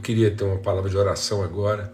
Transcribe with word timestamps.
eu 0.00 0.02
queria 0.02 0.30
ter 0.30 0.44
uma 0.44 0.56
palavra 0.56 0.88
de 0.88 0.96
oração 0.96 1.42
agora 1.42 1.92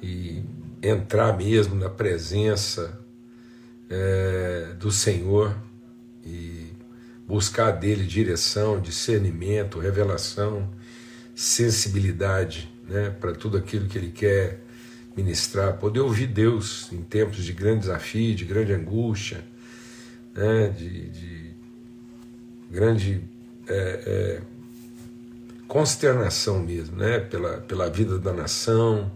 e 0.00 0.44
entrar 0.80 1.36
mesmo 1.36 1.74
na 1.74 1.90
presença 1.90 3.00
é, 3.90 4.74
do 4.78 4.92
Senhor 4.92 5.56
e 6.24 6.72
buscar 7.26 7.72
dele 7.72 8.04
direção, 8.04 8.80
discernimento, 8.80 9.80
revelação, 9.80 10.70
sensibilidade 11.34 12.72
né, 12.88 13.10
para 13.10 13.32
tudo 13.32 13.56
aquilo 13.56 13.88
que 13.88 13.98
ele 13.98 14.12
quer 14.12 14.60
ministrar, 15.16 15.78
poder 15.78 16.00
ouvir 16.00 16.28
Deus 16.28 16.92
em 16.92 17.02
tempos 17.02 17.44
de 17.44 17.52
grande 17.52 17.80
desafio, 17.80 18.36
de 18.36 18.44
grande 18.44 18.72
angústia, 18.72 19.42
né, 20.32 20.68
de, 20.68 21.10
de 21.10 21.50
grande 22.70 23.24
é, 23.66 23.74
é, 23.74 24.55
consternação 25.66 26.60
mesmo, 26.60 26.96
né, 26.96 27.20
pela, 27.20 27.58
pela 27.58 27.90
vida 27.90 28.18
da 28.18 28.32
nação, 28.32 29.10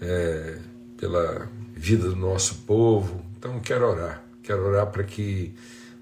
é, 0.00 0.58
pela 0.96 1.48
vida 1.74 2.08
do 2.08 2.16
nosso 2.16 2.56
povo. 2.66 3.24
Então, 3.38 3.58
quero 3.60 3.86
orar, 3.86 4.24
quero 4.42 4.64
orar 4.66 4.86
para 4.86 5.04
que 5.04 5.54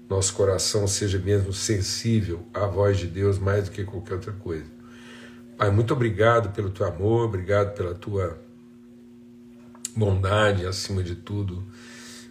nosso 0.09 0.33
coração 0.33 0.87
seja 0.87 1.17
mesmo 1.17 1.51
sensível 1.53 2.45
à 2.53 2.65
voz 2.65 2.97
de 2.97 3.07
Deus 3.07 3.39
mais 3.39 3.65
do 3.65 3.71
que 3.71 3.83
qualquer 3.83 4.15
outra 4.15 4.33
coisa. 4.33 4.65
Pai, 5.57 5.71
muito 5.71 5.93
obrigado 5.93 6.53
pelo 6.53 6.69
teu 6.69 6.85
amor, 6.85 7.25
obrigado 7.25 7.73
pela 7.73 7.93
tua 7.93 8.37
bondade 9.95 10.65
acima 10.65 11.03
de 11.03 11.15
tudo. 11.15 11.63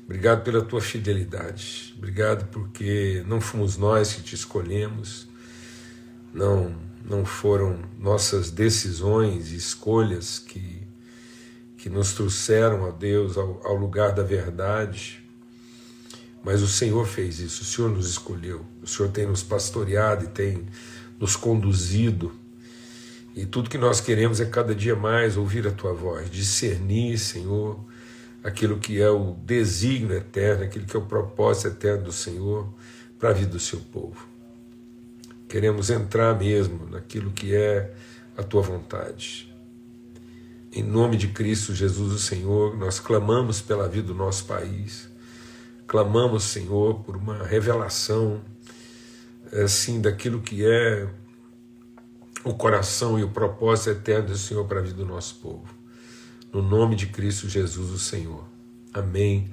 Obrigado 0.05 0.43
pela 0.43 0.63
tua 0.63 0.81
fidelidade. 0.81 1.95
Obrigado 1.97 2.49
porque 2.51 3.23
não 3.27 3.41
fomos 3.41 3.77
nós 3.77 4.13
que 4.13 4.23
te 4.23 4.35
escolhemos, 4.35 5.29
não, 6.35 6.75
não 7.05 7.25
foram 7.25 7.81
nossas 7.99 8.51
decisões 8.51 9.53
e 9.53 9.57
escolhas 9.57 10.39
que, 10.39 10.83
que 11.77 11.89
nos 11.89 12.13
trouxeram 12.13 12.87
a 12.87 12.91
Deus 12.91 13.37
ao, 13.37 13.61
ao 13.65 13.77
lugar 13.77 14.13
da 14.13 14.23
verdade, 14.23 15.23
mas 16.45 16.63
o 16.63 16.69
Senhor 16.69 17.07
fez 17.07 17.39
isso, 17.39 17.63
o 17.63 17.65
Senhor 17.65 17.91
nos 17.91 18.09
escolheu, 18.09 18.65
o 18.83 18.87
Senhor 18.87 19.11
tem 19.11 19.27
nos 19.27 19.43
pastoreado 19.43 20.25
e 20.25 20.29
tem 20.29 20.67
nos 21.19 21.37
conduzido 21.37 22.33
e 23.35 23.47
tudo 23.47 23.71
que 23.71 23.79
nós 23.79 24.01
queremos 24.01 24.41
é 24.41 24.45
cada 24.45 24.75
dia 24.75 24.95
mais 24.95 25.37
ouvir 25.37 25.67
a 25.67 25.71
tua 25.71 25.95
voz, 25.95 26.31
discernir, 26.31 27.19
Senhor, 27.19 27.83
aquilo 28.45 28.79
que 28.79 29.01
é 29.01 29.09
o 29.09 29.35
desígnio 29.45 30.17
eterno, 30.17 30.65
aquilo 30.65 30.85
que 30.85 30.95
é 30.95 31.01
o 31.01 31.07
propósito 31.07 31.69
eterno 31.69 32.05
do 32.05 32.13
Senhor 32.13 32.69
para 33.19 33.31
a 33.31 33.33
vida 33.33 33.53
do 33.53 33.59
seu 33.59 33.81
povo. 33.81 34.32
Queremos 35.53 35.91
entrar 35.91 36.35
mesmo 36.39 36.87
naquilo 36.87 37.31
que 37.31 37.55
é 37.55 37.93
a 38.39 38.43
tua 38.43 38.63
vontade. 38.63 39.55
Em 40.73 40.83
nome 40.83 41.19
de 41.19 41.29
Cristo 41.29 41.75
Jesus, 41.75 42.11
o 42.11 42.19
Senhor, 42.19 42.75
nós 42.75 42.99
clamamos 42.99 43.61
pela 43.61 43.87
vida 43.87 44.07
do 44.07 44.15
nosso 44.15 44.47
país, 44.47 45.11
clamamos, 45.87 46.45
Senhor, 46.45 47.01
por 47.01 47.19
uma 47.19 47.45
revelação, 47.45 48.41
assim, 49.63 50.01
daquilo 50.01 50.41
que 50.41 50.65
é 50.65 51.07
o 52.45 52.55
coração 52.55 53.19
e 53.19 53.23
o 53.23 53.29
propósito 53.29 53.91
eterno 53.91 54.29
do 54.29 54.39
Senhor 54.39 54.65
para 54.65 54.79
a 54.79 54.83
vida 54.83 54.97
do 54.97 55.05
nosso 55.05 55.35
povo. 55.35 55.69
No 56.51 56.63
nome 56.63 56.97
de 56.97 57.09
Cristo 57.09 57.47
Jesus, 57.47 57.91
o 57.91 57.99
Senhor. 57.99 58.49
Amém 58.91 59.51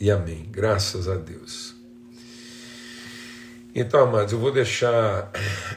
e 0.00 0.10
amém. 0.10 0.48
Graças 0.50 1.06
a 1.06 1.14
Deus. 1.14 1.79
Então, 3.74 4.00
amados, 4.00 4.32
eu 4.32 4.38
vou 4.38 4.52
deixar 4.52 5.30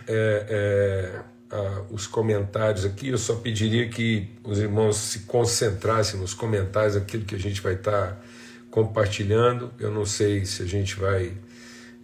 é, 0.08 1.22
é, 1.52 1.84
os 1.92 2.08
comentários 2.08 2.86
aqui. 2.86 3.10
Eu 3.10 3.18
só 3.18 3.36
pediria 3.36 3.88
que 3.88 4.30
os 4.44 4.58
irmãos 4.60 4.98
se 4.98 5.20
concentrassem 5.20 6.20
nos 6.20 6.34
comentários, 6.34 6.96
aquilo 6.96 7.24
que 7.24 7.36
a 7.36 7.40
gente 7.40 7.62
vai 7.62 7.74
estar 7.74 8.20
compartilhando. 8.72 9.72
Eu 9.80 9.92
não 9.92 10.06
sei 10.06 10.46
se 10.46 10.64
a 10.64 10.66
gente 10.66 11.00
vai 11.00 11.38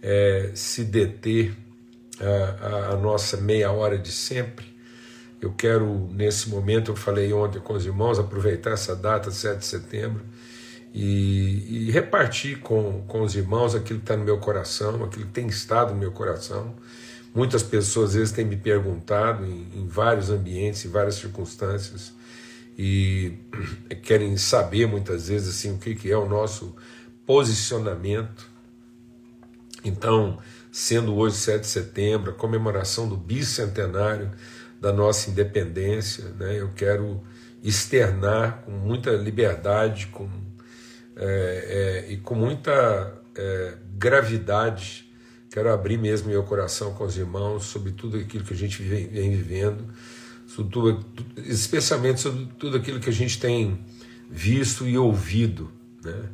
é, 0.00 0.52
se 0.54 0.84
deter 0.84 1.56
a, 2.20 2.92
a, 2.92 2.96
nossa 2.96 3.36
meia 3.38 3.72
hora 3.72 3.98
de 3.98 4.12
sempre. 4.12 4.70
Eu 5.40 5.52
quero, 5.52 6.08
nesse 6.12 6.48
momento, 6.48 6.92
eu 6.92 6.96
falei 6.96 7.32
ontem 7.32 7.58
com 7.58 7.72
os 7.72 7.84
irmãos, 7.84 8.18
aproveitar 8.18 8.72
essa 8.72 8.94
data, 8.94 9.30
7 9.30 9.58
de 9.58 9.64
setembro, 9.64 10.22
e, 10.92 11.86
e 11.86 11.90
repartir 11.90 12.58
com, 12.60 13.02
com 13.06 13.22
os 13.22 13.34
irmãos 13.34 13.74
aquilo 13.74 14.00
que 14.00 14.04
está 14.04 14.16
no 14.16 14.24
meu 14.24 14.38
coração, 14.38 15.04
aquilo 15.04 15.26
que 15.26 15.32
tem 15.32 15.46
estado 15.46 15.92
no 15.92 16.00
meu 16.00 16.12
coração. 16.12 16.74
Muitas 17.34 17.62
pessoas 17.62 18.10
às 18.10 18.16
vezes 18.16 18.32
têm 18.32 18.44
me 18.44 18.56
perguntado 18.56 19.46
em, 19.46 19.68
em 19.74 19.86
vários 19.86 20.30
ambientes, 20.30 20.84
em 20.84 20.88
várias 20.88 21.14
circunstâncias, 21.14 22.12
e 22.76 23.34
querem 24.02 24.36
saber 24.36 24.86
muitas 24.86 25.28
vezes 25.28 25.56
assim 25.56 25.72
o 25.72 25.78
que, 25.78 25.94
que 25.94 26.10
é 26.10 26.16
o 26.16 26.28
nosso 26.28 26.74
posicionamento. 27.24 28.50
Então, 29.84 30.38
sendo 30.72 31.14
hoje 31.14 31.36
7 31.36 31.60
de 31.60 31.66
setembro, 31.68 32.32
a 32.32 32.34
comemoração 32.34 33.08
do 33.08 33.16
bicentenário 33.16 34.30
da 34.80 34.92
nossa 34.92 35.30
independência, 35.30 36.24
né? 36.38 36.60
eu 36.60 36.70
quero 36.74 37.22
externar 37.62 38.62
com 38.64 38.72
muita 38.72 39.10
liberdade 39.10 40.06
com, 40.08 40.28
é, 41.22 42.06
é, 42.08 42.12
e 42.12 42.16
com 42.16 42.34
muita 42.34 43.12
é, 43.36 43.74
gravidade, 43.98 45.06
quero 45.50 45.70
abrir 45.70 45.98
mesmo 45.98 46.30
meu 46.30 46.42
coração 46.42 46.94
com 46.94 47.04
os 47.04 47.18
irmãos 47.18 47.64
sobre 47.64 47.92
tudo 47.92 48.16
aquilo 48.16 48.42
que 48.42 48.54
a 48.54 48.56
gente 48.56 48.82
vem, 48.82 49.06
vem 49.06 49.30
vivendo, 49.30 49.84
sobre 50.46 50.72
tudo, 50.72 51.06
especialmente 51.36 52.20
sobre 52.20 52.48
tudo 52.58 52.78
aquilo 52.78 52.98
que 52.98 53.10
a 53.10 53.12
gente 53.12 53.38
tem 53.38 53.84
visto 54.30 54.88
e 54.88 54.96
ouvido. 54.96 55.70
Né? 56.02 56.30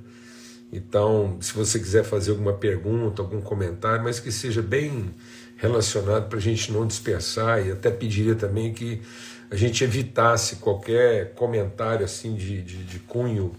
Então, 0.72 1.36
se 1.40 1.52
você 1.52 1.80
quiser 1.80 2.04
fazer 2.04 2.30
alguma 2.30 2.52
pergunta, 2.52 3.22
algum 3.22 3.40
comentário, 3.40 4.04
mas 4.04 4.20
que 4.20 4.30
seja 4.30 4.62
bem 4.62 5.12
relacionado 5.56 6.28
para 6.28 6.38
a 6.38 6.42
gente 6.42 6.70
não 6.70 6.86
dispersar 6.86 7.66
e 7.66 7.72
até 7.72 7.90
pediria 7.90 8.36
também 8.36 8.72
que 8.72 9.02
a 9.50 9.56
gente 9.56 9.82
evitasse 9.82 10.56
qualquer 10.56 11.34
comentário 11.34 12.04
assim 12.04 12.36
de, 12.36 12.62
de, 12.62 12.84
de 12.84 12.98
cunho 13.00 13.52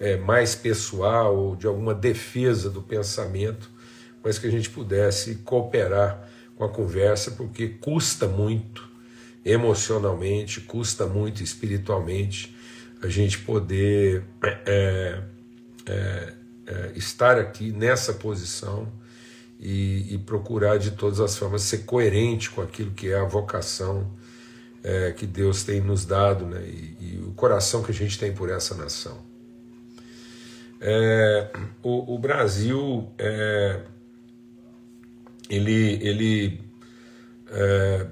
é, 0.00 0.16
mais 0.16 0.54
pessoal 0.54 1.36
ou 1.36 1.54
de 1.54 1.66
alguma 1.66 1.94
defesa 1.94 2.70
do 2.70 2.80
pensamento, 2.80 3.70
mas 4.24 4.38
que 4.38 4.46
a 4.46 4.50
gente 4.50 4.70
pudesse 4.70 5.36
cooperar 5.36 6.26
com 6.56 6.64
a 6.64 6.68
conversa, 6.68 7.30
porque 7.32 7.68
custa 7.68 8.26
muito 8.26 8.88
emocionalmente, 9.44 10.60
custa 10.62 11.06
muito 11.06 11.42
espiritualmente 11.42 12.56
a 13.02 13.08
gente 13.08 13.38
poder 13.38 14.24
é, 14.42 15.22
é, 15.86 16.34
é, 16.66 16.92
estar 16.94 17.38
aqui 17.38 17.72
nessa 17.72 18.12
posição 18.12 18.92
e, 19.58 20.14
e, 20.14 20.18
procurar 20.18 20.78
de 20.78 20.90
todas 20.92 21.20
as 21.20 21.36
formas 21.36 21.62
ser 21.62 21.78
coerente 21.78 22.50
com 22.50 22.62
aquilo 22.62 22.90
que 22.92 23.10
é 23.10 23.18
a 23.18 23.24
vocação 23.24 24.10
é, 24.82 25.12
que 25.12 25.26
Deus 25.26 25.62
tem 25.62 25.80
nos 25.80 26.04
dado 26.04 26.46
né, 26.46 26.62
e, 26.62 26.96
e, 27.00 27.24
o 27.26 27.32
coração 27.32 27.82
que 27.82 27.90
a 27.90 27.94
gente 27.94 28.18
tem 28.18 28.32
por 28.32 28.50
essa 28.50 28.74
nação. 28.74 29.29
É, 30.80 31.50
o, 31.82 32.14
o, 32.14 32.18
Brasil, 32.18 33.12
é, 33.18 33.80
ele, 35.50 35.98
ele 36.00 36.60
é, 37.50 38.06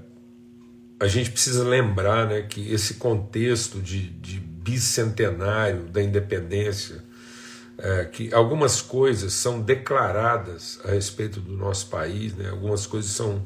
a 1.00 1.06
gente 1.06 1.30
precisa 1.30 1.64
lembrar 1.64 2.26
né, 2.26 2.42
que 2.42 2.70
esse 2.72 2.94
contexto 2.94 3.80
de, 3.80 4.10
de 4.10 4.38
bicentenário 4.38 5.84
da 5.84 6.02
independência 6.02 7.02
é, 7.78 8.04
que 8.04 8.34
algumas 8.34 8.82
coisas 8.82 9.32
são 9.32 9.60
declaradas 9.60 10.80
a 10.84 10.90
respeito 10.90 11.40
do 11.40 11.56
nosso 11.56 11.86
país, 11.86 12.34
né? 12.34 12.50
algumas 12.50 12.86
coisas 12.86 13.12
são, 13.12 13.44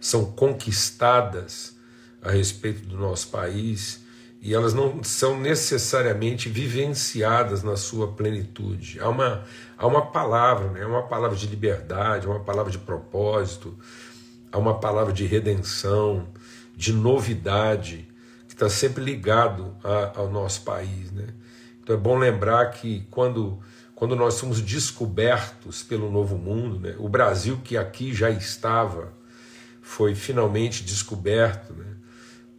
são 0.00 0.24
conquistadas 0.24 1.76
a 2.22 2.30
respeito 2.30 2.86
do 2.86 2.96
nosso 2.96 3.28
país 3.28 4.01
e 4.44 4.52
elas 4.52 4.74
não 4.74 5.04
são 5.04 5.38
necessariamente 5.38 6.48
vivenciadas 6.48 7.62
na 7.62 7.76
sua 7.76 8.08
plenitude. 8.08 8.98
Há 8.98 9.08
uma, 9.08 9.44
há 9.78 9.86
uma 9.86 10.06
palavra, 10.06 10.68
né? 10.72 10.84
uma 10.84 11.04
palavra 11.04 11.36
de 11.36 11.46
liberdade, 11.46 12.26
uma 12.26 12.40
palavra 12.40 12.72
de 12.72 12.78
propósito, 12.78 13.78
há 14.50 14.58
uma 14.58 14.80
palavra 14.80 15.12
de 15.12 15.24
redenção, 15.24 16.26
de 16.76 16.92
novidade, 16.92 18.08
que 18.48 18.54
está 18.54 18.68
sempre 18.68 19.04
ligado 19.04 19.76
a, 19.84 20.18
ao 20.18 20.28
nosso 20.28 20.62
país. 20.62 21.12
Né? 21.12 21.28
Então 21.80 21.94
é 21.94 21.98
bom 21.98 22.18
lembrar 22.18 22.66
que 22.72 23.06
quando 23.12 23.60
quando 23.94 24.16
nós 24.16 24.34
somos 24.34 24.60
descobertos 24.60 25.84
pelo 25.84 26.10
novo 26.10 26.36
mundo, 26.36 26.80
né? 26.80 26.96
o 26.98 27.08
Brasil 27.08 27.60
que 27.62 27.76
aqui 27.76 28.12
já 28.12 28.28
estava 28.28 29.12
foi 29.80 30.16
finalmente 30.16 30.82
descoberto 30.82 31.72
né? 31.72 31.86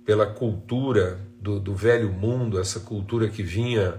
pela 0.05 0.25
cultura 0.25 1.19
do, 1.43 1.59
do, 1.59 1.75
velho 1.75 2.11
mundo, 2.11 2.59
essa 2.59 2.79
cultura 2.79 3.27
que 3.27 3.43
vinha, 3.43 3.95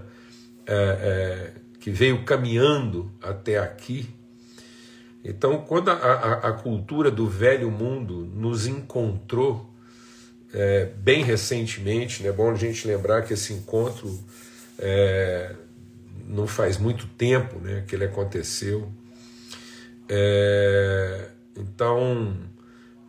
é, 0.65 0.73
é, 0.73 1.51
que 1.79 1.91
veio 1.91 2.23
caminhando 2.25 3.11
até 3.21 3.59
aqui. 3.59 4.09
Então, 5.23 5.59
quando 5.59 5.89
a, 5.89 5.93
a, 5.93 6.33
a 6.49 6.53
cultura 6.53 7.11
do 7.11 7.29
velho 7.29 7.69
mundo 7.69 8.27
nos 8.33 8.65
encontrou, 8.65 9.71
é, 10.51 10.85
bem 10.97 11.23
recentemente, 11.23 12.23
né? 12.23 12.29
é 12.29 12.31
bom 12.31 12.49
a 12.49 12.55
gente 12.55 12.87
lembrar 12.87 13.21
que 13.21 13.33
esse 13.33 13.53
encontro 13.53 14.19
é, 14.79 15.53
não 16.27 16.47
faz 16.47 16.77
muito 16.77 17.05
tempo 17.07 17.59
né, 17.59 17.83
que 17.87 17.95
ele 17.95 18.05
aconteceu. 18.05 18.91
É, 20.09 21.29
então, 21.55 22.35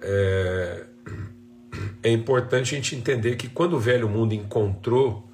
é, 0.00 0.86
é, 2.02 2.10
importante 2.10 2.74
a 2.74 2.78
gente 2.78 2.94
entender 2.94 3.36
que 3.36 3.48
quando 3.48 3.74
o 3.74 3.80
velho 3.80 4.08
mundo 4.08 4.34
encontrou 4.34 5.28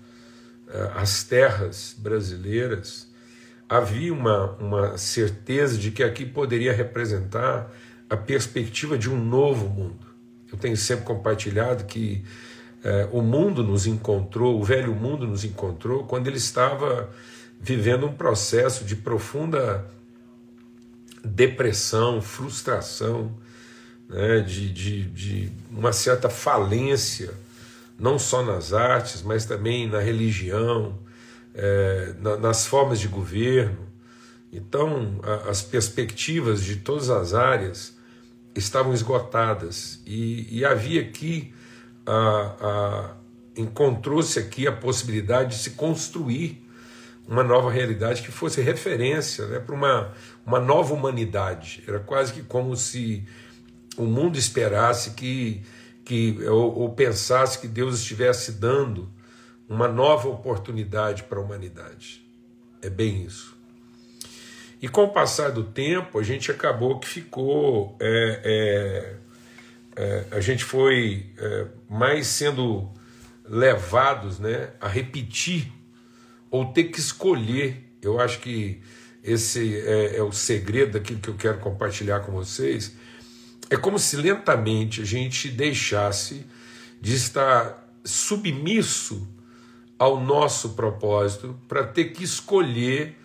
é, 0.68 0.92
as 0.94 1.24
terras 1.24 1.94
brasileiras, 1.98 3.10
havia 3.68 4.12
uma, 4.12 4.52
uma 4.52 4.98
certeza 4.98 5.78
de 5.78 5.90
que 5.90 6.02
aqui 6.02 6.26
poderia 6.26 6.72
representar 6.72 7.70
a 8.08 8.16
perspectiva 8.16 8.98
de 8.98 9.08
um 9.08 9.22
novo 9.22 9.68
mundo. 9.68 10.06
Eu 10.52 10.58
tenho 10.58 10.76
sempre 10.76 11.04
compartilhado 11.04 11.84
que 11.84 12.22
é, 12.84 13.08
o 13.10 13.22
mundo 13.22 13.62
nos 13.62 13.86
encontrou, 13.86 14.60
o 14.60 14.64
velho 14.64 14.94
mundo 14.94 15.26
nos 15.26 15.44
encontrou 15.44 16.04
quando 16.04 16.26
ele 16.26 16.36
estava 16.36 17.10
vivendo 17.60 18.06
um 18.06 18.12
processo 18.12 18.84
de 18.84 18.96
profunda 18.96 19.86
depressão, 21.24 22.20
frustração, 22.20 23.32
né, 24.12 24.40
de, 24.40 24.70
de, 24.70 25.02
de 25.04 25.52
uma 25.70 25.92
certa 25.92 26.28
falência, 26.28 27.32
não 27.98 28.18
só 28.18 28.42
nas 28.42 28.72
artes, 28.72 29.22
mas 29.22 29.46
também 29.46 29.88
na 29.88 30.00
religião, 30.00 30.98
é, 31.54 32.14
na, 32.20 32.36
nas 32.36 32.66
formas 32.66 33.00
de 33.00 33.08
governo. 33.08 33.88
Então, 34.52 35.18
a, 35.22 35.50
as 35.50 35.62
perspectivas 35.62 36.62
de 36.62 36.76
todas 36.76 37.08
as 37.08 37.32
áreas 37.32 37.96
estavam 38.54 38.92
esgotadas 38.92 40.02
e, 40.06 40.58
e 40.58 40.64
havia 40.64 41.00
aqui, 41.00 41.54
encontrou-se 43.56 44.38
aqui 44.38 44.66
a 44.66 44.72
possibilidade 44.72 45.56
de 45.56 45.62
se 45.62 45.70
construir 45.70 46.62
uma 47.26 47.42
nova 47.42 47.70
realidade 47.70 48.20
que 48.20 48.30
fosse 48.30 48.60
referência 48.60 49.46
né, 49.46 49.58
para 49.58 49.74
uma, 49.74 50.12
uma 50.44 50.60
nova 50.60 50.92
humanidade. 50.92 51.82
Era 51.86 52.00
quase 52.00 52.32
que 52.32 52.42
como 52.42 52.76
se 52.76 53.24
o 53.96 54.04
mundo 54.04 54.38
esperasse 54.38 55.10
que, 55.12 55.62
que 56.04 56.38
ou, 56.48 56.80
ou 56.80 56.92
pensasse 56.92 57.58
que 57.58 57.68
Deus 57.68 58.00
estivesse 58.00 58.52
dando 58.52 59.10
uma 59.68 59.88
nova 59.88 60.28
oportunidade 60.28 61.22
para 61.24 61.38
a 61.38 61.42
humanidade. 61.42 62.22
É 62.80 62.90
bem 62.90 63.24
isso. 63.24 63.56
E 64.80 64.88
com 64.88 65.04
o 65.04 65.08
passar 65.08 65.52
do 65.52 65.62
tempo, 65.62 66.18
a 66.18 66.22
gente 66.24 66.50
acabou 66.50 66.98
que 66.98 67.06
ficou. 67.06 67.96
É, 68.00 68.40
é, 68.44 69.16
é, 69.94 70.24
a 70.32 70.40
gente 70.40 70.64
foi 70.64 71.30
é, 71.38 71.66
mais 71.88 72.26
sendo 72.26 72.90
levados 73.48 74.40
né, 74.40 74.70
a 74.80 74.88
repetir 74.88 75.70
ou 76.50 76.72
ter 76.72 76.84
que 76.84 76.98
escolher. 76.98 77.96
Eu 78.02 78.18
acho 78.18 78.40
que 78.40 78.82
esse 79.22 79.78
é, 79.78 80.16
é 80.16 80.22
o 80.22 80.32
segredo 80.32 80.92
daquilo 80.92 81.20
que 81.20 81.28
eu 81.28 81.36
quero 81.36 81.58
compartilhar 81.58 82.20
com 82.20 82.32
vocês. 82.32 82.92
É 83.72 83.76
como 83.78 83.98
se 83.98 84.16
lentamente 84.16 85.00
a 85.00 85.04
gente 85.06 85.48
deixasse 85.48 86.44
de 87.00 87.14
estar 87.14 87.88
submisso 88.04 89.26
ao 89.98 90.20
nosso 90.20 90.74
propósito 90.74 91.58
para 91.66 91.82
ter 91.82 92.12
que 92.12 92.22
escolher 92.22 93.16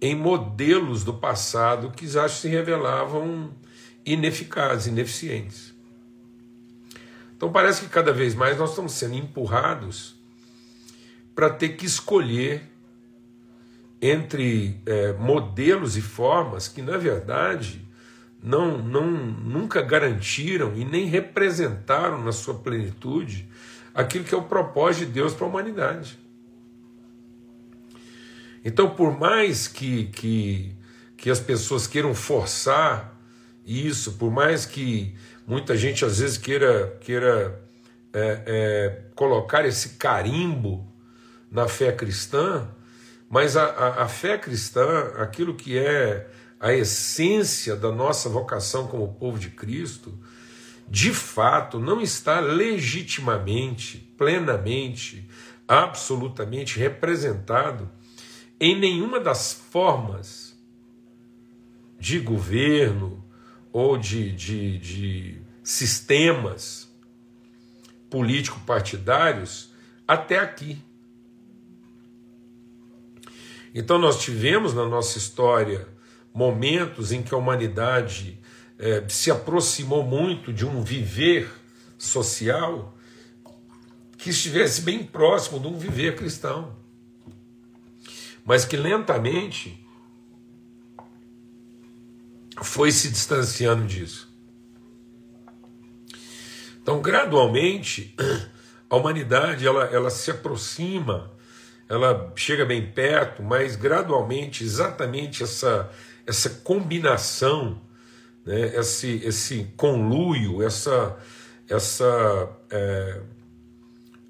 em 0.00 0.16
modelos 0.16 1.04
do 1.04 1.14
passado 1.14 1.92
que 1.92 2.08
já 2.08 2.28
se 2.28 2.48
revelavam 2.48 3.54
ineficazes, 4.04 4.88
ineficientes. 4.88 5.72
Então 7.36 7.52
parece 7.52 7.82
que 7.82 7.88
cada 7.88 8.12
vez 8.12 8.34
mais 8.34 8.58
nós 8.58 8.70
estamos 8.70 8.94
sendo 8.94 9.14
empurrados 9.14 10.16
para 11.36 11.48
ter 11.48 11.76
que 11.76 11.86
escolher 11.86 12.68
entre 14.02 14.76
é, 14.86 15.12
modelos 15.12 15.96
e 15.96 16.02
formas 16.02 16.66
que, 16.66 16.82
na 16.82 16.96
verdade, 16.96 17.83
não, 18.44 18.76
não, 18.76 19.10
nunca 19.10 19.80
garantiram 19.80 20.76
e 20.76 20.84
nem 20.84 21.06
representaram 21.06 22.22
na 22.22 22.30
sua 22.30 22.52
plenitude 22.52 23.48
aquilo 23.94 24.22
que 24.22 24.34
é 24.34 24.38
o 24.38 24.42
propósito 24.42 25.06
de 25.06 25.12
Deus 25.12 25.32
para 25.32 25.46
a 25.46 25.48
humanidade. 25.48 26.18
Então, 28.62 28.90
por 28.90 29.18
mais 29.18 29.66
que, 29.66 30.08
que, 30.08 30.76
que 31.16 31.30
as 31.30 31.40
pessoas 31.40 31.86
queiram 31.86 32.14
forçar 32.14 33.18
isso, 33.64 34.12
por 34.12 34.30
mais 34.30 34.66
que 34.66 35.14
muita 35.46 35.74
gente 35.74 36.04
às 36.04 36.18
vezes 36.18 36.36
queira, 36.36 36.98
queira 37.00 37.62
é, 38.12 38.42
é, 38.46 39.02
colocar 39.14 39.64
esse 39.64 39.90
carimbo 39.96 40.86
na 41.50 41.66
fé 41.66 41.92
cristã, 41.92 42.68
mas 43.30 43.56
a, 43.56 43.64
a, 43.64 44.02
a 44.02 44.08
fé 44.08 44.36
cristã, 44.36 45.12
aquilo 45.16 45.54
que 45.54 45.78
é 45.78 46.28
a 46.64 46.72
essência 46.72 47.76
da 47.76 47.92
nossa 47.92 48.26
vocação 48.30 48.86
como 48.86 49.12
povo 49.12 49.38
de 49.38 49.50
Cristo, 49.50 50.18
de 50.88 51.12
fato 51.12 51.78
não 51.78 52.00
está 52.00 52.40
legitimamente, 52.40 53.98
plenamente, 54.16 55.28
absolutamente 55.68 56.78
representado 56.78 57.90
em 58.58 58.80
nenhuma 58.80 59.20
das 59.20 59.52
formas 59.52 60.58
de 62.00 62.18
governo 62.18 63.22
ou 63.70 63.98
de, 63.98 64.32
de, 64.32 64.78
de 64.78 65.42
sistemas 65.62 66.90
político-partidários 68.08 69.70
até 70.08 70.38
aqui. 70.38 70.82
Então, 73.74 73.98
nós 73.98 74.22
tivemos 74.22 74.72
na 74.72 74.88
nossa 74.88 75.18
história 75.18 75.92
momentos 76.34 77.12
em 77.12 77.22
que 77.22 77.32
a 77.32 77.38
humanidade 77.38 78.38
é, 78.78 79.04
se 79.08 79.30
aproximou 79.30 80.02
muito 80.02 80.52
de 80.52 80.66
um 80.66 80.82
viver 80.82 81.48
social 81.96 82.94
que 84.18 84.30
estivesse 84.30 84.82
bem 84.82 85.04
próximo 85.04 85.60
de 85.60 85.68
um 85.68 85.78
viver 85.78 86.16
cristão, 86.16 86.76
mas 88.44 88.64
que 88.64 88.76
lentamente 88.76 89.80
foi 92.62 92.90
se 92.90 93.10
distanciando 93.10 93.86
disso. 93.86 94.28
Então, 96.82 97.00
gradualmente, 97.00 98.14
a 98.90 98.96
humanidade 98.96 99.66
ela, 99.66 99.84
ela 99.84 100.10
se 100.10 100.30
aproxima 100.30 101.32
ela 101.88 102.32
chega 102.34 102.64
bem 102.64 102.90
perto, 102.90 103.42
mas 103.42 103.76
gradualmente, 103.76 104.64
exatamente 104.64 105.42
essa, 105.42 105.90
essa 106.26 106.50
combinação, 106.50 107.80
né, 108.44 108.76
esse, 108.76 109.20
esse 109.24 109.72
conluio, 109.76 110.62
essa, 110.62 111.16
essa, 111.68 112.50
é, 112.70 113.20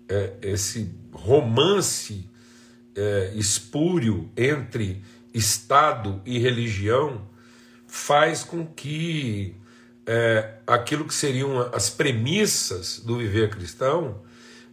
é, 0.08 0.32
esse 0.42 0.90
romance 1.12 2.28
é, 2.94 3.32
espúrio 3.34 4.30
entre 4.36 5.02
Estado 5.32 6.22
e 6.24 6.38
religião 6.38 7.28
faz 7.86 8.44
com 8.44 8.64
que 8.66 9.56
é, 10.06 10.58
aquilo 10.66 11.04
que 11.04 11.14
seriam 11.14 11.58
as 11.72 11.90
premissas 11.90 13.00
do 13.00 13.18
viver 13.18 13.50
cristão 13.50 14.22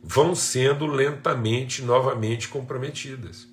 vão 0.03 0.35
sendo 0.35 0.85
lentamente, 0.85 1.81
novamente 1.81 2.47
comprometidas. 2.47 3.50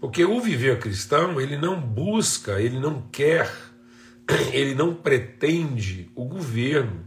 Porque 0.00 0.24
o 0.24 0.40
viver 0.40 0.78
cristão, 0.78 1.40
ele 1.40 1.58
não 1.58 1.78
busca, 1.80 2.60
ele 2.60 2.80
não 2.80 3.02
quer, 3.12 3.54
ele 4.52 4.74
não 4.74 4.94
pretende 4.94 6.10
o 6.14 6.24
governo, 6.24 7.04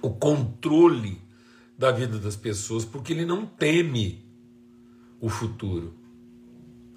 o 0.00 0.10
controle 0.10 1.20
da 1.76 1.92
vida 1.92 2.18
das 2.18 2.34
pessoas, 2.34 2.84
porque 2.84 3.12
ele 3.12 3.26
não 3.26 3.44
teme 3.44 4.24
o 5.20 5.28
futuro. 5.28 5.94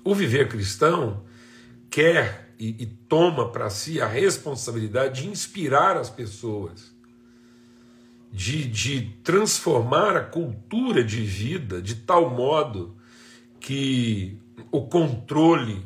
O 0.03 0.15
viver 0.15 0.47
cristão 0.47 1.23
quer 1.89 2.53
e, 2.57 2.83
e 2.83 2.85
toma 2.85 3.51
para 3.51 3.69
si 3.69 3.99
a 3.99 4.07
responsabilidade 4.07 5.23
de 5.23 5.29
inspirar 5.29 5.97
as 5.97 6.09
pessoas 6.09 6.93
de, 8.31 8.65
de 8.65 9.01
transformar 9.23 10.15
a 10.15 10.23
cultura 10.23 11.03
de 11.03 11.21
vida 11.21 11.81
de 11.81 11.95
tal 11.95 12.29
modo 12.29 12.95
que 13.59 14.37
o 14.71 14.87
controle, 14.87 15.85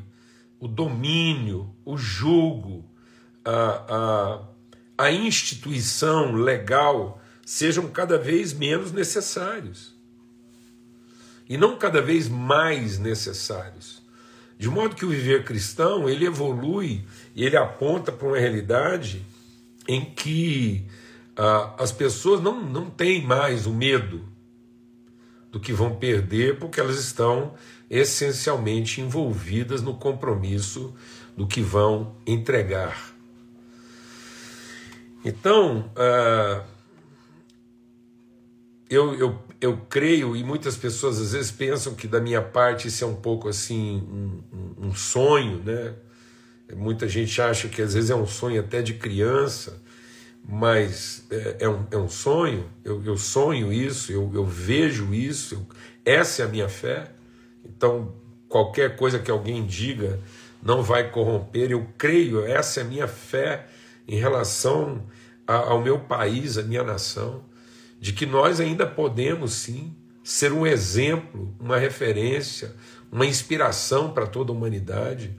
o 0.60 0.68
domínio, 0.68 1.74
o 1.86 1.98
julgo, 1.98 2.86
a, 3.44 4.44
a, 4.98 5.06
a 5.06 5.12
instituição 5.12 6.34
legal 6.34 7.22
sejam 7.46 7.88
cada 7.90 8.18
vez 8.18 8.54
menos 8.54 8.92
necessários 8.92 9.94
e 11.48 11.58
não 11.58 11.78
cada 11.78 12.02
vez 12.02 12.30
mais 12.30 12.98
necessários. 12.98 14.02
De 14.58 14.70
modo 14.70 14.96
que 14.96 15.06
o 15.06 15.10
viver 15.10 15.44
cristão 15.44 16.08
ele 16.08 16.26
evolui 16.26 17.06
e 17.36 17.44
ele 17.44 17.58
aponta 17.58 18.12
para 18.12 18.28
uma 18.28 18.38
realidade 18.38 19.26
em 19.88 20.06
que 20.06 20.86
ah, 21.36 21.76
as 21.78 21.92
pessoas 21.92 22.42
não, 22.42 22.64
não 22.64 22.90
têm 22.90 23.26
mais 23.26 23.66
o 23.66 23.74
medo 23.74 24.24
do 25.52 25.60
que 25.60 25.74
vão 25.74 25.96
perder, 25.96 26.58
porque 26.58 26.80
elas 26.80 26.98
estão 26.98 27.54
essencialmente 27.90 29.02
envolvidas 29.02 29.82
no 29.82 29.96
compromisso 29.96 30.94
do 31.36 31.48
que 31.48 31.62
vão 31.62 32.16
entregar. 32.26 33.14
Então, 35.26 35.90
ah, 35.96 36.64
eu, 38.90 39.16
eu, 39.16 39.40
eu 39.60 39.78
creio, 39.90 40.36
e 40.36 40.44
muitas 40.44 40.78
pessoas 40.78 41.20
às 41.20 41.32
vezes 41.34 41.52
pensam 41.52 41.96
que 41.96 42.08
da 42.08 42.20
minha 42.20 42.42
parte 42.42 42.88
isso 42.88 43.04
é 43.04 43.08
um 43.08 43.16
pouco 43.16 43.48
assim, 43.48 43.98
um, 44.52 44.88
um 44.88 44.96
sonho, 44.96 45.64
né? 45.64 45.94
Muita 46.76 47.08
gente 47.08 47.42
acha 47.42 47.68
que 47.68 47.82
às 47.82 47.94
vezes 47.94 48.10
é 48.10 48.16
um 48.16 48.26
sonho 48.26 48.60
até 48.60 48.82
de 48.82 48.94
criança, 48.96 49.82
mas 50.48 51.26
é, 51.30 51.58
é, 51.62 51.70
um, 51.70 51.86
é 51.92 51.98
um 51.98 52.10
sonho, 52.10 52.70
eu, 52.84 53.04
eu 53.06 53.18
sonho 53.18 53.72
isso, 53.72 54.12
eu, 54.12 54.30
eu 54.34 54.46
vejo 54.46 55.14
isso, 55.14 55.56
eu, 55.56 55.68
essa 56.14 56.42
é 56.42 56.46
a 56.46 56.50
minha 56.50 56.68
fé. 56.70 57.12
Então, 57.66 58.14
qualquer 58.48 58.96
coisa 58.96 59.20
que 59.20 59.32
alguém 59.32 59.66
diga 59.66 60.20
não 60.62 60.82
vai 60.82 61.10
corromper, 61.10 61.72
eu 61.72 61.88
creio, 61.98 62.46
essa 62.46 62.80
é 62.80 62.84
a 62.84 62.86
minha 62.86 63.08
fé 63.08 63.68
em 64.08 64.18
relação 64.18 65.04
a, 65.46 65.56
ao 65.56 65.82
meu 65.82 66.00
país, 66.00 66.58
a 66.58 66.64
minha 66.64 66.84
nação, 66.84 67.44
de 68.00 68.14
que 68.14 68.26
nós 68.26 68.60
ainda 68.60 68.86
podemos 68.86 69.54
sim 69.54 69.96
ser 70.24 70.54
um 70.54 70.66
exemplo, 70.66 71.54
uma 71.60 71.78
referência, 71.78 72.74
uma 73.12 73.26
inspiração 73.26 74.12
para 74.12 74.26
toda 74.26 74.52
a 74.52 74.56
humanidade, 74.56 75.36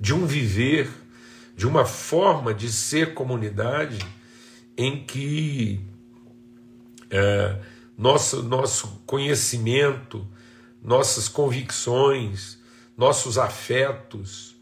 de 0.00 0.12
um 0.12 0.26
viver, 0.26 0.88
de 1.56 1.66
uma 1.66 1.84
forma 1.84 2.52
de 2.52 2.70
ser 2.70 3.14
comunidade 3.14 3.98
em 4.76 5.04
que 5.04 5.80
é, 7.10 7.56
nosso, 7.96 8.42
nosso 8.42 9.02
conhecimento, 9.06 10.26
nossas 10.88 11.28
convicções, 11.28 12.58
nossos 12.96 13.38
afetos, 13.38 14.56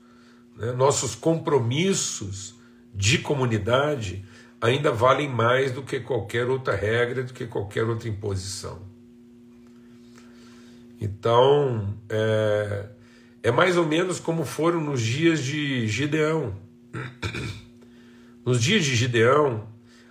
né, 0.56 0.72
nossos 0.72 1.14
compromissos 1.14 2.54
de 2.92 3.18
comunidade 3.18 4.24
ainda 4.60 4.90
valem 4.90 5.28
mais 5.28 5.72
do 5.72 5.82
que 5.82 6.00
qualquer 6.00 6.48
outra 6.48 6.74
regra, 6.74 7.22
do 7.22 7.32
que 7.32 7.46
qualquer 7.46 7.84
outra 7.84 8.08
imposição. 8.08 8.80
Então, 11.00 11.96
é, 12.08 12.86
é 13.42 13.50
mais 13.50 13.76
ou 13.76 13.86
menos 13.86 14.18
como 14.18 14.44
foram 14.44 14.80
nos 14.80 15.00
dias 15.00 15.42
de 15.42 15.86
Gideão. 15.86 16.54
Nos 18.44 18.62
dias 18.62 18.84
de 18.84 18.94
Gideão, 18.94 19.68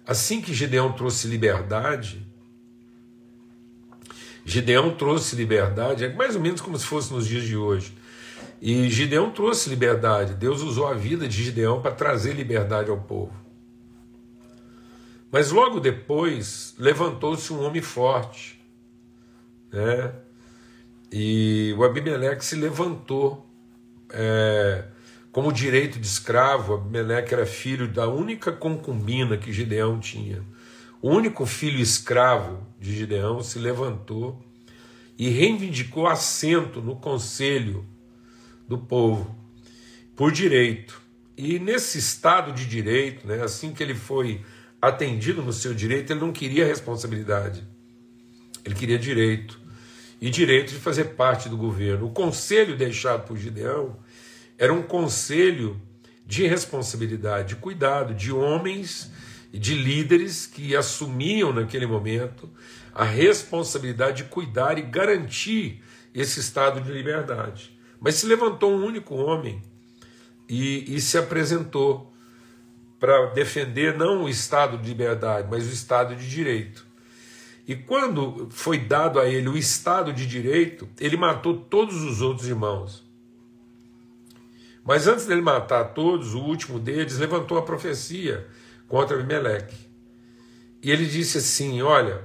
Assim 0.07 0.39
que 0.39 0.53
Gideão 0.53 0.91
trouxe 0.91 1.27
liberdade, 1.27 2.25
Gideão 4.45 4.93
trouxe 4.93 5.35
liberdade, 5.35 6.05
é 6.05 6.13
mais 6.13 6.35
ou 6.35 6.41
menos 6.41 6.61
como 6.61 6.77
se 6.77 6.85
fosse 6.85 7.11
nos 7.11 7.27
dias 7.27 7.43
de 7.43 7.57
hoje. 7.57 7.97
E 8.61 8.87
Gideão 8.89 9.31
trouxe 9.31 9.69
liberdade, 9.69 10.35
Deus 10.35 10.61
usou 10.61 10.87
a 10.87 10.93
vida 10.93 11.27
de 11.27 11.43
Gideão 11.43 11.81
para 11.81 11.91
trazer 11.91 12.33
liberdade 12.33 12.91
ao 12.91 12.97
povo. 12.97 13.33
Mas 15.31 15.51
logo 15.51 15.79
depois 15.79 16.75
levantou-se 16.77 17.51
um 17.51 17.63
homem 17.63 17.81
forte, 17.81 18.63
né? 19.73 20.13
E 21.11 21.73
o 21.77 21.83
Abimeleque 21.83 22.45
se 22.45 22.55
levantou 22.55 23.49
é, 24.09 24.85
como 25.31 25.51
direito 25.51 25.99
de 25.99 26.07
escravo, 26.07 26.75
Abimeleque 26.75 27.33
era 27.33 27.45
filho 27.45 27.87
da 27.87 28.07
única 28.07 28.51
concubina 28.51 29.35
que 29.37 29.51
Gideão 29.51 29.99
tinha. 29.99 30.41
O 31.05 31.09
único 31.09 31.45
filho 31.45 31.79
escravo 31.79 32.65
de 32.79 32.91
Gideão 32.91 33.43
se 33.43 33.59
levantou 33.59 34.43
e 35.15 35.29
reivindicou 35.29 36.07
assento 36.07 36.81
no 36.81 36.95
conselho 36.95 37.85
do 38.67 38.75
povo 38.75 39.37
por 40.15 40.31
direito. 40.31 40.99
E 41.37 41.59
nesse 41.59 41.99
estado 41.99 42.51
de 42.51 42.65
direito, 42.65 43.27
né, 43.27 43.43
assim 43.43 43.71
que 43.71 43.83
ele 43.83 43.93
foi 43.93 44.43
atendido 44.81 45.43
no 45.43 45.53
seu 45.53 45.75
direito, 45.75 46.11
ele 46.11 46.21
não 46.21 46.31
queria 46.31 46.65
responsabilidade. 46.65 47.63
Ele 48.65 48.73
queria 48.73 48.97
direito. 48.97 49.61
E 50.19 50.31
direito 50.31 50.71
de 50.71 50.79
fazer 50.79 51.09
parte 51.09 51.47
do 51.47 51.55
governo. 51.55 52.07
O 52.07 52.13
conselho 52.13 52.75
deixado 52.75 53.27
por 53.27 53.37
Gideão 53.37 53.95
era 54.57 54.73
um 54.73 54.81
conselho 54.81 55.79
de 56.25 56.47
responsabilidade, 56.47 57.49
de 57.49 57.57
cuidado, 57.57 58.11
de 58.11 58.31
homens 58.31 59.13
de 59.57 59.75
líderes 59.75 60.45
que 60.45 60.75
assumiam 60.75 61.53
naquele 61.53 61.85
momento 61.85 62.49
a 62.93 63.03
responsabilidade 63.03 64.23
de 64.23 64.29
cuidar 64.29 64.77
e 64.77 64.81
garantir 64.81 65.81
esse 66.13 66.39
estado 66.39 66.81
de 66.81 66.91
liberdade. 66.91 67.77
Mas 67.99 68.15
se 68.15 68.25
levantou 68.25 68.71
um 68.71 68.85
único 68.85 69.15
homem 69.15 69.61
e, 70.47 70.95
e 70.95 71.01
se 71.01 71.17
apresentou 71.17 72.13
para 72.99 73.27
defender 73.27 73.97
não 73.97 74.23
o 74.23 74.29
estado 74.29 74.77
de 74.77 74.87
liberdade, 74.87 75.47
mas 75.49 75.67
o 75.67 75.73
estado 75.73 76.15
de 76.15 76.29
direito. 76.29 76.85
E 77.67 77.75
quando 77.75 78.47
foi 78.51 78.77
dado 78.77 79.19
a 79.19 79.27
ele 79.27 79.49
o 79.49 79.57
estado 79.57 80.13
de 80.13 80.25
direito, 80.25 80.87
ele 80.99 81.17
matou 81.17 81.57
todos 81.57 82.01
os 82.03 82.21
outros 82.21 82.47
irmãos. 82.47 83.03
Mas 84.83 85.07
antes 85.07 85.25
dele 85.25 85.41
matar 85.41 85.85
todos, 85.85 86.35
o 86.35 86.39
último 86.39 86.79
deles 86.79 87.17
levantou 87.17 87.57
a 87.57 87.63
profecia 87.63 88.47
contra 88.87 89.17
Abimeleque. 89.17 89.77
E 90.81 90.91
ele 90.91 91.05
disse 91.05 91.39
assim: 91.39 91.81
Olha, 91.81 92.23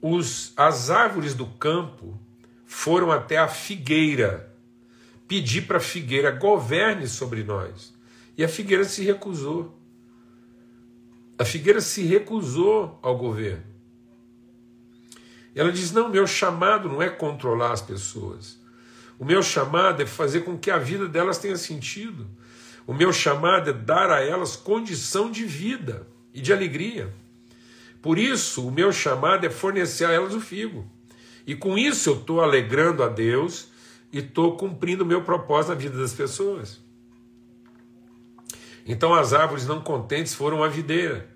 os, 0.00 0.52
as 0.56 0.90
árvores 0.90 1.34
do 1.34 1.46
campo 1.46 2.18
foram 2.64 3.10
até 3.10 3.38
a 3.38 3.48
figueira 3.48 4.54
pedir 5.26 5.62
para 5.66 5.76
a 5.76 5.80
figueira 5.80 6.30
governe 6.30 7.06
sobre 7.06 7.44
nós. 7.44 7.94
E 8.36 8.44
a 8.44 8.48
figueira 8.48 8.84
se 8.84 9.04
recusou. 9.04 9.76
A 11.38 11.44
figueira 11.44 11.80
se 11.80 12.02
recusou 12.02 12.98
ao 13.02 13.16
governo. 13.16 13.64
Ela 15.54 15.72
diz: 15.72 15.92
Não, 15.92 16.08
meu 16.08 16.26
chamado 16.26 16.88
não 16.88 17.02
é 17.02 17.10
controlar 17.10 17.72
as 17.72 17.82
pessoas. 17.82 18.58
O 19.18 19.24
meu 19.24 19.42
chamado 19.42 20.00
é 20.00 20.06
fazer 20.06 20.42
com 20.42 20.56
que 20.56 20.70
a 20.70 20.78
vida 20.78 21.08
delas 21.08 21.38
tenha 21.38 21.56
sentido. 21.56 22.28
O 22.88 22.94
meu 22.94 23.12
chamado 23.12 23.68
é 23.68 23.72
dar 23.74 24.10
a 24.10 24.24
elas 24.24 24.56
condição 24.56 25.30
de 25.30 25.44
vida 25.44 26.08
e 26.32 26.40
de 26.40 26.54
alegria. 26.54 27.12
Por 28.00 28.18
isso, 28.18 28.66
o 28.66 28.70
meu 28.70 28.90
chamado 28.90 29.44
é 29.44 29.50
fornecer 29.50 30.06
a 30.06 30.10
elas 30.10 30.32
o 30.32 30.40
figo. 30.40 30.90
E 31.46 31.54
com 31.54 31.76
isso 31.76 32.08
eu 32.08 32.14
estou 32.14 32.40
alegrando 32.40 33.02
a 33.02 33.08
Deus 33.08 33.68
e 34.10 34.20
estou 34.20 34.56
cumprindo 34.56 35.04
o 35.04 35.06
meu 35.06 35.22
propósito 35.22 35.68
na 35.68 35.74
vida 35.74 35.98
das 35.98 36.14
pessoas. 36.14 36.80
Então 38.86 39.12
as 39.12 39.34
árvores 39.34 39.66
não 39.66 39.82
contentes 39.82 40.34
foram 40.34 40.64
à 40.64 40.68
videira 40.68 41.28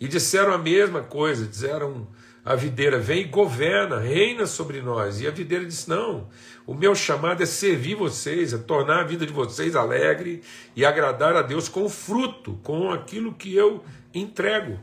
e 0.00 0.08
disseram 0.08 0.52
a 0.52 0.58
mesma 0.58 1.00
coisa, 1.00 1.46
disseram 1.46 2.08
a 2.44 2.56
videira 2.56 2.98
vem 2.98 3.20
e 3.20 3.24
governa, 3.24 3.98
reina 3.98 4.46
sobre 4.46 4.82
nós. 4.82 5.20
E 5.20 5.28
a 5.28 5.30
videira 5.30 5.64
disse: 5.64 5.88
Não, 5.88 6.28
o 6.66 6.74
meu 6.74 6.94
chamado 6.94 7.42
é 7.42 7.46
servir 7.46 7.94
vocês, 7.94 8.52
é 8.52 8.58
tornar 8.58 9.00
a 9.00 9.04
vida 9.04 9.24
de 9.24 9.32
vocês 9.32 9.76
alegre 9.76 10.42
e 10.74 10.84
agradar 10.84 11.36
a 11.36 11.42
Deus 11.42 11.68
com 11.68 11.88
fruto, 11.88 12.58
com 12.62 12.90
aquilo 12.90 13.32
que 13.32 13.54
eu 13.54 13.84
entrego. 14.12 14.78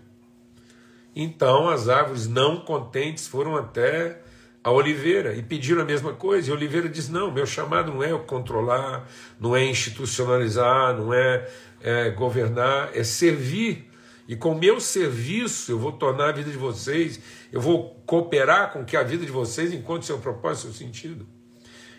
Então 1.14 1.68
as 1.68 1.90
árvores 1.90 2.28
não 2.28 2.62
contentes 2.62 3.28
foram 3.28 3.58
até 3.58 4.22
a 4.64 4.72
oliveira 4.72 5.34
e 5.34 5.44
pediram 5.44 5.82
a 5.82 5.86
mesma 5.86 6.14
coisa. 6.14 6.50
E 6.50 6.54
oliveira 6.54 6.88
diz: 6.88 7.10
Não, 7.10 7.30
meu 7.30 7.46
chamado 7.46 7.92
não 7.92 8.02
é 8.02 8.18
controlar, 8.20 9.06
não 9.38 9.54
é 9.54 9.66
institucionalizar, 9.66 10.96
não 10.96 11.14
é, 11.14 11.46
é 11.82 12.10
governar, 12.10 12.92
é 12.94 13.04
servir 13.04 13.89
e 14.30 14.36
com 14.36 14.54
meu 14.54 14.80
serviço 14.80 15.72
eu 15.72 15.80
vou 15.80 15.92
tornar 15.92 16.30
a 16.30 16.32
vida 16.32 16.52
de 16.52 16.56
vocês, 16.56 17.20
eu 17.52 17.60
vou 17.60 17.96
cooperar 18.06 18.72
com 18.72 18.86
que 18.86 18.96
a 18.96 19.02
vida 19.02 19.26
de 19.26 19.32
vocês 19.32 19.74
encontre 19.74 20.06
seu 20.06 20.20
propósito, 20.20 20.72
seu 20.72 20.86
sentido. 20.86 21.28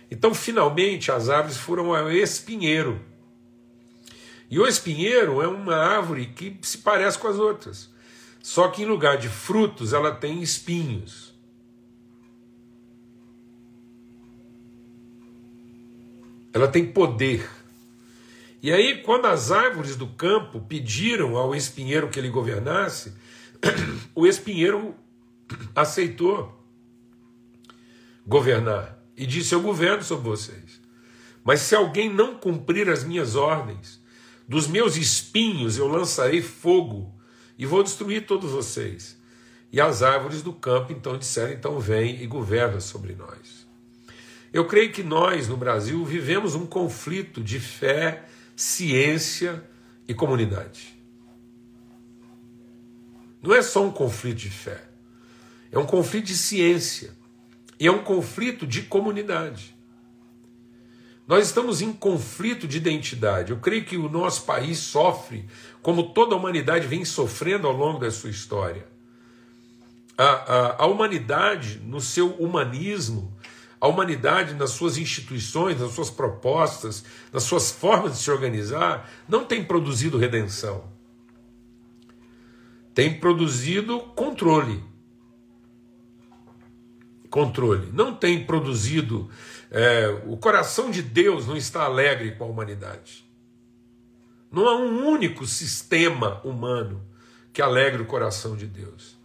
Então, 0.08 0.32
finalmente, 0.32 1.10
as 1.10 1.28
árvores 1.28 1.56
foram 1.56 1.92
ao 1.92 2.08
espinheiro. 2.08 3.00
E 4.48 4.60
o 4.60 4.66
espinheiro 4.66 5.42
é 5.42 5.48
uma 5.48 5.74
árvore 5.74 6.26
que 6.26 6.56
se 6.62 6.78
parece 6.78 7.18
com 7.18 7.26
as 7.26 7.36
outras. 7.36 7.92
Só 8.40 8.68
que 8.68 8.82
em 8.82 8.86
lugar 8.86 9.18
de 9.18 9.28
frutos, 9.28 9.92
ela 9.92 10.14
tem 10.14 10.40
espinhos. 10.40 11.34
Ela 16.52 16.68
tem 16.68 16.86
poder. 16.86 17.59
E 18.62 18.70
aí, 18.72 19.02
quando 19.02 19.26
as 19.26 19.50
árvores 19.50 19.96
do 19.96 20.06
campo 20.06 20.60
pediram 20.60 21.36
ao 21.36 21.54
espinheiro 21.54 22.08
que 22.08 22.18
ele 22.18 22.28
governasse, 22.28 23.14
o 24.14 24.26
espinheiro 24.26 24.94
aceitou 25.74 26.60
governar 28.26 28.98
e 29.16 29.26
disse: 29.26 29.54
Eu 29.54 29.62
governo 29.62 30.02
sobre 30.02 30.28
vocês. 30.28 30.80
Mas 31.42 31.60
se 31.60 31.74
alguém 31.74 32.12
não 32.12 32.36
cumprir 32.36 32.88
as 32.90 33.02
minhas 33.02 33.34
ordens, 33.34 34.00
dos 34.46 34.66
meus 34.66 34.96
espinhos 34.96 35.78
eu 35.78 35.86
lançarei 35.86 36.42
fogo 36.42 37.14
e 37.58 37.64
vou 37.64 37.82
destruir 37.82 38.26
todos 38.26 38.50
vocês. 38.50 39.18
E 39.72 39.80
as 39.80 40.02
árvores 40.02 40.42
do 40.42 40.52
campo 40.52 40.92
então 40.92 41.16
disseram: 41.16 41.52
então 41.52 41.78
vem 41.78 42.22
e 42.22 42.26
governa 42.26 42.80
sobre 42.80 43.14
nós. 43.14 43.66
Eu 44.52 44.66
creio 44.66 44.90
que 44.90 45.02
nós, 45.02 45.46
no 45.46 45.56
Brasil, 45.56 46.04
vivemos 46.04 46.56
um 46.56 46.66
conflito 46.66 47.40
de 47.40 47.60
fé, 47.60 48.24
ciência 48.60 49.64
e 50.06 50.12
comunidade. 50.12 50.94
Não 53.42 53.54
é 53.54 53.62
só 53.62 53.82
um 53.82 53.90
conflito 53.90 54.36
de 54.36 54.50
fé, 54.50 54.84
é 55.72 55.78
um 55.78 55.86
conflito 55.86 56.26
de 56.26 56.36
ciência 56.36 57.16
e 57.78 57.86
é 57.86 57.90
um 57.90 58.04
conflito 58.04 58.66
de 58.66 58.82
comunidade. 58.82 59.74
Nós 61.26 61.46
estamos 61.46 61.80
em 61.80 61.90
conflito 61.90 62.68
de 62.68 62.76
identidade. 62.76 63.50
Eu 63.50 63.58
creio 63.60 63.84
que 63.84 63.96
o 63.96 64.10
nosso 64.10 64.44
país 64.44 64.78
sofre, 64.78 65.48
como 65.80 66.12
toda 66.12 66.34
a 66.34 66.38
humanidade 66.38 66.86
vem 66.86 67.02
sofrendo 67.02 67.66
ao 67.66 67.72
longo 67.72 68.00
da 68.00 68.10
sua 68.10 68.28
história. 68.28 68.86
A, 70.18 70.24
a, 70.24 70.82
a 70.82 70.86
humanidade, 70.86 71.80
no 71.82 72.00
seu 72.00 72.34
humanismo, 72.34 73.34
a 73.80 73.88
humanidade 73.88 74.54
nas 74.54 74.70
suas 74.70 74.98
instituições, 74.98 75.80
nas 75.80 75.92
suas 75.92 76.10
propostas, 76.10 77.04
nas 77.32 77.44
suas 77.44 77.70
formas 77.70 78.12
de 78.12 78.18
se 78.18 78.30
organizar, 78.30 79.10
não 79.28 79.44
tem 79.44 79.64
produzido 79.64 80.18
redenção. 80.18 80.84
Tem 82.94 83.18
produzido 83.18 84.00
controle. 84.14 84.84
Controle. 87.30 87.90
Não 87.92 88.14
tem 88.14 88.44
produzido 88.44 89.30
é, 89.70 90.08
o 90.26 90.36
coração 90.36 90.90
de 90.90 91.00
Deus 91.00 91.46
não 91.46 91.56
está 91.56 91.84
alegre 91.84 92.32
com 92.32 92.44
a 92.44 92.48
humanidade. 92.48 93.24
Não 94.50 94.68
há 94.68 94.76
um 94.76 95.06
único 95.06 95.46
sistema 95.46 96.40
humano 96.44 97.00
que 97.52 97.62
alegre 97.62 98.02
o 98.02 98.06
coração 98.06 98.56
de 98.56 98.66
Deus. 98.66 99.16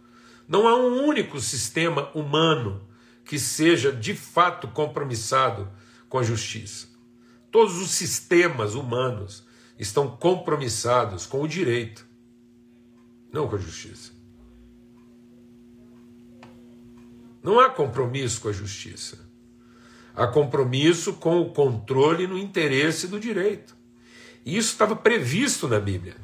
Não 0.46 0.68
há 0.68 0.76
um 0.76 1.04
único 1.04 1.40
sistema 1.40 2.10
humano 2.14 2.86
que 3.26 3.38
seja 3.38 3.92
de 3.92 4.14
fato 4.14 4.68
compromissado 4.68 5.68
com 6.08 6.18
a 6.18 6.22
justiça. 6.22 6.88
Todos 7.50 7.76
os 7.76 7.90
sistemas 7.90 8.74
humanos 8.74 9.44
estão 9.78 10.16
compromissados 10.16 11.26
com 11.26 11.42
o 11.42 11.48
direito, 11.48 12.06
não 13.32 13.48
com 13.48 13.56
a 13.56 13.58
justiça. 13.58 14.12
Não 17.42 17.60
há 17.60 17.68
compromisso 17.68 18.40
com 18.40 18.48
a 18.48 18.52
justiça. 18.52 19.26
Há 20.14 20.26
compromisso 20.26 21.14
com 21.14 21.40
o 21.40 21.52
controle 21.52 22.26
no 22.26 22.38
interesse 22.38 23.06
do 23.06 23.20
direito. 23.20 23.76
E 24.44 24.56
isso 24.56 24.70
estava 24.70 24.96
previsto 24.96 25.68
na 25.68 25.78
Bíblia. 25.78 26.16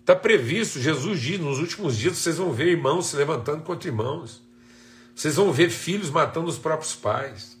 Está 0.00 0.14
previsto, 0.14 0.80
Jesus 0.80 1.20
diz: 1.20 1.40
nos 1.40 1.58
últimos 1.58 1.96
dias 1.96 2.18
vocês 2.18 2.36
vão 2.36 2.52
ver 2.52 2.68
irmãos 2.68 3.06
se 3.06 3.16
levantando 3.16 3.62
contra 3.62 3.88
irmãos. 3.88 4.44
Vocês 5.14 5.36
vão 5.36 5.52
ver 5.52 5.70
filhos 5.70 6.10
matando 6.10 6.48
os 6.48 6.58
próprios 6.58 6.94
pais. 6.94 7.56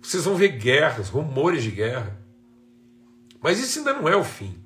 Vocês 0.00 0.24
vão 0.24 0.36
ver 0.36 0.48
guerras, 0.50 1.08
rumores 1.08 1.62
de 1.62 1.70
guerra. 1.70 2.18
Mas 3.42 3.58
isso 3.58 3.78
ainda 3.78 3.92
não 3.92 4.08
é 4.08 4.16
o 4.16 4.24
fim. 4.24 4.56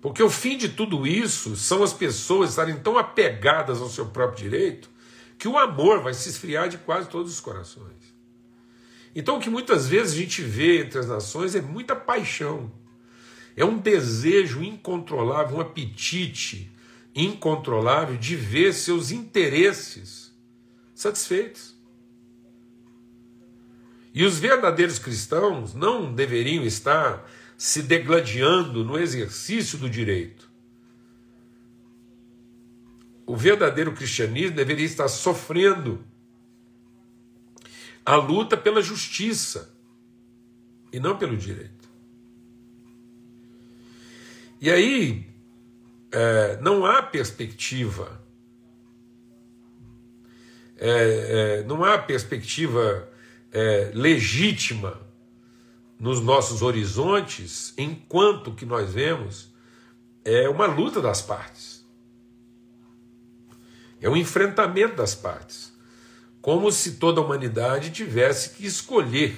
Porque 0.00 0.22
o 0.22 0.30
fim 0.30 0.56
de 0.56 0.68
tudo 0.68 1.06
isso 1.06 1.56
são 1.56 1.82
as 1.82 1.92
pessoas 1.92 2.50
estarem 2.50 2.76
tão 2.76 2.98
apegadas 2.98 3.80
ao 3.80 3.88
seu 3.88 4.06
próprio 4.06 4.44
direito 4.44 4.90
que 5.38 5.48
o 5.48 5.58
amor 5.58 6.00
vai 6.00 6.14
se 6.14 6.28
esfriar 6.28 6.68
de 6.68 6.78
quase 6.78 7.08
todos 7.08 7.32
os 7.32 7.40
corações. 7.40 8.14
Então, 9.14 9.38
o 9.38 9.40
que 9.40 9.48
muitas 9.48 9.88
vezes 9.88 10.12
a 10.12 10.16
gente 10.16 10.42
vê 10.42 10.82
entre 10.82 10.98
as 10.98 11.08
nações 11.08 11.54
é 11.54 11.62
muita 11.62 11.96
paixão, 11.96 12.70
é 13.56 13.64
um 13.64 13.78
desejo 13.78 14.62
incontrolável, 14.62 15.56
um 15.56 15.60
apetite 15.60 16.70
incontrolável 17.14 18.16
de 18.18 18.36
ver 18.36 18.74
seus 18.74 19.10
interesses 19.10 20.25
satisfeitos. 20.96 21.76
E 24.12 24.24
os 24.24 24.40
verdadeiros 24.40 24.98
cristãos 24.98 25.74
não 25.74 26.12
deveriam 26.12 26.64
estar 26.64 27.30
se 27.56 27.82
degladiando 27.82 28.84
no 28.84 28.98
exercício 28.98 29.78
do 29.78 29.88
direito 29.88 30.46
o 33.26 33.34
verdadeiro 33.34 33.92
cristianismo 33.92 34.54
deveria 34.54 34.86
estar 34.86 35.08
sofrendo 35.08 36.02
a 38.04 38.14
luta 38.14 38.56
pela 38.56 38.80
justiça 38.80 39.74
e 40.92 41.00
não 41.00 41.18
pelo 41.18 41.36
direito. 41.36 41.88
E 44.60 44.70
aí 44.70 45.26
é, 46.12 46.56
não 46.62 46.86
há 46.86 47.02
perspectiva, 47.02 48.22
é, 50.78 51.60
é, 51.60 51.62
não 51.64 51.82
há 51.84 51.98
perspectiva 51.98 53.08
é, 53.52 53.90
legítima 53.94 55.00
nos 55.98 56.20
nossos 56.20 56.62
horizontes, 56.62 57.72
enquanto 57.78 58.52
que 58.52 58.66
nós 58.66 58.92
vemos 58.92 59.54
é 60.24 60.48
uma 60.48 60.66
luta 60.66 61.00
das 61.00 61.22
partes. 61.22 61.86
É 64.00 64.10
um 64.10 64.16
enfrentamento 64.16 64.96
das 64.96 65.14
partes. 65.14 65.72
Como 66.42 66.70
se 66.70 66.96
toda 66.96 67.20
a 67.20 67.24
humanidade 67.24 67.90
tivesse 67.90 68.50
que 68.50 68.66
escolher 68.66 69.36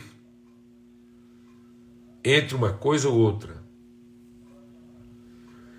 entre 2.25 2.57
uma 2.57 2.73
coisa 2.73 3.09
ou 3.09 3.17
outra. 3.17 3.63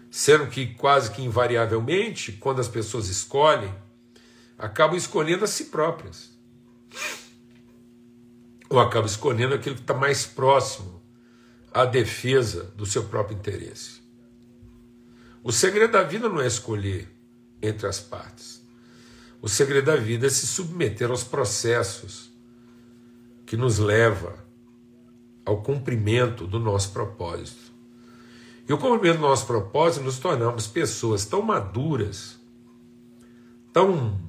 Sendo 0.09 0.47
que 0.47 0.73
quase 0.73 1.11
que 1.11 1.21
invariavelmente, 1.21 2.31
quando 2.31 2.61
as 2.61 2.67
pessoas 2.67 3.09
escolhem, 3.09 3.73
acabam 4.59 4.97
escolhendo 4.97 5.45
a 5.45 5.47
si 5.47 5.65
próprias. 5.65 6.37
Ou 8.69 8.79
acabam 8.79 9.07
escolhendo 9.07 9.55
aquilo 9.55 9.75
que 9.75 9.81
está 9.81 9.93
mais 9.93 10.25
próximo 10.25 11.01
à 11.73 11.85
defesa 11.85 12.65
do 12.75 12.85
seu 12.85 13.05
próprio 13.05 13.37
interesse. 13.37 14.01
O 15.41 15.51
segredo 15.51 15.93
da 15.93 16.03
vida 16.03 16.27
não 16.27 16.41
é 16.41 16.47
escolher 16.47 17.09
entre 17.61 17.87
as 17.87 17.99
partes. 17.99 18.61
O 19.41 19.47
segredo 19.47 19.85
da 19.85 19.95
vida 19.95 20.27
é 20.27 20.29
se 20.29 20.45
submeter 20.45 21.09
aos 21.09 21.23
processos 21.23 22.29
que 23.45 23.55
nos 23.55 23.79
leva 23.79 24.45
ao 25.45 25.63
cumprimento 25.63 26.45
do 26.45 26.59
nosso 26.59 26.91
propósito. 26.91 27.71
E 28.67 28.73
o 28.73 28.77
cumprimento 28.77 29.17
do 29.17 29.27
nosso 29.27 29.47
propósito 29.47 30.03
nos 30.03 30.19
tornamos 30.19 30.67
pessoas 30.67 31.25
tão 31.25 31.41
maduras, 31.41 32.37
tão, 33.73 34.19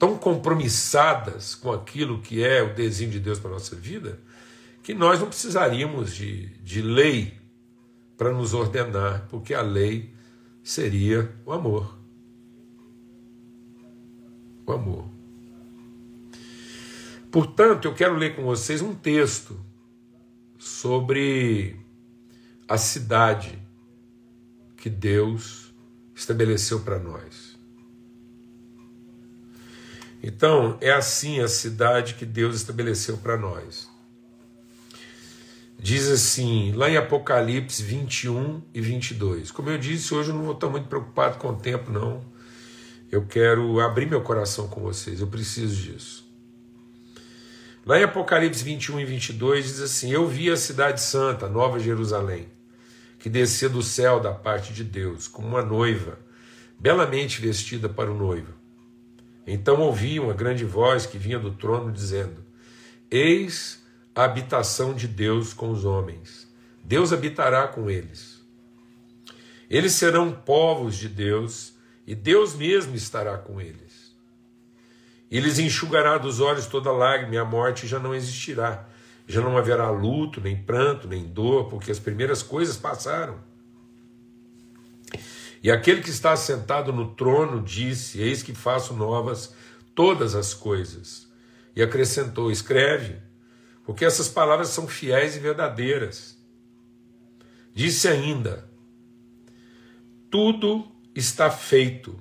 tão 0.00 0.18
compromissadas 0.18 1.54
com 1.54 1.70
aquilo 1.70 2.20
que 2.20 2.42
é 2.42 2.60
o 2.60 2.74
desenho 2.74 3.12
de 3.12 3.20
Deus 3.20 3.38
para 3.38 3.50
a 3.50 3.54
nossa 3.54 3.76
vida, 3.76 4.18
que 4.82 4.92
nós 4.92 5.20
não 5.20 5.28
precisaríamos 5.28 6.12
de, 6.12 6.46
de 6.64 6.82
lei 6.82 7.34
para 8.16 8.32
nos 8.32 8.52
ordenar, 8.52 9.28
porque 9.30 9.54
a 9.54 9.62
lei 9.62 10.12
seria 10.64 11.32
o 11.46 11.52
amor 11.52 12.00
o 14.70 14.74
amor. 14.74 15.04
Portanto, 17.30 17.86
eu 17.86 17.94
quero 17.94 18.16
ler 18.16 18.34
com 18.34 18.42
vocês 18.42 18.80
um 18.80 18.94
texto 18.94 19.58
sobre 20.58 21.76
a 22.68 22.76
cidade 22.76 23.58
que 24.76 24.90
Deus 24.90 25.72
estabeleceu 26.14 26.80
para 26.80 26.98
nós. 26.98 27.49
Então, 30.22 30.76
é 30.80 30.90
assim 30.92 31.40
a 31.40 31.48
cidade 31.48 32.14
que 32.14 32.26
Deus 32.26 32.56
estabeleceu 32.56 33.16
para 33.16 33.36
nós. 33.36 33.88
Diz 35.78 36.08
assim, 36.08 36.72
lá 36.72 36.90
em 36.90 36.98
Apocalipse 36.98 37.82
21 37.82 38.62
e 38.74 38.82
22. 38.82 39.50
Como 39.50 39.70
eu 39.70 39.78
disse, 39.78 40.12
hoje 40.12 40.28
eu 40.28 40.34
não 40.34 40.44
vou 40.44 40.52
estar 40.52 40.68
muito 40.68 40.88
preocupado 40.88 41.38
com 41.38 41.48
o 41.48 41.56
tempo, 41.56 41.90
não. 41.90 42.22
Eu 43.10 43.24
quero 43.26 43.80
abrir 43.80 44.06
meu 44.06 44.20
coração 44.20 44.68
com 44.68 44.82
vocês, 44.82 45.20
eu 45.20 45.26
preciso 45.26 45.74
disso. 45.74 46.30
Lá 47.84 47.98
em 47.98 48.04
Apocalipse 48.04 48.62
21 48.62 49.00
e 49.00 49.04
22 49.06 49.64
diz 49.64 49.80
assim: 49.80 50.12
Eu 50.12 50.26
vi 50.28 50.50
a 50.50 50.56
cidade 50.56 51.00
santa, 51.00 51.48
Nova 51.48 51.80
Jerusalém, 51.80 52.46
que 53.18 53.30
descia 53.30 53.70
do 53.70 53.82
céu 53.82 54.20
da 54.20 54.32
parte 54.32 54.74
de 54.74 54.84
Deus, 54.84 55.26
como 55.26 55.48
uma 55.48 55.62
noiva, 55.62 56.18
belamente 56.78 57.40
vestida 57.40 57.88
para 57.88 58.12
o 58.12 58.14
noivo. 58.14 58.59
Então 59.52 59.80
ouvi 59.80 60.20
uma 60.20 60.32
grande 60.32 60.64
voz 60.64 61.06
que 61.06 61.18
vinha 61.18 61.36
do 61.36 61.50
trono 61.50 61.90
dizendo: 61.90 62.44
Eis 63.10 63.84
a 64.14 64.22
habitação 64.22 64.94
de 64.94 65.08
Deus 65.08 65.52
com 65.52 65.70
os 65.70 65.84
homens. 65.84 66.48
Deus 66.84 67.12
habitará 67.12 67.66
com 67.66 67.90
eles. 67.90 68.40
Eles 69.68 69.92
serão 69.94 70.30
povos 70.30 70.94
de 70.94 71.08
Deus 71.08 71.74
e 72.06 72.14
Deus 72.14 72.54
mesmo 72.54 72.94
estará 72.94 73.38
com 73.38 73.60
eles. 73.60 74.14
Eles 75.28 75.58
enxugará 75.58 76.16
dos 76.16 76.38
olhos 76.38 76.66
toda 76.66 76.92
lágrima, 76.92 77.34
e 77.34 77.38
a 77.38 77.44
morte 77.44 77.88
já 77.88 77.98
não 77.98 78.14
existirá. 78.14 78.88
Já 79.26 79.40
não 79.40 79.58
haverá 79.58 79.90
luto, 79.90 80.40
nem 80.40 80.56
pranto, 80.56 81.08
nem 81.08 81.24
dor, 81.24 81.68
porque 81.68 81.90
as 81.90 81.98
primeiras 81.98 82.40
coisas 82.40 82.76
passaram. 82.76 83.49
E 85.62 85.70
aquele 85.70 86.02
que 86.02 86.10
está 86.10 86.34
sentado 86.36 86.92
no 86.92 87.14
trono 87.14 87.62
disse: 87.62 88.20
Eis 88.20 88.42
que 88.42 88.54
faço 88.54 88.94
novas 88.94 89.54
todas 89.94 90.34
as 90.34 90.54
coisas. 90.54 91.30
E 91.76 91.82
acrescentou: 91.82 92.50
Escreve, 92.50 93.20
porque 93.84 94.04
essas 94.04 94.28
palavras 94.28 94.68
são 94.68 94.88
fiéis 94.88 95.36
e 95.36 95.38
verdadeiras. 95.38 96.38
Disse 97.74 98.08
ainda: 98.08 98.70
Tudo 100.30 100.90
está 101.14 101.50
feito, 101.50 102.18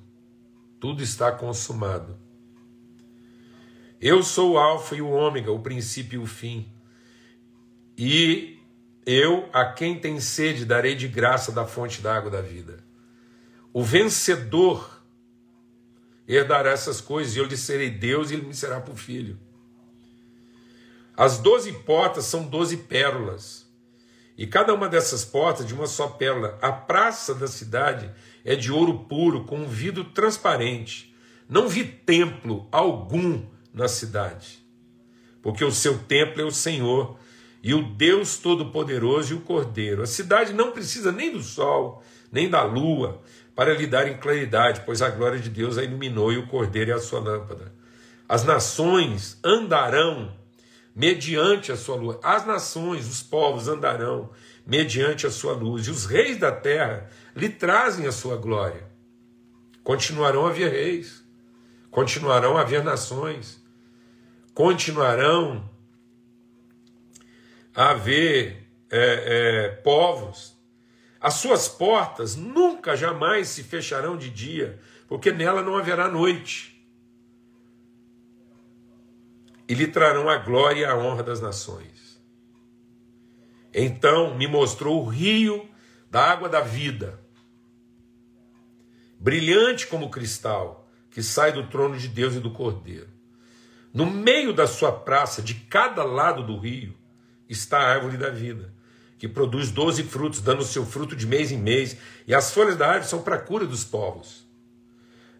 tudo 0.79 1.01
está 1.01 1.31
consumado. 1.31 2.17
Eu 4.01 4.21
sou 4.23 4.53
o 4.53 4.57
Alfa 4.57 4.95
e 4.95 5.01
o 5.01 5.09
Ômega, 5.09 5.51
o 5.51 5.59
princípio 5.59 6.21
e 6.21 6.23
o 6.23 6.27
fim. 6.27 6.71
E 7.97 8.57
eu, 9.05 9.49
a 9.51 9.65
quem 9.65 9.99
tem 9.99 10.19
sede, 10.21 10.63
darei 10.63 10.95
de 10.95 11.07
graça 11.07 11.51
da 11.51 11.65
fonte 11.65 12.01
da 12.01 12.15
água 12.15 12.31
da 12.31 12.41
vida. 12.41 12.88
O 13.71 13.83
vencedor 13.83 15.03
herdará 16.27 16.71
essas 16.71 17.01
coisas, 17.01 17.35
e 17.35 17.39
eu 17.39 17.45
lhe 17.45 17.57
serei 17.57 17.89
Deus 17.89 18.29
e 18.29 18.35
ele 18.35 18.45
me 18.45 18.53
será 18.53 18.79
por 18.79 18.95
filho. 18.95 19.39
As 21.15 21.37
doze 21.37 21.71
portas 21.73 22.25
são 22.25 22.47
doze 22.47 22.77
pérolas, 22.77 23.67
e 24.37 24.47
cada 24.47 24.73
uma 24.73 24.87
dessas 24.87 25.25
portas 25.25 25.67
de 25.67 25.73
uma 25.73 25.85
só 25.85 26.07
pérola. 26.07 26.57
A 26.61 26.71
praça 26.71 27.35
da 27.35 27.47
cidade 27.47 28.09
é 28.45 28.55
de 28.55 28.71
ouro 28.71 28.99
puro, 28.99 29.43
com 29.43 29.57
um 29.57 29.67
vidro 29.67 30.05
transparente. 30.05 31.13
Não 31.47 31.67
vi 31.67 31.83
templo 31.83 32.67
algum 32.71 33.45
na 33.73 33.87
cidade, 33.87 34.65
porque 35.41 35.65
o 35.65 35.71
seu 35.71 35.97
templo 35.97 36.41
é 36.41 36.45
o 36.45 36.51
Senhor 36.51 37.19
e 37.61 37.73
o 37.73 37.83
Deus 37.83 38.37
Todo-Poderoso 38.37 39.33
e 39.33 39.37
o 39.37 39.41
Cordeiro. 39.41 40.01
A 40.01 40.07
cidade 40.07 40.53
não 40.53 40.71
precisa 40.71 41.11
nem 41.11 41.31
do 41.31 41.43
sol, 41.43 42.01
nem 42.31 42.49
da 42.49 42.63
lua, 42.63 43.21
para 43.59 43.73
lhe 43.73 43.85
dar 43.85 44.07
em 44.07 44.15
claridade, 44.15 44.83
pois 44.85 45.01
a 45.01 45.09
glória 45.09 45.37
de 45.37 45.49
Deus 45.49 45.77
a 45.77 45.83
iluminou 45.83 46.31
e 46.31 46.37
o 46.37 46.47
Cordeiro 46.47 46.91
é 46.91 46.93
a 46.93 46.99
sua 47.01 47.19
lâmpada. 47.19 47.73
As 48.25 48.45
nações 48.45 49.37
andarão 49.43 50.33
mediante 50.95 51.69
a 51.69 51.75
sua 51.75 51.97
luz. 51.97 52.17
As 52.23 52.45
nações, 52.45 53.05
os 53.09 53.21
povos 53.21 53.67
andarão 53.67 54.29
mediante 54.65 55.27
a 55.27 55.29
sua 55.29 55.51
luz, 55.51 55.87
e 55.87 55.91
os 55.91 56.05
reis 56.05 56.37
da 56.37 56.53
terra 56.53 57.09
lhe 57.35 57.49
trazem 57.49 58.07
a 58.07 58.13
sua 58.13 58.37
glória. 58.37 58.87
Continuarão 59.83 60.45
a 60.45 60.51
haver 60.51 60.71
reis, 60.71 61.21
continuarão 61.91 62.55
a 62.55 62.61
haver 62.61 62.81
nações, 62.81 63.61
continuarão 64.53 65.69
a 67.75 67.89
haver 67.89 68.69
é, 68.89 69.67
é, 69.69 69.69
povos. 69.83 70.57
As 71.21 71.35
suas 71.35 71.67
portas 71.67 72.35
nunca, 72.35 72.95
jamais 72.95 73.49
se 73.49 73.63
fecharão 73.63 74.17
de 74.17 74.29
dia, 74.29 74.79
porque 75.07 75.31
nela 75.31 75.61
não 75.61 75.77
haverá 75.77 76.07
noite. 76.07 76.81
E 79.67 79.73
lhe 79.73 79.87
trarão 79.87 80.29
a 80.29 80.37
glória 80.37 80.81
e 80.81 80.85
a 80.85 80.95
honra 80.95 81.21
das 81.21 81.41
nações. 81.41 82.19
Então 83.73 84.35
me 84.35 84.47
mostrou 84.47 85.03
o 85.03 85.07
rio 85.07 85.69
da 86.09 86.23
água 86.23 86.49
da 86.49 86.61
vida, 86.61 87.19
brilhante 89.19 89.85
como 89.85 90.09
cristal, 90.09 90.89
que 91.11 91.21
sai 91.21 91.51
do 91.51 91.67
trono 91.67 91.97
de 91.97 92.07
Deus 92.07 92.35
e 92.35 92.39
do 92.39 92.51
Cordeiro. 92.51 93.09
No 93.93 94.05
meio 94.05 94.53
da 94.53 94.65
sua 94.65 94.91
praça, 94.91 95.41
de 95.41 95.53
cada 95.53 96.03
lado 96.03 96.43
do 96.43 96.57
rio, 96.57 96.95
está 97.47 97.79
a 97.79 97.89
árvore 97.89 98.17
da 98.17 98.29
vida, 98.29 98.73
que 99.19 99.27
produz 99.27 99.69
doze 99.69 100.01
frutos, 100.03 100.39
dando 100.39 100.63
seu 100.63 100.85
fruto 100.85 101.13
de 101.13 101.27
mês 101.27 101.51
em 101.51 101.57
mês, 101.57 101.97
e 102.25 102.33
as 102.33 102.53
folhas 102.53 102.77
da 102.77 102.87
árvore 102.87 103.09
são 103.09 103.21
para 103.21 103.35
a 103.35 103.39
cura 103.39 103.65
dos 103.65 103.83
povos. 103.83 104.47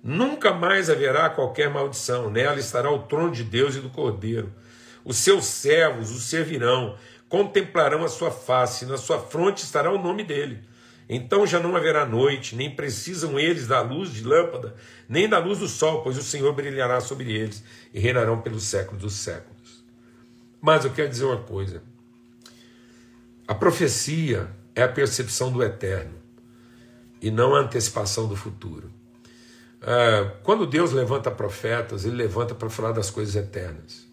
Nunca 0.04 0.54
mais 0.54 0.90
haverá 0.90 1.30
qualquer 1.30 1.70
maldição, 1.70 2.30
nela 2.30 2.60
estará 2.60 2.92
o 2.92 3.04
trono 3.04 3.32
de 3.32 3.44
Deus 3.44 3.76
e 3.76 3.80
do 3.80 3.90
Cordeiro. 3.90 4.54
Os 5.04 5.16
seus 5.18 5.46
servos 5.46 6.12
o 6.12 6.20
servirão, 6.20 6.98
contemplarão 7.30 8.04
a 8.04 8.10
sua 8.10 8.32
face, 8.32 8.84
e 8.84 8.88
na 8.88 8.98
sua 8.98 9.18
fronte 9.18 9.64
estará 9.64 9.90
o 9.90 10.02
nome 10.02 10.26
dele. 10.26 10.60
Então 11.08 11.48
já 11.48 11.60
não 11.60 11.76
haverá 11.76 12.06
noite, 12.06 12.56
nem 12.56 12.70
precisam 12.70 13.40
eles 13.40 13.66
da 13.66 13.82
luz 13.82 14.14
de 14.14 14.24
lâmpada, 14.24 14.76
nem 15.08 15.28
da 15.28 15.40
luz 15.40 15.60
do 15.60 15.68
sol, 15.68 16.04
pois 16.04 16.18
o 16.18 16.24
Senhor 16.24 16.54
brilhará 16.54 17.00
sobre 17.00 17.32
eles 17.32 17.64
e 17.94 18.00
reinarão 18.00 18.42
pelos 18.42 18.64
séculos 18.64 19.02
dos 19.02 19.14
séculos. 19.14 19.84
Mas 20.62 20.84
eu 20.84 20.92
quero 20.92 21.10
dizer 21.10 21.26
uma 21.26 21.42
coisa: 21.42 21.82
a 23.50 23.56
profecia 23.56 24.48
é 24.76 24.84
a 24.84 24.88
percepção 24.88 25.52
do 25.52 25.64
eterno 25.64 26.14
e 27.20 27.32
não 27.32 27.56
a 27.56 27.62
antecipação 27.62 28.28
do 28.28 28.36
futuro. 28.36 28.92
É, 29.82 30.36
quando 30.44 30.68
Deus 30.68 30.92
levanta 30.92 31.32
profetas, 31.32 32.06
ele 32.06 32.16
levanta 32.16 32.54
para 32.54 32.70
falar 32.70 32.92
das 32.92 33.10
coisas 33.10 33.36
eternas. 33.36 34.08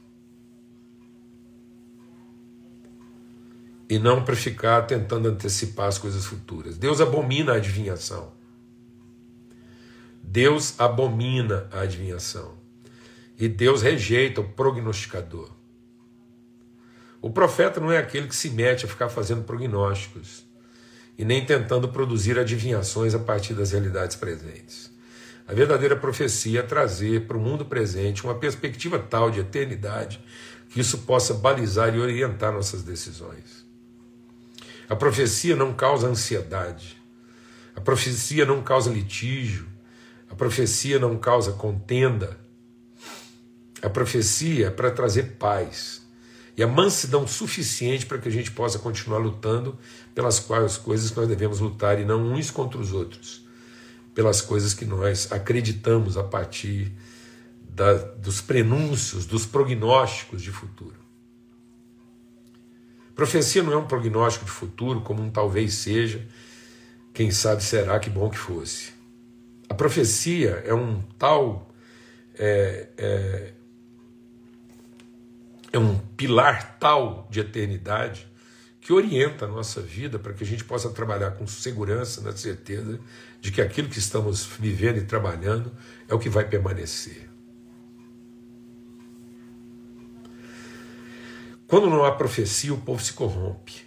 E 3.91 3.99
não 3.99 4.25
para 4.25 4.35
ficar 4.35 4.87
tentando 4.87 5.29
antecipar 5.29 5.89
as 5.89 5.99
coisas 5.99 6.25
futuras. 6.25 6.79
Deus 6.79 6.99
abomina 7.03 7.53
a 7.53 7.57
adivinhação. 7.57 8.33
Deus 10.23 10.81
abomina 10.81 11.69
a 11.71 11.81
adivinhação. 11.81 12.55
E 13.39 13.49
Deus 13.49 13.83
rejeita 13.83 14.41
o 14.41 14.49
prognosticador. 14.49 15.56
O 17.27 17.31
profeta 17.31 17.81
não 17.81 17.91
é 17.91 17.99
aquele 17.99 18.29
que 18.29 18.37
se 18.37 18.49
mete 18.51 18.87
a 18.87 18.89
ficar 18.89 19.09
fazendo 19.09 19.43
prognósticos 19.43 20.47
e 21.19 21.25
nem 21.25 21.45
tentando 21.45 21.89
produzir 21.89 22.39
adivinhações 22.39 23.17
a 23.17 23.19
partir 23.19 23.53
das 23.53 23.73
realidades 23.73 24.15
presentes. 24.15 24.93
A 25.45 25.53
verdadeira 25.53 25.97
profecia 25.97 26.61
é 26.61 26.63
trazer 26.63 27.27
para 27.27 27.37
o 27.37 27.41
mundo 27.41 27.65
presente 27.65 28.23
uma 28.23 28.37
perspectiva 28.37 28.97
tal 29.01 29.29
de 29.29 29.41
eternidade 29.41 30.25
que 30.69 30.79
isso 30.79 30.99
possa 30.99 31.35
balizar 31.35 31.93
e 31.97 31.99
orientar 31.99 32.53
nossas 32.53 32.85
decisões. 32.85 33.67
A 34.89 34.95
profecia 34.95 35.57
não 35.57 35.75
causa 35.75 36.07
ansiedade, 36.07 36.97
a 37.75 37.81
profecia 37.81 38.47
não 38.47 38.63
causa 38.63 38.89
litígio, 38.89 39.67
a 40.31 40.37
profecia 40.37 41.01
não 41.01 41.19
causa 41.19 41.51
contenda. 41.51 42.39
A 43.83 43.91
profecia 43.91 44.69
é 44.69 44.71
para 44.71 44.93
trazer 44.93 45.33
paz, 45.41 45.96
e 46.57 46.63
a 46.63 46.67
mansidão 46.67 47.27
suficiente 47.27 48.07
para 48.07 48.19
que 48.19 48.29
a 48.29 48.33
gente 48.33 48.51
possa 48.51 48.79
continuar 48.79 49.19
lutando 49.19 49.79
pelas 50.15 50.41
quais 50.41 50.77
coisas 50.79 51.11
que 51.11 51.17
nós 51.17 51.29
devemos 51.29 51.61
lutar 51.61 52.01
e 52.01 52.05
não 52.05 52.33
uns 52.33 52.51
contra 52.51 52.81
os 52.81 52.93
outros, 52.93 53.45
pelas 54.15 54.41
coisas 54.41 54.73
que 54.73 54.87
nós 54.87 55.31
acreditamos 55.31 56.17
a 56.17 56.25
partir 56.25 56.93
da, 57.69 57.93
dos 57.93 58.41
prenúncios, 58.41 59.27
dos 59.27 59.45
prognósticos 59.45 60.41
de 60.41 60.51
futuro. 60.51 60.97
Profecia 63.15 63.63
não 63.63 63.73
é 63.73 63.77
um 63.77 63.87
prognóstico 63.87 64.47
de 64.47 64.51
futuro, 64.51 65.03
como 65.03 65.23
um 65.23 65.31
talvez 65.31 65.75
seja, 65.75 66.27
quem 67.13 67.31
sabe 67.31 67.63
será 67.63 67.99
que 67.99 68.09
bom 68.09 68.31
que 68.31 68.39
fosse. 68.39 68.93
A 69.69 69.75
profecia 69.75 70.63
é 70.67 70.73
um 70.73 71.03
tal 71.19 71.71
é, 72.39 72.89
é, 72.97 73.53
é 75.73 75.79
um 75.79 75.99
pilar 76.17 76.79
tal 76.79 77.27
de 77.31 77.41
eternidade 77.41 78.27
que 78.81 78.93
orienta 78.93 79.47
a 79.47 79.49
nossa 79.49 79.81
vida 79.81 80.19
para 80.19 80.33
que 80.33 80.45
a 80.45 80.47
gente 80.47 80.63
possa 80.63 80.89
trabalhar 80.91 81.33
com 81.33 81.47
segurança, 81.47 82.21
na 82.21 82.31
certeza 82.31 83.01
de 83.41 83.51
que 83.51 83.61
aquilo 83.61 83.89
que 83.89 83.99
estamos 83.99 84.47
vivendo 84.47 84.99
e 84.99 85.05
trabalhando 85.05 85.73
é 86.09 86.15
o 86.15 86.19
que 86.19 86.29
vai 86.29 86.49
permanecer. 86.49 87.29
Quando 91.67 91.91
não 91.91 92.05
há 92.05 92.13
profecia, 92.13 92.73
o 92.73 92.79
povo 92.79 93.03
se 93.03 93.13
corrompe. 93.13 93.85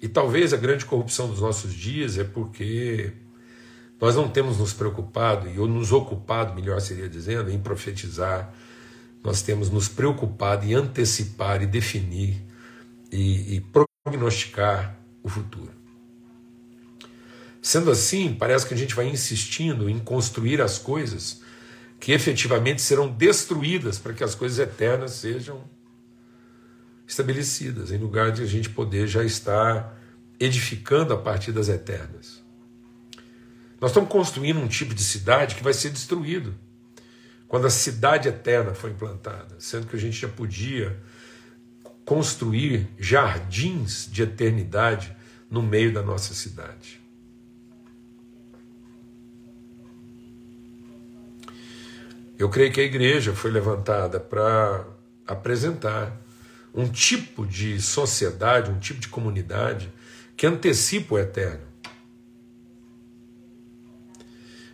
E 0.00 0.08
talvez 0.08 0.52
a 0.52 0.56
grande 0.56 0.84
corrupção 0.84 1.28
dos 1.28 1.40
nossos 1.40 1.74
dias 1.74 2.18
é 2.18 2.24
porque 2.24 3.12
nós 4.00 4.14
não 4.14 4.28
temos 4.28 4.58
nos 4.58 4.72
preocupado, 4.72 5.48
e 5.48 5.58
ou 5.58 5.66
nos 5.66 5.92
ocupado, 5.92 6.54
melhor 6.54 6.80
seria 6.80 7.08
dizendo, 7.08 7.50
em 7.50 7.58
profetizar 7.58 8.54
nós 9.22 9.42
temos 9.42 9.70
nos 9.70 9.88
preocupado 9.88 10.64
em 10.64 10.74
antecipar 10.74 11.62
e 11.62 11.66
definir 11.66 12.42
e, 13.12 13.56
e 13.56 13.60
prognosticar 14.04 14.96
o 15.22 15.28
futuro. 15.28 15.72
Sendo 17.62 17.90
assim, 17.90 18.34
parece 18.34 18.66
que 18.66 18.72
a 18.72 18.76
gente 18.76 18.94
vai 18.94 19.06
insistindo 19.06 19.88
em 19.88 19.98
construir 19.98 20.62
as 20.62 20.78
coisas 20.78 21.42
que 21.98 22.12
efetivamente 22.12 22.80
serão 22.80 23.08
destruídas 23.08 23.98
para 23.98 24.14
que 24.14 24.24
as 24.24 24.34
coisas 24.34 24.58
eternas 24.58 25.12
sejam 25.12 25.62
estabelecidas, 27.06 27.90
em 27.90 27.98
lugar 27.98 28.32
de 28.32 28.42
a 28.42 28.46
gente 28.46 28.70
poder 28.70 29.06
já 29.06 29.22
estar 29.22 29.98
edificando 30.38 31.12
a 31.12 31.18
partir 31.18 31.52
das 31.52 31.68
eternas. 31.68 32.42
Nós 33.78 33.90
estamos 33.90 34.08
construindo 34.08 34.58
um 34.58 34.68
tipo 34.68 34.94
de 34.94 35.02
cidade 35.02 35.54
que 35.54 35.62
vai 35.62 35.74
ser 35.74 35.90
destruído 35.90 36.54
quando 37.50 37.66
a 37.66 37.70
cidade 37.70 38.28
eterna 38.28 38.74
foi 38.74 38.90
implantada, 38.90 39.56
sendo 39.58 39.88
que 39.88 39.96
a 39.96 39.98
gente 39.98 40.20
já 40.20 40.28
podia 40.28 40.96
construir 42.04 42.86
jardins 42.96 44.08
de 44.08 44.22
eternidade 44.22 45.16
no 45.50 45.60
meio 45.60 45.92
da 45.92 46.00
nossa 46.00 46.32
cidade. 46.32 47.00
Eu 52.38 52.48
creio 52.48 52.72
que 52.72 52.80
a 52.80 52.84
igreja 52.84 53.34
foi 53.34 53.50
levantada 53.50 54.20
para 54.20 54.86
apresentar 55.26 56.16
um 56.72 56.88
tipo 56.88 57.44
de 57.44 57.82
sociedade, 57.82 58.70
um 58.70 58.78
tipo 58.78 59.00
de 59.00 59.08
comunidade 59.08 59.92
que 60.36 60.46
antecipa 60.46 61.16
o 61.16 61.18
eterno. 61.18 61.66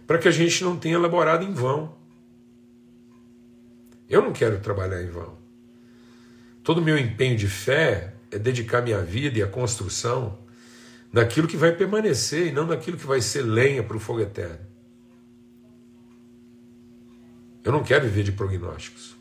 Para 0.06 0.18
que 0.18 0.28
a 0.28 0.30
gente 0.30 0.62
não 0.62 0.76
tenha 0.76 0.96
elaborado 0.96 1.42
em 1.42 1.54
vão 1.54 1.96
eu 4.08 4.22
não 4.22 4.32
quero 4.32 4.60
trabalhar 4.60 5.02
em 5.02 5.08
vão. 5.08 5.36
Todo 6.62 6.82
meu 6.82 6.98
empenho 6.98 7.36
de 7.36 7.48
fé 7.48 8.14
é 8.30 8.38
dedicar 8.38 8.82
minha 8.82 9.02
vida 9.02 9.38
e 9.38 9.42
a 9.42 9.46
construção 9.46 10.38
naquilo 11.12 11.48
que 11.48 11.56
vai 11.56 11.72
permanecer 11.72 12.48
e 12.48 12.52
não 12.52 12.66
naquilo 12.66 12.96
que 12.96 13.06
vai 13.06 13.20
ser 13.20 13.42
lenha 13.42 13.82
para 13.82 13.96
o 13.96 14.00
fogo 14.00 14.20
eterno. 14.20 14.66
Eu 17.64 17.72
não 17.72 17.82
quero 17.82 18.04
viver 18.04 18.22
de 18.22 18.32
prognósticos. 18.32 19.16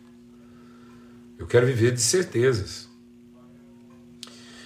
Eu 1.38 1.48
quero 1.48 1.66
viver 1.66 1.92
de 1.92 2.02
certezas. 2.02 2.88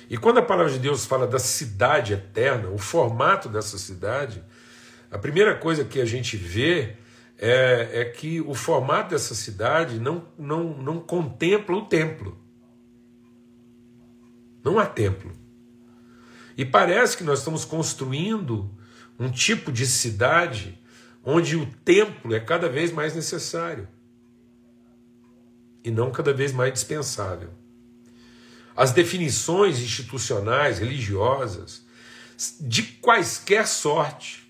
E 0.10 0.17
quando 0.17 0.39
a 0.39 0.41
palavra 0.41 0.71
de 0.71 0.79
Deus 0.79 1.05
fala 1.05 1.27
da 1.27 1.39
cidade 1.39 2.13
eterna, 2.13 2.69
o 2.69 2.77
formato 2.77 3.47
dessa 3.47 3.77
cidade, 3.77 4.43
a 5.12 5.17
primeira 5.17 5.55
coisa 5.55 5.86
que 5.86 6.01
a 6.01 6.05
gente 6.05 6.36
vê 6.36 6.95
é, 7.41 8.02
é 8.02 8.06
que 8.06 8.41
o 8.41 8.54
formato 8.54 9.12
dessa 9.12 9.34
cidade 9.34 9.97
não, 9.97 10.28
não, 10.38 10.78
não 10.78 10.99
contempla 10.99 11.78
o 11.78 11.86
templo. 11.86 12.38
Não 14.62 14.78
há 14.78 14.86
templo. 14.86 15.32
E 16.58 16.65
parece 16.65 17.15
que 17.15 17.23
nós 17.23 17.39
estamos 17.39 17.63
construindo 17.63 18.69
um 19.17 19.32
tipo 19.32 19.71
de 19.71 19.88
cidade 19.88 20.78
onde 21.23 21.56
o 21.56 21.65
templo 21.65 22.36
é 22.36 22.39
cada 22.41 22.67
vez 22.67 22.91
mais 22.91 23.15
necessário 23.15 23.88
e 25.82 25.89
não 25.89 26.12
cada 26.12 26.34
vez 26.34 26.52
mais 26.52 26.73
dispensável. 26.73 27.52
As 28.75 28.91
definições 28.91 29.80
institucionais, 29.80 30.80
religiosas, 30.80 31.86
de 32.60 32.84
quaisquer 32.84 33.65
sorte, 33.67 34.49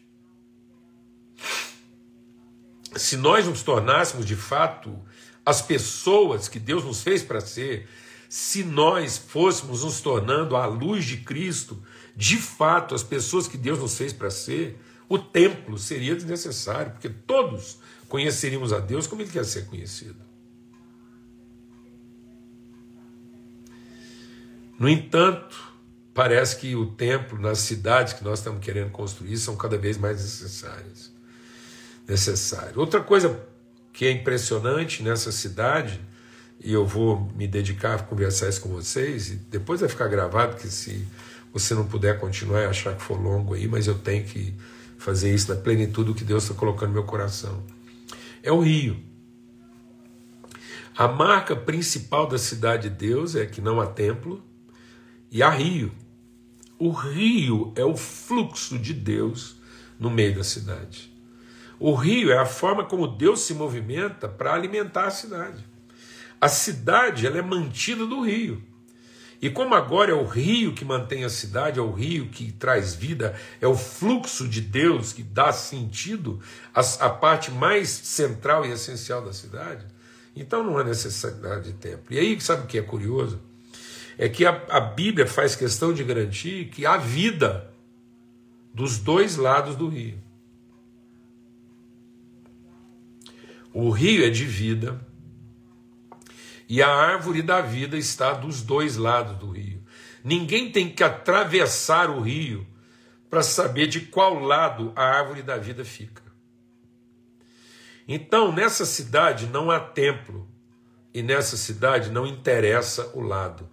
se 2.96 3.18
nós 3.18 3.46
nos 3.46 3.62
tornássemos 3.62 4.26
de 4.26 4.36
fato 4.36 4.98
as 5.46 5.62
pessoas 5.62 6.48
que 6.48 6.60
Deus 6.60 6.84
nos 6.84 7.02
fez 7.02 7.24
para 7.24 7.42
ser, 7.42 7.88
se 8.28 8.64
nós 8.64 9.18
fôssemos 9.18 9.84
nos 9.84 10.02
tornando 10.02 10.56
à 10.56 10.66
luz 10.66 11.06
de 11.06 11.18
Cristo, 11.18 11.82
de 12.16 12.38
fato 12.38 12.94
as 12.94 13.04
pessoas 13.04 13.48
que 13.48 13.58
Deus 13.58 13.80
nos 13.80 13.98
fez 13.98 14.14
para 14.14 14.30
ser, 14.30 14.80
o 15.08 15.18
templo 15.18 15.78
seria 15.78 16.16
desnecessário, 16.16 16.92
porque 16.92 17.10
todos 17.10 17.80
conheceríamos 18.08 18.72
a 18.72 18.80
Deus 18.80 19.08
como 19.08 19.22
ele 19.22 19.32
quer 19.32 19.46
ser 19.46 19.66
conhecido. 19.66 20.30
No 24.78 24.88
entanto, 24.88 25.58
parece 26.14 26.58
que 26.58 26.76
o 26.76 26.86
templo 26.86 27.40
nas 27.40 27.60
cidades 27.60 28.14
que 28.14 28.24
nós 28.24 28.40
estamos 28.40 28.64
querendo 28.64 28.92
construir 28.92 29.38
são 29.38 29.58
cada 29.58 29.78
vez 29.78 29.98
mais 29.98 30.22
necessárias. 30.22 31.09
Necessário. 32.10 32.80
Outra 32.80 33.02
coisa 33.02 33.40
que 33.94 34.06
é 34.06 34.12
impressionante 34.12 35.04
nessa 35.04 35.32
cidade, 35.32 36.02
e 36.60 36.74
eu 36.74 36.86
vou 36.86 37.30
me 37.36 37.48
dedicar 37.48 37.96
a 37.96 38.00
conversar 38.00 38.50
isso 38.50 38.62
com 38.62 38.70
vocês, 38.70 39.30
e 39.30 39.36
depois 39.36 39.80
vai 39.80 39.90
ficar 39.90 40.08
gravado, 40.08 40.56
que 40.56 40.68
se 40.68 41.08
você 41.54 41.76
não 41.76 41.86
puder 41.86 42.20
continuar 42.20 42.62
e 42.62 42.66
achar 42.66 42.96
que 42.96 43.02
for 43.02 43.20
longo 43.22 43.54
aí, 43.54 43.68
mas 43.68 43.88
eu 43.88 43.98
tenho 43.98 44.24
que 44.24 44.56
fazer 44.98 45.34
isso 45.34 45.54
na 45.54 45.60
plenitude 45.60 46.08
do 46.08 46.16
que 46.16 46.24
Deus 46.24 46.44
está 46.44 46.56
colocando 46.56 46.90
no 46.90 46.96
meu 46.96 47.04
coração. 47.04 47.64
É 48.42 48.52
o 48.52 48.60
rio. 48.60 49.00
A 50.98 51.08
marca 51.08 51.56
principal 51.56 52.28
da 52.28 52.38
cidade 52.38 52.90
de 52.90 52.96
Deus 52.96 53.36
é 53.36 53.46
que 53.46 53.62
não 53.62 53.80
há 53.80 53.88
templo 53.88 54.44
e 55.32 55.42
há 55.42 55.50
rio. 55.50 55.92
O 56.78 56.92
rio 56.92 57.72
é 57.76 57.86
o 57.86 57.96
fluxo 57.96 58.78
de 58.78 58.94
Deus 58.94 59.56
no 60.00 60.10
meio 60.10 60.36
da 60.36 60.44
cidade. 60.44 61.10
O 61.80 61.94
rio 61.94 62.32
é 62.32 62.38
a 62.38 62.46
forma 62.46 62.84
como 62.84 63.08
Deus 63.08 63.42
se 63.42 63.54
movimenta 63.54 64.28
para 64.28 64.54
alimentar 64.54 65.06
a 65.06 65.12
cidade. 65.12 65.66
A 66.42 66.50
cidade 66.50 67.26
ela 67.26 67.38
é 67.38 67.42
mantida 67.42 68.06
do 68.06 68.22
rio. 68.22 68.62
E 69.42 69.50
como 69.50 69.74
agora 69.74 70.12
é 70.12 70.14
o 70.14 70.26
rio 70.26 70.74
que 70.74 70.84
mantém 70.84 71.24
a 71.24 71.30
cidade, 71.30 71.80
é 71.80 71.82
o 71.82 71.94
rio 71.94 72.28
que 72.28 72.52
traz 72.52 72.94
vida, 72.94 73.34
é 73.62 73.68
o 73.68 73.76
fluxo 73.76 74.46
de 74.48 74.60
Deus 74.60 75.14
que 75.14 75.24
dá 75.24 75.54
sentido 75.54 76.42
à, 76.74 77.10
parte 77.10 77.50
mais 77.50 77.88
central 77.88 78.66
e 78.66 78.72
essencial 78.72 79.24
da 79.24 79.32
cidade, 79.32 79.86
então 80.36 80.62
não 80.62 80.78
há 80.78 80.84
necessidade 80.84 81.72
de 81.72 81.74
templo. 81.74 82.14
E 82.14 82.20
aí, 82.20 82.40
sabe 82.42 82.64
o 82.64 82.68
que 82.68 82.78
é 82.78 82.82
curioso? 82.82 83.40
É 84.18 84.28
que 84.28 84.46
a, 84.46 84.62
a 84.70 84.82
Bíblia 84.82 85.26
faz 85.26 85.56
questão 85.56 85.94
de 85.94 86.04
garantir 86.04 86.66
que 86.66 86.86
há 86.86 86.98
vida 86.98 87.72
dos 88.74 88.98
dois 88.98 89.38
lados 89.38 89.78
do 89.78 89.88
rio. 89.88 90.20
O 93.74 93.90
rio 93.90 94.26
é 94.26 94.30
de 94.30 94.46
vida, 94.46 95.00
e 96.68 96.82
a 96.84 96.90
árvore 96.90 97.42
da 97.42 97.62
vida 97.62 97.98
está 97.98 98.34
dos 98.34 98.62
dois 98.62 98.96
lados 98.96 99.38
do 99.38 99.50
rio. 99.50 99.84
Ninguém 100.24 100.72
tem 100.72 100.90
que 100.90 101.04
atravessar 101.04 102.10
o 102.10 102.20
rio 102.20 102.68
para 103.30 103.42
saber 103.42 103.88
de 103.88 104.02
qual 104.02 104.40
lado 104.40 104.92
a 104.96 105.04
árvore 105.04 105.42
da 105.42 105.58
vida 105.58 105.86
fica. 105.86 106.24
Então, 108.08 108.52
nessa 108.52 108.86
cidade 108.86 109.48
não 109.48 109.70
há 109.70 109.80
templo, 109.80 110.48
e 111.14 111.22
nessa 111.22 111.58
cidade 111.58 112.10
não 112.10 112.26
interessa 112.26 113.12
o 113.16 113.22
lado. 113.22 113.70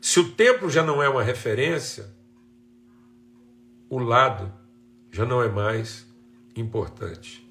Se 0.00 0.20
o 0.20 0.32
templo 0.32 0.68
já 0.68 0.82
não 0.82 1.02
é 1.02 1.08
uma 1.08 1.22
referência, 1.22 2.12
o 3.88 3.98
lado 3.98 4.52
já 5.10 5.24
não 5.24 5.42
é 5.42 5.48
mais 5.48 6.06
importante. 6.56 7.44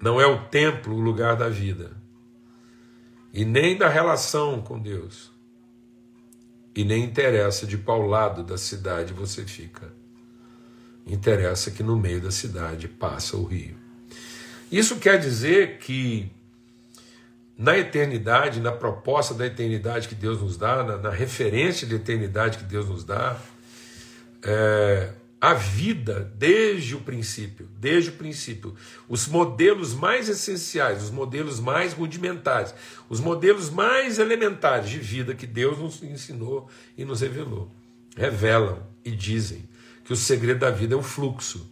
Não 0.00 0.20
é 0.20 0.26
o 0.26 0.44
templo 0.48 0.94
o 0.94 1.00
lugar 1.00 1.36
da 1.36 1.48
vida, 1.48 1.96
e 3.32 3.44
nem 3.44 3.76
da 3.76 3.88
relação 3.88 4.60
com 4.60 4.78
Deus, 4.78 5.32
e 6.74 6.84
nem 6.84 7.04
interessa 7.04 7.66
de 7.66 7.78
qual 7.78 8.02
lado 8.02 8.42
da 8.42 8.58
cidade 8.58 9.12
você 9.12 9.44
fica. 9.44 9.92
Interessa 11.06 11.70
que 11.70 11.82
no 11.82 11.96
meio 11.96 12.20
da 12.20 12.30
cidade 12.30 12.88
passa 12.88 13.36
o 13.36 13.44
rio. 13.44 13.76
Isso 14.70 14.96
quer 14.96 15.18
dizer 15.18 15.78
que 15.78 16.30
na 17.56 17.78
eternidade, 17.78 18.60
na 18.60 18.72
proposta 18.72 19.32
da 19.32 19.46
eternidade 19.46 20.08
que 20.08 20.14
Deus 20.14 20.40
nos 20.42 20.56
dá, 20.56 20.82
na, 20.82 20.96
na 20.96 21.10
referência 21.10 21.86
de 21.86 21.94
eternidade 21.94 22.58
que 22.58 22.64
Deus 22.64 22.88
nos 22.88 23.04
dá, 23.04 23.38
é, 24.42 25.12
a 25.44 25.52
vida 25.52 26.32
desde 26.38 26.96
o 26.96 27.02
princípio, 27.02 27.68
desde 27.78 28.08
o 28.08 28.14
princípio, 28.14 28.74
os 29.06 29.28
modelos 29.28 29.92
mais 29.92 30.26
essenciais, 30.26 31.02
os 31.02 31.10
modelos 31.10 31.60
mais 31.60 31.92
rudimentares, 31.92 32.74
os 33.10 33.20
modelos 33.20 33.68
mais 33.68 34.18
elementares 34.18 34.88
de 34.88 34.98
vida 34.98 35.34
que 35.34 35.46
Deus 35.46 35.78
nos 35.78 36.02
ensinou 36.02 36.70
e 36.96 37.04
nos 37.04 37.20
revelou, 37.20 37.70
revelam 38.16 38.86
e 39.04 39.10
dizem 39.10 39.68
que 40.02 40.14
o 40.14 40.16
segredo 40.16 40.60
da 40.60 40.70
vida 40.70 40.94
é 40.94 40.96
o 40.96 41.02
fluxo. 41.02 41.70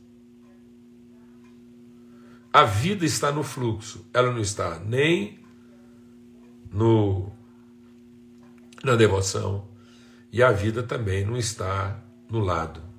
A 2.53 2.65
vida 2.65 3.07
está 3.07 3.33
no 3.33 3.43
fluxo, 3.43 4.07
ela 4.13 4.31
não 4.31 4.43
está 4.43 4.79
nem 4.81 5.41
no 6.71 7.33
na 8.85 8.97
devoção 8.97 9.67
e 10.31 10.43
a 10.43 10.53
vida 10.53 10.83
também 10.83 11.25
não 11.25 11.39
está 11.39 12.05
no 12.29 12.41
lado. 12.41 12.92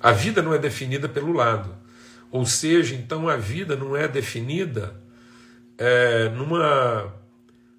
A 0.00 0.12
vida 0.12 0.40
não 0.40 0.54
é 0.54 0.58
definida 0.58 1.08
pelo 1.08 1.32
lado. 1.32 1.76
Ou 2.30 2.46
seja, 2.46 2.94
então 2.94 3.28
a 3.28 3.36
vida 3.36 3.76
não 3.76 3.94
é 3.94 4.08
definida 4.08 4.98
é, 5.76 6.30
numa, 6.30 7.14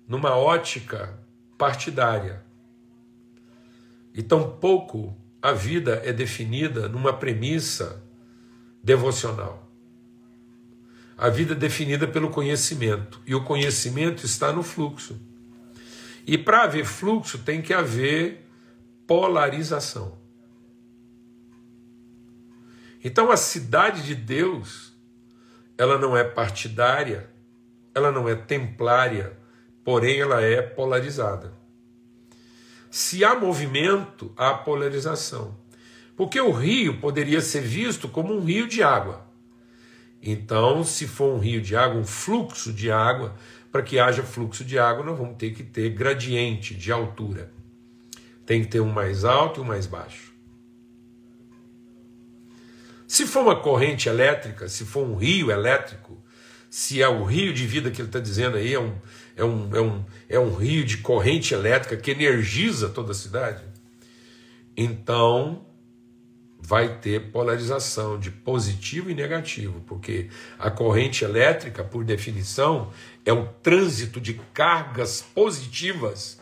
numa 0.08 0.36
ótica 0.36 1.18
partidária. 1.58 2.44
E 4.14 4.22
tampouco 4.22 5.18
a 5.42 5.54
vida 5.54 6.02
é 6.06 6.14
definida 6.14 6.88
numa 6.88 7.14
premissa 7.14 8.04
devocional. 8.84 9.72
A 11.18 11.30
vida 11.30 11.54
é 11.54 11.56
definida 11.56 12.08
pelo 12.08 12.30
conhecimento, 12.30 13.22
e 13.26 13.34
o 13.36 13.44
conhecimento 13.44 14.26
está 14.26 14.52
no 14.52 14.64
fluxo. 14.64 15.20
E 16.26 16.38
para 16.38 16.64
haver 16.64 16.86
fluxo 16.86 17.40
tem 17.40 17.62
que 17.62 17.74
haver 17.74 18.48
polarização. 19.08 20.21
Então 23.04 23.32
a 23.32 23.38
cidade 23.38 24.04
de 24.04 24.16
Deus, 24.16 24.94
ela 25.78 25.98
não 25.98 26.16
é 26.16 26.24
partidária, 26.24 27.30
ela 27.94 28.12
não 28.12 28.30
é 28.30 28.36
templária, 28.36 29.38
porém 29.84 30.20
ela 30.20 30.42
é 30.42 30.62
polarizada. 30.62 31.54
Se 32.90 33.24
há 33.24 33.34
movimento, 33.36 34.32
há 34.36 34.54
polarização. 34.54 35.58
Porque 36.16 36.40
o 36.40 36.52
rio 36.52 37.00
poderia 37.00 37.42
ser 37.42 37.62
visto 37.62 38.08
como 38.08 38.34
um 38.34 38.42
rio 38.42 38.68
de 38.68 38.84
água. 38.84 39.26
Então, 40.22 40.84
se 40.84 41.08
for 41.08 41.34
um 41.34 41.40
rio 41.40 41.62
de 41.62 41.76
água, 41.76 42.00
um 42.00 42.06
fluxo 42.06 42.72
de 42.72 42.92
água, 42.92 43.36
para 43.72 43.82
que 43.82 43.98
haja 43.98 44.22
fluxo 44.22 44.64
de 44.64 44.78
água, 44.78 45.04
nós 45.04 45.18
vamos 45.18 45.38
ter 45.38 45.52
que 45.52 45.64
ter 45.64 45.90
gradiente 45.90 46.76
de 46.76 46.92
altura. 46.92 47.52
Tem 48.46 48.62
que 48.62 48.68
ter 48.68 48.82
um 48.82 48.92
mais 48.92 49.24
alto 49.24 49.62
e 49.62 49.64
um 49.64 49.66
mais 49.66 49.88
baixo. 49.88 50.31
Se 53.12 53.28
for 53.28 53.41
uma 53.41 53.58
corrente 53.58 54.08
elétrica, 54.08 54.69
se 54.69 54.86
for 54.86 55.06
um 55.06 55.17
rio 55.17 55.52
elétrico, 55.52 56.17
se 56.69 57.02
é 57.02 57.10
o 57.10 57.26
rio 57.26 57.54
de 57.54 57.67
vida 57.67 57.91
que 57.91 58.00
ele 58.00 58.08
está 58.08 58.21
dizendo 58.21 58.56
aí, 58.56 58.74
é 58.74 58.80
um, 58.80 58.95
é, 59.36 59.43
um, 59.43 59.76
é, 59.76 59.82
um, 59.82 60.06
é 60.30 60.39
um 60.39 60.56
rio 60.56 60.86
de 60.86 61.00
corrente 61.00 61.54
elétrica 61.54 61.97
que 61.97 62.10
energiza 62.10 62.88
toda 62.88 63.12
a 63.12 63.13
cidade, 63.13 63.65
então 64.78 65.65
vai 66.58 67.00
ter 67.00 67.34
polarização 67.34 68.17
de 68.17 68.32
positivo 68.32 69.12
e 69.12 69.13
negativo, 69.13 69.82
porque 69.86 70.30
a 70.58 70.71
corrente 70.71 71.26
elétrica, 71.26 71.84
por 71.84 72.06
definição, 72.06 72.93
é 73.26 73.34
o 73.34 73.45
trânsito 73.45 74.21
de 74.21 74.36
cargas 74.54 75.21
positivas 75.21 76.39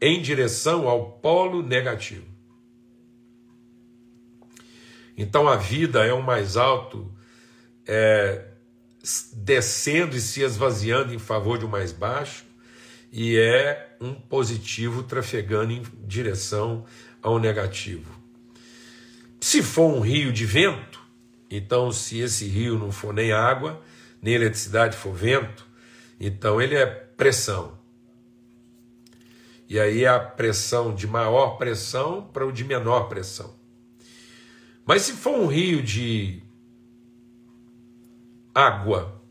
em 0.00 0.20
direção 0.20 0.88
ao 0.88 1.08
polo 1.08 1.62
negativo. 1.62 2.29
Então 5.20 5.46
a 5.46 5.54
vida 5.54 6.02
é 6.02 6.14
o 6.14 6.22
mais 6.22 6.56
alto, 6.56 7.12
é, 7.86 8.42
descendo 9.34 10.16
e 10.16 10.20
se 10.20 10.40
esvaziando 10.40 11.12
em 11.12 11.18
favor 11.18 11.58
de 11.58 11.66
um 11.66 11.68
mais 11.68 11.92
baixo, 11.92 12.46
e 13.12 13.36
é 13.36 13.98
um 14.00 14.14
positivo 14.14 15.02
trafegando 15.02 15.72
em 15.72 15.82
direção 16.06 16.86
ao 17.20 17.38
negativo. 17.38 18.18
Se 19.38 19.62
for 19.62 19.94
um 19.94 20.00
rio 20.00 20.32
de 20.32 20.46
vento, 20.46 20.98
então 21.50 21.92
se 21.92 22.20
esse 22.20 22.46
rio 22.46 22.78
não 22.78 22.90
for 22.90 23.12
nem 23.12 23.30
água, 23.30 23.78
nem 24.22 24.32
eletricidade 24.32 24.96
for 24.96 25.12
vento, 25.12 25.66
então 26.18 26.62
ele 26.62 26.76
é 26.76 26.86
pressão. 26.86 27.78
E 29.68 29.78
aí 29.78 30.04
é 30.04 30.08
a 30.08 30.18
pressão 30.18 30.94
de 30.94 31.06
maior 31.06 31.58
pressão 31.58 32.22
para 32.22 32.46
o 32.46 32.50
de 32.50 32.64
menor 32.64 33.06
pressão. 33.06 33.59
Mas 34.90 35.02
se 35.02 35.12
for 35.12 35.38
um 35.38 35.46
rio 35.46 35.80
de 35.80 36.42
água 38.52 39.22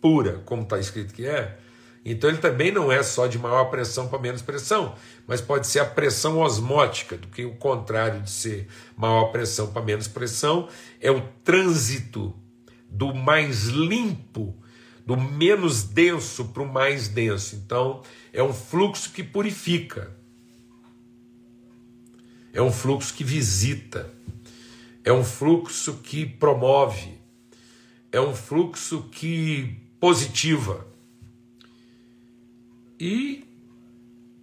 pura, 0.00 0.38
como 0.46 0.62
está 0.62 0.78
escrito 0.78 1.12
que 1.12 1.26
é, 1.26 1.58
então 2.02 2.30
ele 2.30 2.38
também 2.38 2.72
não 2.72 2.90
é 2.90 3.02
só 3.02 3.26
de 3.26 3.38
maior 3.38 3.66
pressão 3.66 4.08
para 4.08 4.18
menos 4.18 4.40
pressão, 4.40 4.94
mas 5.26 5.42
pode 5.42 5.66
ser 5.66 5.80
a 5.80 5.84
pressão 5.84 6.38
osmótica, 6.38 7.18
do 7.18 7.28
que 7.28 7.44
o 7.44 7.54
contrário 7.56 8.22
de 8.22 8.30
ser 8.30 8.68
maior 8.96 9.24
pressão 9.26 9.70
para 9.70 9.82
menos 9.82 10.08
pressão, 10.08 10.66
é 10.98 11.10
o 11.10 11.20
trânsito 11.44 12.34
do 12.88 13.14
mais 13.14 13.64
limpo, 13.64 14.56
do 15.04 15.14
menos 15.14 15.82
denso 15.82 16.46
para 16.46 16.62
o 16.62 16.66
mais 16.66 17.08
denso. 17.08 17.56
Então, 17.56 18.00
é 18.32 18.42
um 18.42 18.54
fluxo 18.54 19.12
que 19.12 19.22
purifica. 19.22 20.10
É 22.50 22.62
um 22.62 22.72
fluxo 22.72 23.12
que 23.12 23.22
visita. 23.22 24.10
É 25.04 25.12
um 25.12 25.24
fluxo 25.24 25.94
que 26.02 26.24
promove. 26.24 27.18
É 28.10 28.20
um 28.20 28.34
fluxo 28.34 29.08
que 29.10 29.76
positiva. 29.98 30.86
E 32.98 33.44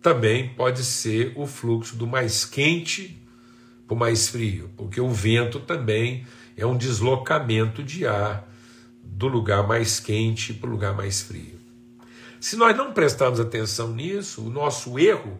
também 0.02 0.50
pode 0.50 0.84
ser 0.84 1.34
o 1.36 1.46
fluxo 1.46 1.96
do 1.96 2.08
mais 2.08 2.46
quente 2.46 3.22
para 3.88 3.96
o 3.96 3.98
mais 3.98 4.28
frio, 4.28 4.70
porque 4.78 5.00
o 5.02 5.10
vento 5.10 5.60
também 5.60 6.26
é 6.56 6.66
um 6.66 6.78
deslocamento 6.78 7.84
de 7.84 8.06
ar 8.06 8.48
do 9.04 9.28
lugar 9.28 9.68
mais 9.68 10.00
quente 10.00 10.54
para 10.54 10.70
o 10.70 10.72
lugar 10.72 10.96
mais 10.96 11.22
frio. 11.22 11.60
Se 12.40 12.56
nós 12.56 12.76
não 12.76 12.94
prestarmos 12.94 13.40
atenção 13.40 13.94
nisso, 13.94 14.46
o 14.46 14.50
nosso 14.50 14.98
erro, 14.98 15.40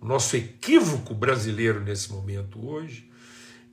o 0.00 0.06
nosso 0.06 0.36
equívoco 0.36 1.14
brasileiro 1.14 1.80
nesse 1.80 2.12
momento 2.12 2.66
hoje, 2.66 3.10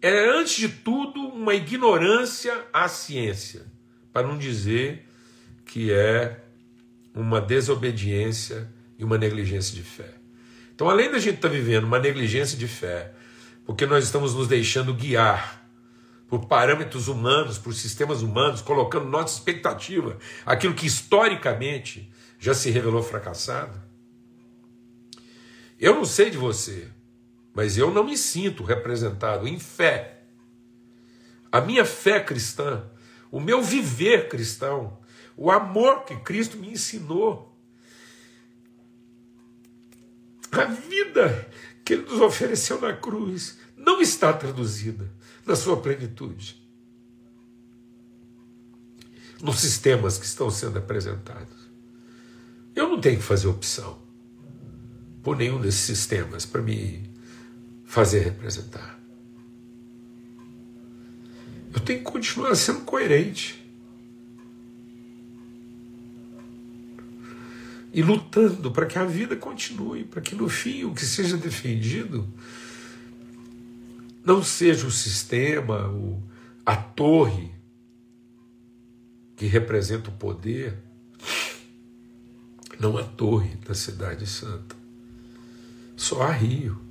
é 0.01 0.29
antes 0.29 0.55
de 0.55 0.69
tudo 0.69 1.19
uma 1.19 1.53
ignorância 1.53 2.65
à 2.73 2.87
ciência, 2.87 3.65
para 4.11 4.27
não 4.27 4.37
dizer 4.37 5.07
que 5.65 5.91
é 5.91 6.41
uma 7.13 7.39
desobediência 7.39 8.69
e 8.97 9.03
uma 9.03 9.17
negligência 9.17 9.75
de 9.75 9.83
fé. 9.83 10.13
Então, 10.73 10.89
além 10.89 11.11
da 11.11 11.19
gente 11.19 11.35
estar 11.35 11.49
tá 11.49 11.53
vivendo 11.53 11.83
uma 11.83 11.99
negligência 11.99 12.57
de 12.57 12.67
fé, 12.67 13.13
porque 13.65 13.85
nós 13.85 14.03
estamos 14.03 14.33
nos 14.33 14.47
deixando 14.47 14.93
guiar 14.93 15.61
por 16.27 16.45
parâmetros 16.47 17.07
humanos, 17.07 17.57
por 17.57 17.73
sistemas 17.73 18.21
humanos, 18.21 18.61
colocando 18.61 19.05
nossa 19.05 19.37
expectativa, 19.37 20.17
aquilo 20.45 20.73
que 20.73 20.87
historicamente 20.87 22.11
já 22.39 22.53
se 22.53 22.71
revelou 22.71 23.03
fracassado. 23.03 23.79
Eu 25.79 25.95
não 25.95 26.05
sei 26.05 26.29
de 26.29 26.37
você, 26.37 26.87
mas 27.53 27.77
eu 27.77 27.91
não 27.91 28.03
me 28.03 28.17
sinto 28.17 28.63
representado 28.63 29.47
em 29.47 29.59
fé. 29.59 30.23
A 31.51 31.59
minha 31.59 31.85
fé 31.85 32.19
cristã, 32.19 32.83
o 33.31 33.39
meu 33.39 33.61
viver 33.61 34.29
cristão, 34.29 34.97
o 35.35 35.51
amor 35.51 36.03
que 36.05 36.15
Cristo 36.17 36.57
me 36.57 36.69
ensinou, 36.71 37.51
a 40.51 40.65
vida 40.65 41.49
que 41.83 41.93
ele 41.93 42.03
nos 42.03 42.21
ofereceu 42.21 42.79
na 42.79 42.93
cruz 42.93 43.57
não 43.75 44.01
está 44.01 44.31
traduzida 44.31 45.09
na 45.45 45.55
sua 45.55 45.77
plenitude 45.77 46.61
nos 49.41 49.59
sistemas 49.59 50.17
que 50.17 50.25
estão 50.25 50.51
sendo 50.51 50.77
apresentados. 50.77 51.69
Eu 52.75 52.87
não 52.87 53.01
tenho 53.01 53.17
que 53.17 53.23
fazer 53.23 53.47
opção 53.47 53.99
por 55.23 55.35
nenhum 55.35 55.59
desses 55.59 55.81
sistemas 55.81 56.45
para 56.45 56.61
me 56.61 57.10
fazer 57.91 58.19
representar. 58.19 58.97
Eu 61.73 61.79
tenho 61.81 61.99
que 61.99 62.05
continuar 62.05 62.55
sendo 62.55 62.81
coerente. 62.81 63.59
e 67.93 68.01
lutando 68.01 68.71
para 68.71 68.85
que 68.85 68.97
a 68.97 69.03
vida 69.03 69.35
continue, 69.35 70.05
para 70.05 70.21
que 70.21 70.33
no 70.33 70.47
fim 70.47 70.85
o 70.85 70.93
que 70.93 71.05
seja 71.05 71.35
defendido 71.35 72.25
não 74.23 74.41
seja 74.41 74.87
o 74.87 74.91
sistema, 74.91 75.89
o, 75.89 76.23
a 76.65 76.73
torre 76.73 77.51
que 79.35 79.45
representa 79.45 80.09
o 80.09 80.13
poder, 80.13 80.77
não 82.79 82.97
a 82.97 83.03
torre 83.03 83.57
da 83.57 83.73
Cidade 83.73 84.25
Santa. 84.25 84.73
Só 85.97 86.21
há 86.21 86.31
Rio. 86.31 86.90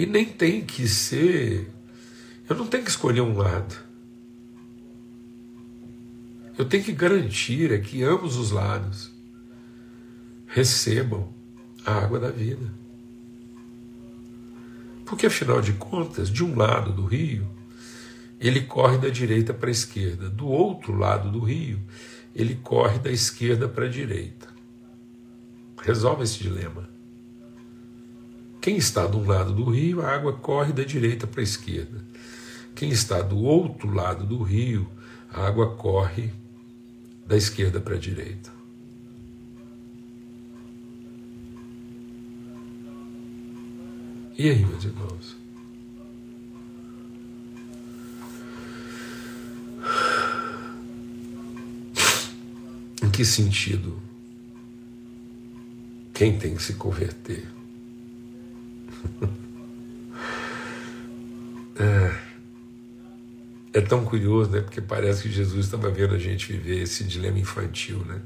E 0.00 0.06
nem 0.06 0.24
tem 0.24 0.62
que 0.62 0.88
ser. 0.88 1.70
Eu 2.48 2.56
não 2.56 2.66
tenho 2.66 2.82
que 2.82 2.88
escolher 2.88 3.20
um 3.20 3.36
lado. 3.36 3.76
Eu 6.56 6.64
tenho 6.64 6.82
que 6.82 6.92
garantir 6.92 7.70
é 7.70 7.76
que 7.76 8.02
ambos 8.02 8.36
os 8.36 8.50
lados 8.50 9.12
recebam 10.46 11.28
a 11.84 11.92
água 11.92 12.18
da 12.18 12.30
vida. 12.30 12.72
Porque, 15.04 15.26
afinal 15.26 15.60
de 15.60 15.74
contas, 15.74 16.30
de 16.30 16.42
um 16.42 16.56
lado 16.56 16.94
do 16.94 17.04
rio, 17.04 17.46
ele 18.40 18.62
corre 18.62 18.96
da 18.96 19.10
direita 19.10 19.52
para 19.52 19.68
a 19.68 19.70
esquerda, 19.70 20.30
do 20.30 20.48
outro 20.48 20.96
lado 20.96 21.30
do 21.30 21.40
rio, 21.40 21.78
ele 22.34 22.54
corre 22.54 22.98
da 23.00 23.12
esquerda 23.12 23.68
para 23.68 23.84
a 23.84 23.90
direita. 23.90 24.48
Resolve 25.82 26.22
esse 26.24 26.38
dilema. 26.38 26.88
Quem 28.60 28.76
está 28.76 29.06
de 29.06 29.16
um 29.16 29.26
lado 29.26 29.54
do 29.54 29.70
rio, 29.70 30.02
a 30.02 30.10
água 30.10 30.34
corre 30.34 30.72
da 30.72 30.84
direita 30.84 31.26
para 31.26 31.40
a 31.40 31.44
esquerda. 31.44 32.04
Quem 32.74 32.90
está 32.90 33.22
do 33.22 33.38
outro 33.38 33.90
lado 33.92 34.26
do 34.26 34.42
rio, 34.42 34.86
a 35.32 35.46
água 35.46 35.74
corre 35.76 36.30
da 37.26 37.36
esquerda 37.36 37.80
para 37.80 37.94
a 37.94 37.98
direita. 37.98 38.50
E 44.36 44.50
aí, 44.50 44.64
meus 44.64 44.84
irmãos? 44.84 45.36
Em 53.02 53.10
que 53.10 53.24
sentido? 53.24 54.00
Quem 56.12 56.38
tem 56.38 56.54
que 56.54 56.62
se 56.62 56.74
converter? 56.74 57.59
É. 61.76 62.30
É 63.72 63.80
tão 63.80 64.04
curioso, 64.04 64.50
né? 64.50 64.60
Porque 64.60 64.80
parece 64.80 65.22
que 65.22 65.30
Jesus 65.30 65.66
estava 65.66 65.88
vendo 65.90 66.12
a 66.14 66.18
gente 66.18 66.52
viver 66.52 66.82
esse 66.82 67.04
dilema 67.04 67.38
infantil, 67.38 68.04
né? 68.04 68.20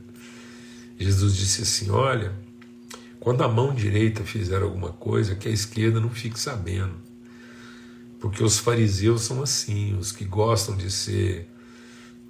Jesus 0.99 1.37
disse 1.37 1.63
assim: 1.63 1.91
Olha, 1.91 2.33
quando 3.21 3.43
a 3.43 3.49
mão 3.49 3.75
direita 3.75 4.23
fizer 4.23 4.63
alguma 4.63 4.91
coisa, 4.93 5.35
que 5.35 5.49
a 5.49 5.51
esquerda 5.51 6.01
não 6.01 6.11
fique 6.11 6.39
sabendo. 6.41 6.95
Porque 8.21 8.43
os 8.43 8.59
fariseus 8.59 9.23
são 9.23 9.43
assim, 9.43 9.95
os 9.99 10.11
que 10.11 10.25
gostam 10.25 10.77
de 10.77 10.91
ser 10.91 11.47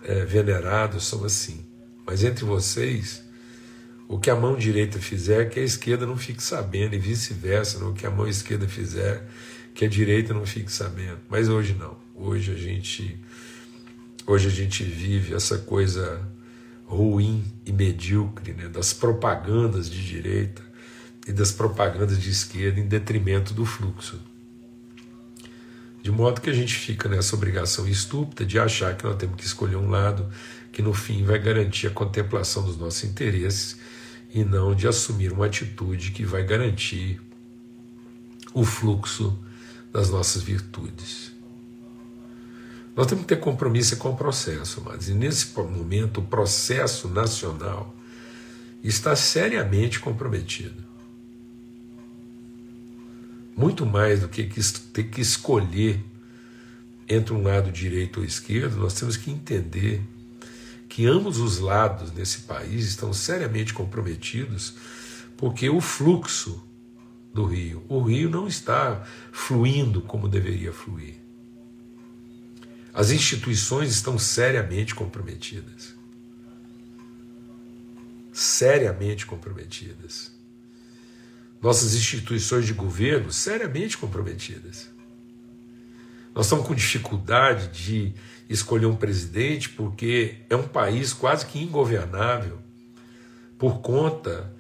é, 0.02 0.24
venerados 0.24 1.04
são 1.06 1.24
assim. 1.24 1.64
Mas 2.04 2.24
entre 2.24 2.44
vocês, 2.44 3.22
o 4.08 4.18
que 4.18 4.30
a 4.30 4.36
mão 4.36 4.56
direita 4.56 4.98
fizer, 4.98 5.48
que 5.48 5.58
a 5.58 5.62
esquerda 5.62 6.06
não 6.06 6.16
fique 6.16 6.42
sabendo, 6.42 6.94
e 6.94 6.98
vice-versa, 6.98 7.84
o 7.84 7.92
que 7.94 8.06
a 8.06 8.10
mão 8.10 8.28
esquerda 8.28 8.68
fizer, 8.68 9.26
que 9.74 9.84
a 9.84 9.88
direita 9.88 10.34
não 10.34 10.46
fique 10.46 10.70
sabendo. 10.70 11.18
Mas 11.28 11.48
hoje 11.48 11.74
não. 11.74 11.96
Hoje 12.14 12.52
a 12.52 12.56
gente 12.56 13.18
hoje 14.26 14.48
a 14.48 14.50
gente 14.50 14.84
vive 14.84 15.34
essa 15.34 15.58
coisa 15.58 16.22
ruim 16.86 17.44
e 17.66 17.72
medíocre 17.72 18.52
né, 18.52 18.68
das 18.68 18.92
propagandas 18.92 19.90
de 19.90 20.06
direita 20.06 20.62
e 21.26 21.32
das 21.32 21.50
propagandas 21.50 22.20
de 22.20 22.30
esquerda 22.30 22.80
em 22.80 22.86
detrimento 22.86 23.52
do 23.52 23.66
fluxo. 23.66 24.20
De 26.02 26.10
modo 26.10 26.40
que 26.40 26.50
a 26.50 26.54
gente 26.54 26.74
fica 26.74 27.08
nessa 27.08 27.34
obrigação 27.34 27.88
estúpida 27.88 28.44
de 28.44 28.58
achar 28.58 28.94
que 28.94 29.04
nós 29.04 29.16
temos 29.16 29.36
que 29.36 29.44
escolher 29.44 29.76
um 29.76 29.88
lado 29.88 30.28
que 30.70 30.82
no 30.82 30.92
fim 30.92 31.24
vai 31.24 31.38
garantir 31.38 31.86
a 31.86 31.90
contemplação 31.90 32.62
dos 32.62 32.76
nossos 32.76 33.04
interesses 33.04 33.78
e 34.34 34.44
não 34.44 34.74
de 34.74 34.88
assumir 34.88 35.32
uma 35.32 35.46
atitude 35.46 36.10
que 36.10 36.24
vai 36.24 36.44
garantir 36.44 37.20
o 38.52 38.64
fluxo 38.64 39.38
das 39.92 40.10
nossas 40.10 40.42
virtudes. 40.42 41.32
Nós 42.96 43.06
temos 43.06 43.22
que 43.22 43.28
ter 43.28 43.40
compromisso 43.40 43.96
com 43.96 44.10
o 44.10 44.16
processo, 44.16 44.82
mas 44.84 45.08
e 45.08 45.14
nesse 45.14 45.56
momento 45.58 46.20
o 46.20 46.24
processo 46.24 47.08
nacional 47.08 47.94
está 48.82 49.16
seriamente 49.16 50.00
comprometido 50.00 50.84
muito 53.56 53.86
mais 53.86 54.20
do 54.20 54.28
que 54.28 54.44
ter 54.92 55.04
que 55.04 55.20
escolher 55.20 56.00
entre 57.08 57.34
um 57.34 57.42
lado 57.42 57.70
direito 57.70 58.20
ou 58.20 58.26
esquerdo, 58.26 58.76
nós 58.76 58.94
temos 58.94 59.16
que 59.16 59.30
entender 59.30 60.02
que 60.94 61.08
ambos 61.08 61.38
os 61.38 61.58
lados 61.58 62.12
nesse 62.12 62.42
país 62.42 62.86
estão 62.86 63.12
seriamente 63.12 63.74
comprometidos, 63.74 64.76
porque 65.36 65.68
o 65.68 65.80
fluxo 65.80 66.64
do 67.34 67.44
rio, 67.44 67.84
o 67.88 68.00
rio 68.00 68.30
não 68.30 68.46
está 68.46 69.04
fluindo 69.32 70.00
como 70.02 70.28
deveria 70.28 70.72
fluir. 70.72 71.16
As 72.92 73.10
instituições 73.10 73.90
estão 73.90 74.16
seriamente 74.16 74.94
comprometidas. 74.94 75.96
Seriamente 78.32 79.26
comprometidas 79.26 80.32
nossas 81.60 81.94
instituições 81.94 82.66
de 82.66 82.74
governo 82.74 83.32
seriamente 83.32 83.96
comprometidas. 83.96 84.90
Nós 86.34 86.46
estamos 86.46 86.66
com 86.66 86.74
dificuldade 86.74 87.68
de 87.68 88.12
escolher 88.48 88.86
um 88.86 88.96
presidente 88.96 89.68
porque 89.68 90.38
é 90.50 90.56
um 90.56 90.66
país 90.66 91.12
quase 91.12 91.46
que 91.46 91.62
ingovernável 91.62 92.58
por 93.56 93.80
conta 93.80 94.52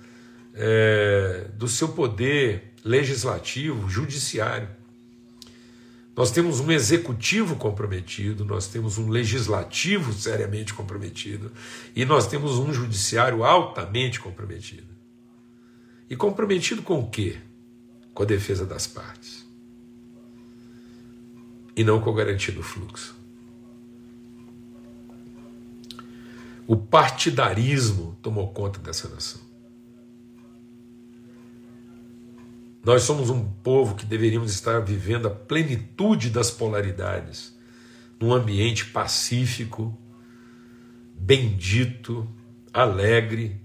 é, 0.54 1.48
do 1.54 1.66
seu 1.66 1.88
poder 1.88 2.74
legislativo, 2.84 3.88
judiciário. 3.88 4.68
Nós 6.16 6.30
temos 6.30 6.60
um 6.60 6.70
executivo 6.70 7.56
comprometido, 7.56 8.44
nós 8.44 8.68
temos 8.68 8.98
um 8.98 9.08
legislativo 9.08 10.12
seriamente 10.12 10.72
comprometido 10.72 11.50
e 11.96 12.04
nós 12.04 12.28
temos 12.28 12.52
um 12.52 12.72
judiciário 12.72 13.42
altamente 13.42 14.20
comprometido. 14.20 14.94
E 16.08 16.14
comprometido 16.14 16.82
com 16.82 17.00
o 17.00 17.10
quê? 17.10 17.38
Com 18.12 18.22
a 18.22 18.26
defesa 18.26 18.64
das 18.64 18.86
partes. 18.86 19.43
E 21.76 21.82
não 21.82 22.00
com 22.00 22.10
a 22.10 22.14
garantia 22.14 22.52
do 22.54 22.62
fluxo. 22.62 23.16
O 26.66 26.76
partidarismo 26.76 28.16
tomou 28.22 28.48
conta 28.52 28.78
dessa 28.78 29.08
nação. 29.08 29.40
Nós 32.82 33.02
somos 33.02 33.30
um 33.30 33.44
povo 33.44 33.94
que 33.94 34.04
deveríamos 34.04 34.52
estar 34.52 34.80
vivendo 34.80 35.26
a 35.26 35.30
plenitude 35.30 36.28
das 36.28 36.50
polaridades, 36.50 37.54
num 38.20 38.32
ambiente 38.32 38.86
pacífico, 38.86 39.96
bendito, 41.14 42.28
alegre, 42.72 43.60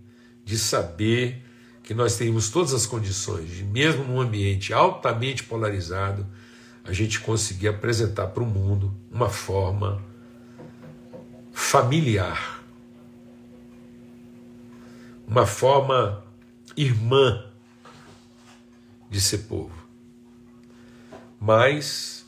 de 0.46 0.58
saber 0.58 1.46
que 1.84 1.94
nós 1.94 2.18
tenhamos 2.18 2.50
todas 2.50 2.74
as 2.74 2.86
condições 2.86 3.50
de, 3.50 3.64
mesmo 3.64 4.04
num 4.04 4.22
ambiente 4.22 4.74
altamente 4.74 5.44
polarizado, 5.44 6.26
a 6.90 6.94
gente 6.94 7.20
conseguir 7.20 7.68
apresentar 7.68 8.26
para 8.30 8.42
o 8.42 8.48
mundo 8.48 8.92
uma 9.12 9.30
forma 9.30 10.02
familiar, 11.52 12.64
uma 15.28 15.46
forma 15.46 16.24
irmã 16.76 17.46
de 19.08 19.22
ser 19.22 19.38
povo. 19.40 19.72
Mas 21.40 22.26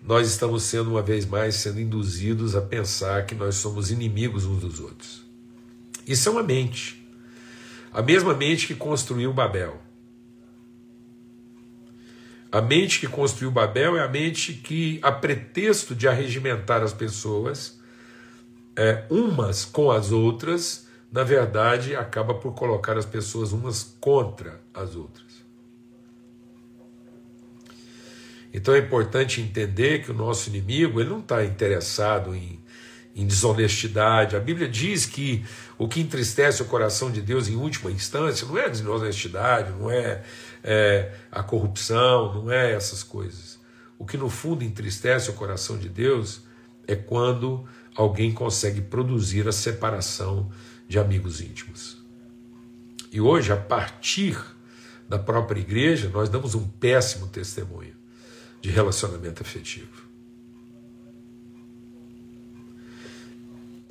nós 0.00 0.28
estamos 0.28 0.62
sendo 0.62 0.90
uma 0.90 1.02
vez 1.02 1.26
mais 1.26 1.56
sendo 1.56 1.80
induzidos 1.80 2.54
a 2.54 2.62
pensar 2.62 3.26
que 3.26 3.34
nós 3.34 3.56
somos 3.56 3.90
inimigos 3.90 4.44
uns 4.44 4.60
dos 4.60 4.78
outros. 4.78 5.24
Isso 6.06 6.28
é 6.28 6.32
uma 6.32 6.44
mente. 6.44 7.04
A 7.92 8.00
mesma 8.00 8.34
mente 8.34 8.68
que 8.68 8.76
construiu 8.76 9.32
Babel. 9.32 9.82
A 12.54 12.60
mente 12.60 13.00
que 13.00 13.08
construiu 13.08 13.50
Babel 13.50 13.96
é 13.96 14.00
a 14.04 14.06
mente 14.06 14.52
que, 14.52 15.00
a 15.02 15.10
pretexto 15.10 15.92
de 15.92 16.06
arregimentar 16.06 16.84
as 16.84 16.92
pessoas, 16.92 17.80
é, 18.76 19.02
umas 19.10 19.64
com 19.64 19.90
as 19.90 20.12
outras, 20.12 20.86
na 21.10 21.24
verdade, 21.24 21.96
acaba 21.96 22.32
por 22.32 22.54
colocar 22.54 22.96
as 22.96 23.04
pessoas 23.04 23.50
umas 23.50 23.96
contra 23.98 24.60
as 24.72 24.94
outras. 24.94 25.24
Então 28.52 28.72
é 28.72 28.78
importante 28.78 29.40
entender 29.40 30.04
que 30.04 30.12
o 30.12 30.14
nosso 30.14 30.48
inimigo 30.48 31.00
ele 31.00 31.10
não 31.10 31.18
está 31.18 31.44
interessado 31.44 32.36
em 32.36 32.62
em 33.14 33.26
desonestidade. 33.26 34.34
A 34.34 34.40
Bíblia 34.40 34.68
diz 34.68 35.06
que 35.06 35.44
o 35.78 35.86
que 35.86 36.00
entristece 36.00 36.62
o 36.62 36.64
coração 36.64 37.10
de 37.10 37.20
Deus 37.20 37.48
em 37.48 37.54
última 37.54 37.90
instância 37.90 38.46
não 38.46 38.58
é 38.58 38.68
desonestidade, 38.68 39.70
não 39.70 39.90
é, 39.90 40.22
é 40.64 41.12
a 41.30 41.42
corrupção, 41.42 42.34
não 42.34 42.50
é 42.50 42.72
essas 42.72 43.02
coisas. 43.02 43.60
O 43.98 44.04
que 44.04 44.16
no 44.16 44.28
fundo 44.28 44.64
entristece 44.64 45.30
o 45.30 45.34
coração 45.34 45.78
de 45.78 45.88
Deus 45.88 46.42
é 46.86 46.96
quando 46.96 47.64
alguém 47.94 48.32
consegue 48.32 48.80
produzir 48.80 49.46
a 49.46 49.52
separação 49.52 50.50
de 50.88 50.98
amigos 50.98 51.40
íntimos. 51.40 52.02
E 53.12 53.20
hoje, 53.20 53.52
a 53.52 53.56
partir 53.56 54.36
da 55.08 55.18
própria 55.18 55.60
igreja, 55.60 56.08
nós 56.08 56.28
damos 56.28 56.54
um 56.54 56.66
péssimo 56.66 57.28
testemunho 57.28 57.94
de 58.60 58.70
relacionamento 58.70 59.42
afetivo. 59.42 60.04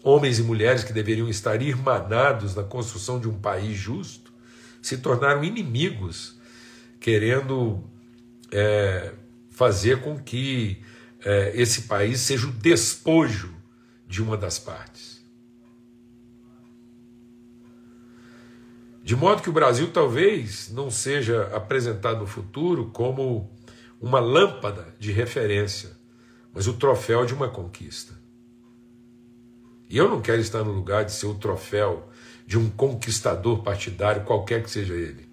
homens 0.04 0.38
e 0.38 0.44
mulheres 0.44 0.84
que 0.84 0.92
deveriam 0.92 1.30
estar 1.30 1.62
irmanados 1.62 2.54
na 2.54 2.64
construção 2.64 3.20
de 3.20 3.30
um 3.30 3.40
país 3.40 3.78
justo, 3.78 4.34
se 4.82 4.98
tornaram 4.98 5.44
inimigos, 5.44 6.38
querendo 7.04 7.84
é, 8.50 9.12
fazer 9.50 10.00
com 10.00 10.18
que 10.18 10.82
é, 11.20 11.52
esse 11.54 11.82
país 11.82 12.22
seja 12.22 12.48
o 12.48 12.52
despojo 12.52 13.54
de 14.08 14.24
uma 14.24 14.38
das 14.38 14.58
partes. 14.58 15.22
De 19.04 19.18
modo 19.18 19.42
que 19.42 19.50
o 19.50 19.54
Brasil 19.54 19.92
talvez 19.92 20.72
não 20.72 20.90
seja 20.90 21.54
apresentado 21.54 22.22
no 22.22 22.26
futuro 22.26 22.90
como 22.94 23.52
uma 24.00 24.22
lâmpada 24.22 24.96
de 24.98 25.12
referência, 25.12 25.92
mas 26.54 26.68
o 26.68 26.74
troféu 26.74 27.26
de 27.26 27.34
uma 27.34 27.50
conquista. 27.50 28.18
E 29.90 29.98
eu 29.98 30.08
não 30.08 30.22
quero 30.22 30.40
estar 30.40 30.64
no 30.64 30.72
lugar 30.72 31.04
de 31.04 31.12
ser 31.12 31.26
o 31.26 31.36
troféu 31.36 32.10
de 32.48 32.58
um 32.58 32.70
conquistador 32.70 33.62
partidário, 33.62 34.24
qualquer 34.24 34.64
que 34.64 34.72
seja 34.72 34.94
ele. 34.94 35.33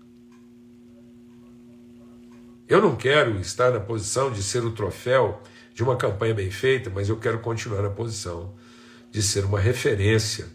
Eu 2.71 2.81
não 2.81 2.95
quero 2.95 3.41
estar 3.41 3.73
na 3.73 3.81
posição 3.81 4.31
de 4.31 4.45
ser 4.45 4.63
o 4.63 4.71
troféu 4.71 5.43
de 5.75 5.83
uma 5.83 5.97
campanha 5.97 6.33
bem 6.33 6.53
feita, 6.53 6.89
mas 6.89 7.09
eu 7.09 7.17
quero 7.17 7.41
continuar 7.41 7.83
na 7.83 7.91
posição 7.91 8.55
de 9.11 9.21
ser 9.25 9.45
uma 9.45 9.59
referência 9.59 10.47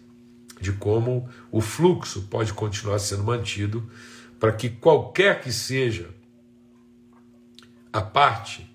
de 0.62 0.72
como 0.72 1.30
o 1.52 1.60
fluxo 1.60 2.22
pode 2.30 2.54
continuar 2.54 3.00
sendo 3.00 3.26
mantido 3.26 3.92
para 4.40 4.54
que 4.54 4.70
qualquer 4.70 5.42
que 5.42 5.52
seja 5.52 6.10
a 7.92 8.02
parte, 8.02 8.74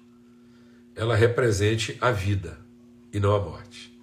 ela 0.95 1.17
represente 1.17 1.97
a 1.99 2.11
vida 2.11 2.59
e 3.11 3.19
não 3.19 3.35
a 3.35 3.41
morte. 3.41 3.99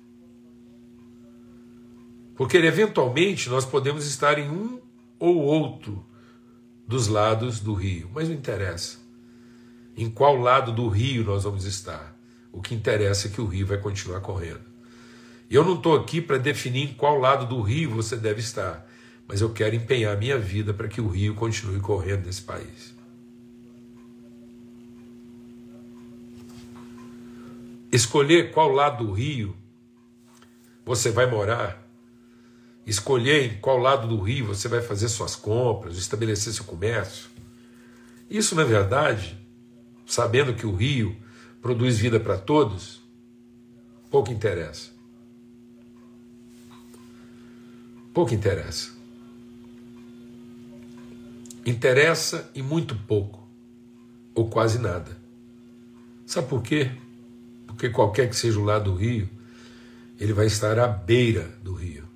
Porque 2.36 2.58
eventualmente 2.58 3.50
nós 3.50 3.66
podemos 3.66 4.08
estar 4.08 4.40
em 4.40 4.50
um 4.50 4.82
ou 5.20 5.38
outro 5.38 6.04
dos 6.88 7.08
lados 7.08 7.60
do 7.60 7.76
rio, 7.76 8.10
mas 8.12 8.30
não 8.30 8.36
interessa. 8.36 9.06
Em 9.98 10.10
qual 10.12 10.38
lado 10.38 10.72
do 10.72 10.88
rio 10.88 11.24
nós 11.24 11.44
vamos 11.44 11.66
estar. 11.66 12.16
O 12.52 12.62
que 12.62 12.76
interessa 12.76 13.28
é 13.28 13.32
que 13.32 13.42
o 13.42 13.48
rio 13.48 13.66
vai 13.66 13.80
continuar 13.80 14.22
correndo. 14.22 14.62
Eu 15.50 15.66
não 15.66 15.74
estou 15.74 15.96
aqui 15.96 16.22
para 16.22 16.38
definir 16.38 16.84
em 16.84 16.94
qual 16.94 17.18
lado 17.18 17.48
do 17.48 17.62
rio 17.62 17.90
você 17.90 18.16
deve 18.16 18.40
estar, 18.40 18.88
mas 19.28 19.42
eu 19.42 19.50
quero 19.50 19.76
empenhar 19.76 20.16
minha 20.18 20.38
vida 20.38 20.74
para 20.74 20.88
que 20.88 21.02
o 21.02 21.08
rio 21.08 21.34
continue 21.34 21.80
correndo 21.80 22.26
nesse 22.26 22.44
país. 22.44 22.96
Escolher 27.92 28.52
qual 28.52 28.70
lado 28.72 29.06
do 29.06 29.14
rio 29.14 29.56
você 30.86 31.10
vai 31.10 31.26
morar, 31.26 31.86
escolher 32.86 33.46
em 33.46 33.58
qual 33.60 33.78
lado 33.78 34.08
do 34.08 34.22
rio 34.22 34.46
você 34.46 34.68
vai 34.68 34.82
fazer 34.82 35.10
suas 35.10 35.36
compras, 35.36 35.98
estabelecer 35.98 36.54
seu 36.54 36.66
comércio. 36.66 37.30
Isso, 38.30 38.54
na 38.56 38.64
verdade, 38.64 39.38
sabendo 40.08 40.56
que 40.56 40.66
o 40.66 40.74
rio 40.74 41.16
produz 41.62 42.00
vida 42.00 42.18
para 42.18 42.38
todos, 42.38 43.02
pouco 44.10 44.32
interessa. 44.32 44.92
Pouco 48.14 48.34
interessa. 48.34 48.96
Interessa 51.66 52.50
e 52.56 52.64
muito 52.64 52.96
pouco, 52.96 53.46
ou 54.34 54.50
quase 54.50 54.80
nada. 54.80 55.18
Sabe 56.26 56.48
por 56.48 56.64
quê? 56.64 56.90
Porque 57.68 57.90
qualquer 57.90 58.30
que 58.30 58.36
seja 58.36 58.58
o 58.58 58.64
lado 58.64 58.92
do 58.92 58.98
rio, 58.98 59.30
ele 60.18 60.32
vai 60.32 60.46
estar 60.46 60.80
à 60.80 60.88
beira 60.88 61.54
do 61.62 61.74
rio. 61.74 62.08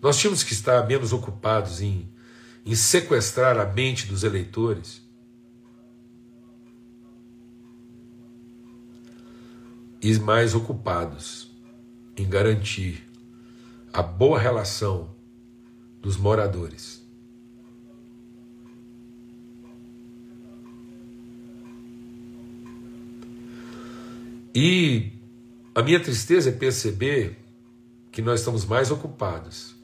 Nós 0.00 0.16
tínhamos 0.16 0.42
que 0.42 0.54
estar 0.54 0.86
menos 0.86 1.12
ocupados 1.12 1.82
em, 1.82 2.08
em 2.64 2.74
sequestrar 2.74 3.58
a 3.58 3.66
mente 3.66 4.06
dos 4.06 4.24
eleitores 4.24 5.05
e 10.02 10.18
mais 10.18 10.54
ocupados 10.54 11.50
em 12.16 12.28
garantir 12.28 13.06
a 13.92 14.02
boa 14.02 14.38
relação 14.38 15.14
dos 16.00 16.16
moradores. 16.16 17.04
E 24.54 25.12
a 25.74 25.82
minha 25.82 26.00
tristeza 26.00 26.48
é 26.48 26.52
perceber 26.52 27.36
que 28.10 28.22
nós 28.22 28.40
estamos 28.40 28.64
mais 28.64 28.90
ocupados 28.90 29.76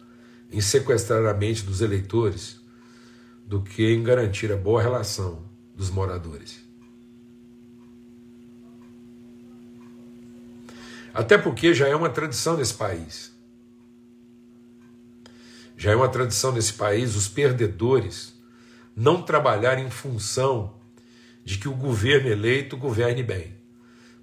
em 0.50 0.60
sequestrar 0.60 1.26
a 1.26 1.34
mente 1.34 1.62
dos 1.64 1.82
eleitores 1.82 2.60
do 3.46 3.60
que 3.60 3.92
em 3.92 4.02
garantir 4.02 4.50
a 4.50 4.56
boa 4.56 4.80
relação 4.80 5.44
dos 5.76 5.90
moradores. 5.90 6.71
Até 11.12 11.36
porque 11.36 11.74
já 11.74 11.88
é 11.88 11.94
uma 11.94 12.10
tradição 12.10 12.56
nesse 12.56 12.74
país. 12.74 13.32
Já 15.76 15.92
é 15.92 15.96
uma 15.96 16.08
tradição 16.08 16.52
nesse 16.52 16.72
país 16.74 17.16
os 17.16 17.28
perdedores 17.28 18.34
não 18.94 19.22
trabalharem 19.22 19.86
em 19.86 19.90
função 19.90 20.74
de 21.44 21.58
que 21.58 21.68
o 21.68 21.74
governo 21.74 22.28
eleito 22.28 22.76
governe 22.76 23.22
bem. 23.22 23.56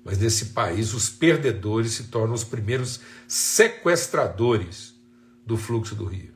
Mas 0.04 0.18
nesse 0.18 0.48
país, 0.48 0.94
os 0.94 1.10
perdedores 1.10 1.94
se 1.94 2.06
tornam 2.06 2.34
os 2.34 2.44
primeiros 2.44 3.02
sequestradores 3.28 4.96
do 5.46 5.58
fluxo 5.58 5.96
do 5.96 6.06
rio. 6.06 6.34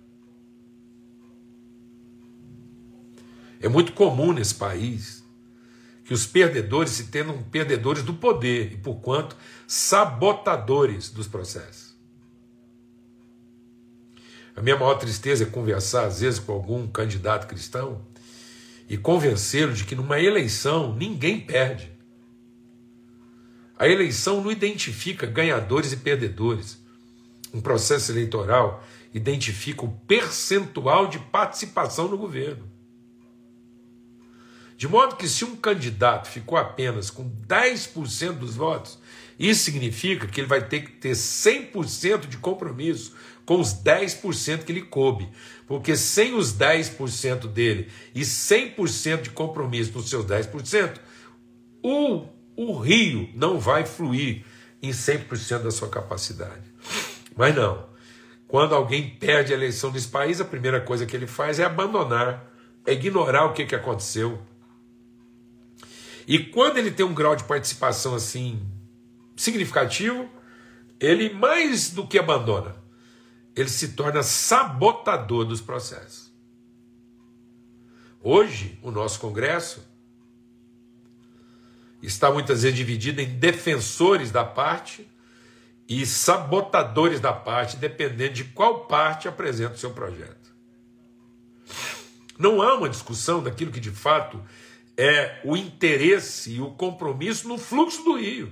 É 3.61 3.69
muito 3.69 3.93
comum 3.93 4.33
nesse 4.33 4.55
país 4.55 5.22
que 6.03 6.13
os 6.13 6.25
perdedores 6.25 6.91
se 6.91 7.05
tenham 7.05 7.41
perdedores 7.43 8.03
do 8.03 8.13
poder 8.13 8.73
e, 8.73 8.77
por 8.77 8.95
quanto, 8.95 9.35
sabotadores 9.67 11.09
dos 11.09 11.27
processos. 11.27 11.93
A 14.55 14.61
minha 14.61 14.77
maior 14.77 14.95
tristeza 14.95 15.43
é 15.43 15.47
conversar, 15.47 16.05
às 16.05 16.19
vezes, 16.19 16.39
com 16.39 16.51
algum 16.51 16.87
candidato 16.87 17.47
cristão 17.47 18.05
e 18.87 18.97
convencê-lo 18.97 19.73
de 19.73 19.85
que 19.85 19.95
numa 19.95 20.19
eleição 20.19 20.93
ninguém 20.95 21.39
perde. 21.39 21.91
A 23.79 23.87
eleição 23.87 24.41
não 24.41 24.51
identifica 24.51 25.25
ganhadores 25.25 25.91
e 25.91 25.97
perdedores. 25.97 26.77
Um 27.53 27.61
processo 27.61 28.11
eleitoral 28.11 28.83
identifica 29.13 29.85
o 29.85 29.91
percentual 30.07 31.07
de 31.07 31.17
participação 31.19 32.07
no 32.07 32.17
governo. 32.17 32.72
De 34.83 34.87
modo 34.89 35.15
que, 35.15 35.29
se 35.29 35.45
um 35.45 35.55
candidato 35.55 36.27
ficou 36.27 36.57
apenas 36.57 37.09
com 37.09 37.23
10% 37.47 38.33
dos 38.33 38.57
votos, 38.57 38.99
isso 39.39 39.63
significa 39.63 40.27
que 40.27 40.41
ele 40.41 40.47
vai 40.47 40.67
ter 40.67 40.81
que 40.81 40.91
ter 40.91 41.13
100% 41.13 42.27
de 42.27 42.35
compromisso 42.35 43.15
com 43.45 43.61
os 43.61 43.73
10% 43.73 44.65
que 44.65 44.73
lhe 44.73 44.81
coube. 44.81 45.29
Porque 45.65 45.95
sem 45.95 46.35
os 46.35 46.53
10% 46.53 47.47
dele 47.47 47.87
e 48.13 48.23
100% 48.23 49.21
de 49.21 49.29
compromisso 49.29 49.93
nos 49.93 50.09
seus 50.09 50.25
10%, 50.25 50.97
o, 51.81 52.25
o 52.57 52.77
rio 52.77 53.29
não 53.35 53.61
vai 53.61 53.85
fluir 53.85 54.43
em 54.81 54.89
100% 54.89 55.59
da 55.59 55.71
sua 55.71 55.87
capacidade. 55.87 56.73
Mas 57.37 57.55
não. 57.55 57.85
Quando 58.49 58.75
alguém 58.75 59.11
perde 59.11 59.53
a 59.53 59.55
eleição 59.55 59.93
nesse 59.93 60.09
país, 60.09 60.41
a 60.41 60.45
primeira 60.45 60.81
coisa 60.81 61.05
que 61.05 61.15
ele 61.15 61.25
faz 61.25 61.57
é 61.57 61.63
abandonar, 61.63 62.51
é 62.85 62.91
ignorar 62.91 63.45
o 63.45 63.53
que, 63.53 63.65
que 63.65 63.75
aconteceu 63.75 64.41
e 66.27 66.39
quando 66.39 66.77
ele 66.77 66.91
tem 66.91 67.05
um 67.05 67.13
grau 67.13 67.35
de 67.35 67.43
participação 67.43 68.15
assim 68.15 68.61
significativo, 69.35 70.29
ele 70.99 71.33
mais 71.33 71.89
do 71.89 72.07
que 72.07 72.17
abandona, 72.17 72.75
ele 73.55 73.69
se 73.69 73.89
torna 73.89 74.23
sabotador 74.23 75.45
dos 75.45 75.61
processos. 75.61 76.31
Hoje, 78.21 78.79
o 78.81 78.89
nosso 78.89 79.19
Congresso 79.19 79.83
está 82.01 82.31
muitas 82.31 82.63
vezes 82.63 82.77
dividido 82.77 83.21
em 83.21 83.37
defensores 83.37 84.31
da 84.31 84.45
parte 84.45 85.09
e 85.87 86.05
sabotadores 86.05 87.19
da 87.19 87.33
parte, 87.33 87.75
dependendo 87.75 88.33
de 88.33 88.45
qual 88.45 88.85
parte 88.85 89.27
apresenta 89.27 89.75
o 89.75 89.77
seu 89.77 89.91
projeto. 89.91 90.53
Não 92.37 92.61
há 92.61 92.75
uma 92.75 92.89
discussão 92.89 93.43
daquilo 93.43 93.71
que 93.71 93.79
de 93.79 93.91
fato 93.91 94.41
é 94.97 95.41
o 95.43 95.57
interesse 95.57 96.55
e 96.55 96.61
o 96.61 96.71
compromisso 96.71 97.47
no 97.47 97.57
fluxo 97.57 98.03
do 98.03 98.17
rio. 98.17 98.51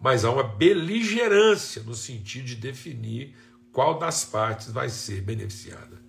Mas 0.00 0.24
há 0.24 0.30
uma 0.30 0.42
beligerância 0.42 1.82
no 1.82 1.94
sentido 1.94 2.46
de 2.46 2.56
definir 2.56 3.34
qual 3.70 3.98
das 3.98 4.24
partes 4.24 4.70
vai 4.70 4.88
ser 4.88 5.22
beneficiada. 5.22 6.00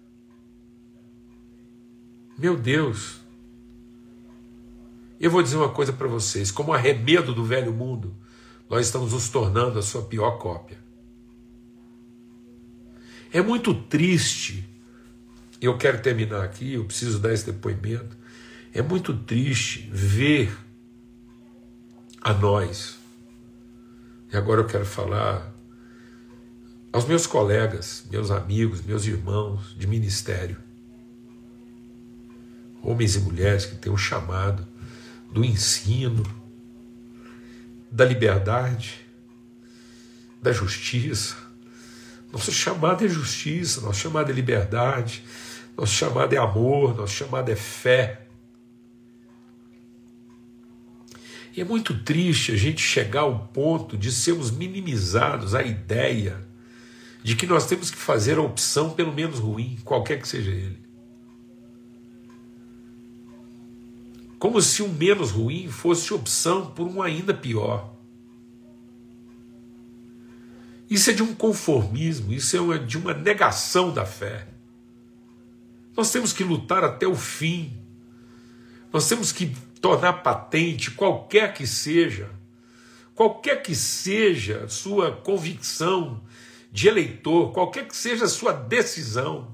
Meu 2.38 2.58
Deus! 2.58 3.22
Eu 5.20 5.30
vou 5.30 5.44
dizer 5.44 5.58
uma 5.58 5.70
coisa 5.70 5.94
para 5.94 6.08
vocês: 6.08 6.52
como 6.52 6.74
arremedo 6.74 7.34
do 7.34 7.46
velho 7.46 7.72
mundo, 7.72 8.16
nós 8.70 8.88
estamos 8.88 9.14
nos 9.14 9.30
tornando 9.30 9.78
a 9.78 9.82
sua 9.82 10.02
pior 10.02 10.38
cópia. 10.38 10.78
É 13.32 13.42
muito 13.42 13.74
triste, 13.74 14.68
eu 15.62 15.78
quero 15.78 16.02
terminar 16.02 16.44
aqui, 16.44 16.74
eu 16.74 16.86
preciso 16.86 17.20
dar 17.20 17.34
esse 17.34 17.46
depoimento. 17.46 18.23
É 18.74 18.82
muito 18.82 19.14
triste 19.16 19.88
ver 19.92 20.58
a 22.20 22.34
nós, 22.34 22.98
e 24.32 24.36
agora 24.36 24.62
eu 24.62 24.66
quero 24.66 24.86
falar 24.86 25.54
aos 26.92 27.06
meus 27.06 27.28
colegas, 27.28 28.04
meus 28.10 28.32
amigos, 28.32 28.82
meus 28.82 29.06
irmãos 29.06 29.76
de 29.78 29.86
ministério, 29.86 30.58
homens 32.82 33.16
e 33.16 33.20
mulheres 33.20 33.68
que 33.68 33.76
têm 33.76 33.94
o 33.94 33.98
chamado 33.98 34.68
do 35.32 35.46
ensino, 35.46 36.24
da 37.92 38.04
liberdade, 38.04 39.06
da 40.42 40.52
justiça. 40.52 41.36
Nosso 42.32 42.52
chamado 42.52 43.06
é 43.06 43.08
justiça, 43.08 43.82
nosso 43.82 44.00
chamado 44.00 44.32
é 44.32 44.34
liberdade, 44.34 45.24
nosso 45.78 45.94
chamado 45.94 46.34
é 46.34 46.38
amor, 46.38 46.96
nosso 46.96 47.14
chamado 47.14 47.50
é 47.50 47.56
fé. 47.56 48.23
E 51.56 51.62
é 51.62 51.64
muito 51.64 51.98
triste 52.04 52.52
a 52.52 52.56
gente 52.56 52.82
chegar 52.82 53.22
ao 53.22 53.48
ponto 53.48 53.96
de 53.96 54.12
sermos 54.12 54.50
minimizados 54.50 55.54
a 55.54 55.62
ideia 55.62 56.44
de 57.24 57.36
que 57.36 57.46
nós 57.46 57.68
temos 57.68 57.92
que 57.92 57.98
fazer 57.98 58.38
a 58.38 58.42
opção 58.42 58.90
pelo 58.90 59.14
menos 59.14 59.40
ruim, 59.40 59.78
qualquer 59.86 60.20
que 60.20 60.28
seja 60.28 60.50
ele. 60.50 60.82
Como 64.40 64.62
se 64.62 64.82
o 64.82 64.90
menos 64.90 65.32
ruim 65.32 65.70
fosse 65.70 66.14
opção 66.14 66.72
por 66.72 66.88
um 66.88 67.02
ainda 67.02 67.34
pior. 67.34 67.94
Isso 70.90 71.12
é 71.12 71.14
de 71.14 71.24
um 71.24 71.34
conformismo, 71.34 72.34
isso 72.34 72.74
é 72.74 72.78
de 72.80 72.98
uma 72.98 73.14
negação 73.14 73.94
da 73.94 74.06
fé. 74.06 74.48
Nós 75.96 76.12
temos 76.12 76.34
que 76.34 76.44
lutar 76.44 76.84
até 76.84 77.08
o 77.08 77.16
fim 77.16 77.72
Nós 78.92 79.08
temos 79.08 79.32
que 79.32 79.56
tornar 79.84 80.24
patente, 80.24 80.92
qualquer 80.92 81.54
que 81.54 81.68
seja, 81.68 82.30
qualquer 83.14 83.62
que 83.62 83.76
seja 83.76 84.66
sua 84.70 85.12
convicção 85.12 86.24
de 86.72 86.88
eleitor, 86.88 87.52
qualquer 87.52 87.86
que 87.86 87.96
seja 87.96 88.24
a 88.24 88.30
sua 88.30 88.54
decisão, 88.54 89.54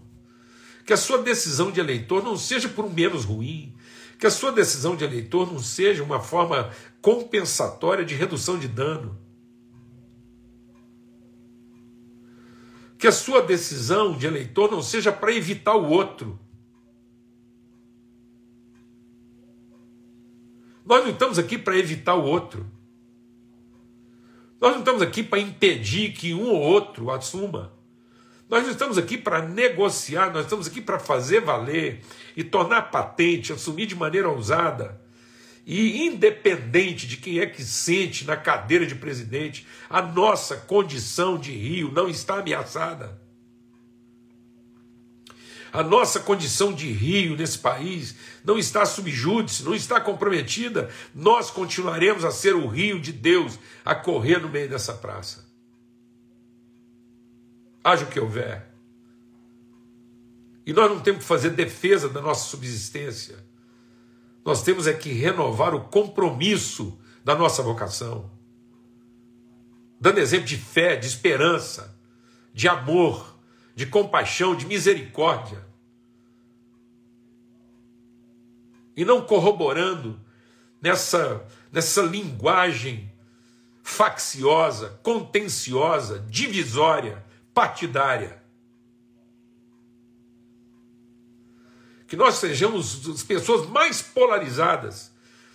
que 0.86 0.94
a 0.94 0.98
sua 0.98 1.24
decisão 1.24 1.72
de 1.72 1.80
eleitor 1.80 2.24
não 2.24 2.38
seja 2.38 2.70
por 2.70 2.86
um 2.86 2.92
menos 2.92 3.26
ruim, 3.26 3.76
que 4.20 4.28
a 4.28 4.30
sua 4.30 4.52
decisão 4.52 4.96
de 4.96 5.04
eleitor 5.04 5.52
não 5.52 5.58
seja 5.58 6.04
uma 6.04 6.20
forma 6.20 6.70
compensatória 7.02 8.06
de 8.06 8.14
redução 8.14 8.60
de 8.60 8.68
dano. 8.68 9.18
Que 13.00 13.08
a 13.08 13.12
sua 13.12 13.42
decisão 13.42 14.16
de 14.16 14.28
eleitor 14.28 14.70
não 14.70 14.84
seja 14.84 15.12
para 15.12 15.34
evitar 15.34 15.74
o 15.74 15.90
outro. 15.90 16.40
Nós 20.90 21.04
não 21.04 21.12
estamos 21.12 21.38
aqui 21.38 21.56
para 21.56 21.78
evitar 21.78 22.16
o 22.16 22.24
outro. 22.24 22.66
Nós 24.60 24.72
não 24.72 24.80
estamos 24.80 25.04
aqui 25.04 25.22
para 25.22 25.38
impedir 25.38 26.14
que 26.14 26.34
um 26.34 26.50
ou 26.50 26.60
outro 26.60 27.12
assuma. 27.12 27.72
Nós 28.50 28.64
não 28.64 28.72
estamos 28.72 28.98
aqui 28.98 29.16
para 29.16 29.40
negociar, 29.40 30.34
nós 30.34 30.46
estamos 30.46 30.66
aqui 30.66 30.82
para 30.82 30.98
fazer 30.98 31.42
valer 31.42 32.02
e 32.36 32.44
tornar 32.44 32.90
patente, 32.90 33.54
assumir 33.54 33.86
de 33.86 33.96
maneira 33.96 34.28
ousada 34.30 35.00
e 35.64 36.08
independente 36.08 37.06
de 37.06 37.18
quem 37.18 37.40
é 37.40 37.46
que 37.46 37.62
sente 37.64 38.26
na 38.26 38.36
cadeira 38.36 38.88
de 38.88 38.96
presidente, 38.96 39.68
a 39.88 40.02
nossa 40.02 40.58
condição 40.58 41.38
de 41.38 41.52
Rio 41.52 41.92
não 41.92 42.10
está 42.10 42.40
ameaçada. 42.40 43.22
A 45.72 45.84
nossa 45.84 46.20
condição 46.20 46.74
de 46.74 46.92
rio 46.92 47.36
nesse 47.36 47.60
país 47.60 48.16
não 48.44 48.58
está 48.58 48.86
subjúdice, 48.86 49.64
não 49.64 49.76
está 49.76 50.02
comprometida. 50.02 50.90
Nós 51.14 51.52
continuaremos 51.52 52.26
a 52.26 52.32
ser 52.32 52.56
o 52.56 52.68
rio 52.68 53.00
de 53.00 53.12
Deus 53.12 53.60
a 53.86 53.94
correr 53.94 54.40
no 54.40 54.50
meio 54.50 54.70
dessa 54.70 54.94
praça. 54.94 55.48
Haja 57.84 58.06
o 58.06 58.10
que 58.10 58.20
houver. 58.20 58.70
E 60.66 60.74
nós 60.74 60.90
não 60.90 61.00
temos 61.00 61.22
que 61.22 61.28
fazer 61.28 61.52
defesa 61.52 62.10
da 62.10 62.22
nossa 62.22 62.50
subsistência. 62.50 63.44
Nós 64.46 64.64
temos 64.64 64.88
é 64.88 64.94
que 64.94 65.12
renovar 65.12 65.74
o 65.76 65.86
compromisso 65.86 67.00
da 67.24 67.36
nossa 67.36 67.62
vocação. 67.62 68.30
Dando 70.00 70.20
exemplo 70.20 70.46
de 70.46 70.58
fé, 70.58 70.96
de 70.96 71.08
esperança, 71.08 71.96
de 72.54 72.68
amor, 72.68 73.39
de 73.80 73.86
compaixão, 73.86 74.58
de 74.58 74.66
misericórdia. 74.66 75.66
E 78.94 79.06
não 79.06 79.26
corroborando 79.26 80.20
nessa, 80.82 81.48
nessa 81.72 82.02
linguagem 82.02 83.10
facciosa, 83.82 85.00
contenciosa, 85.02 86.20
divisória, 86.30 87.26
partidária. 87.54 88.44
Que 92.06 92.18
nós 92.18 92.36
sejamos 92.36 93.08
as 93.08 93.24
pessoas 93.24 93.66
mais 93.66 94.02
polarizadas. 94.02 95.10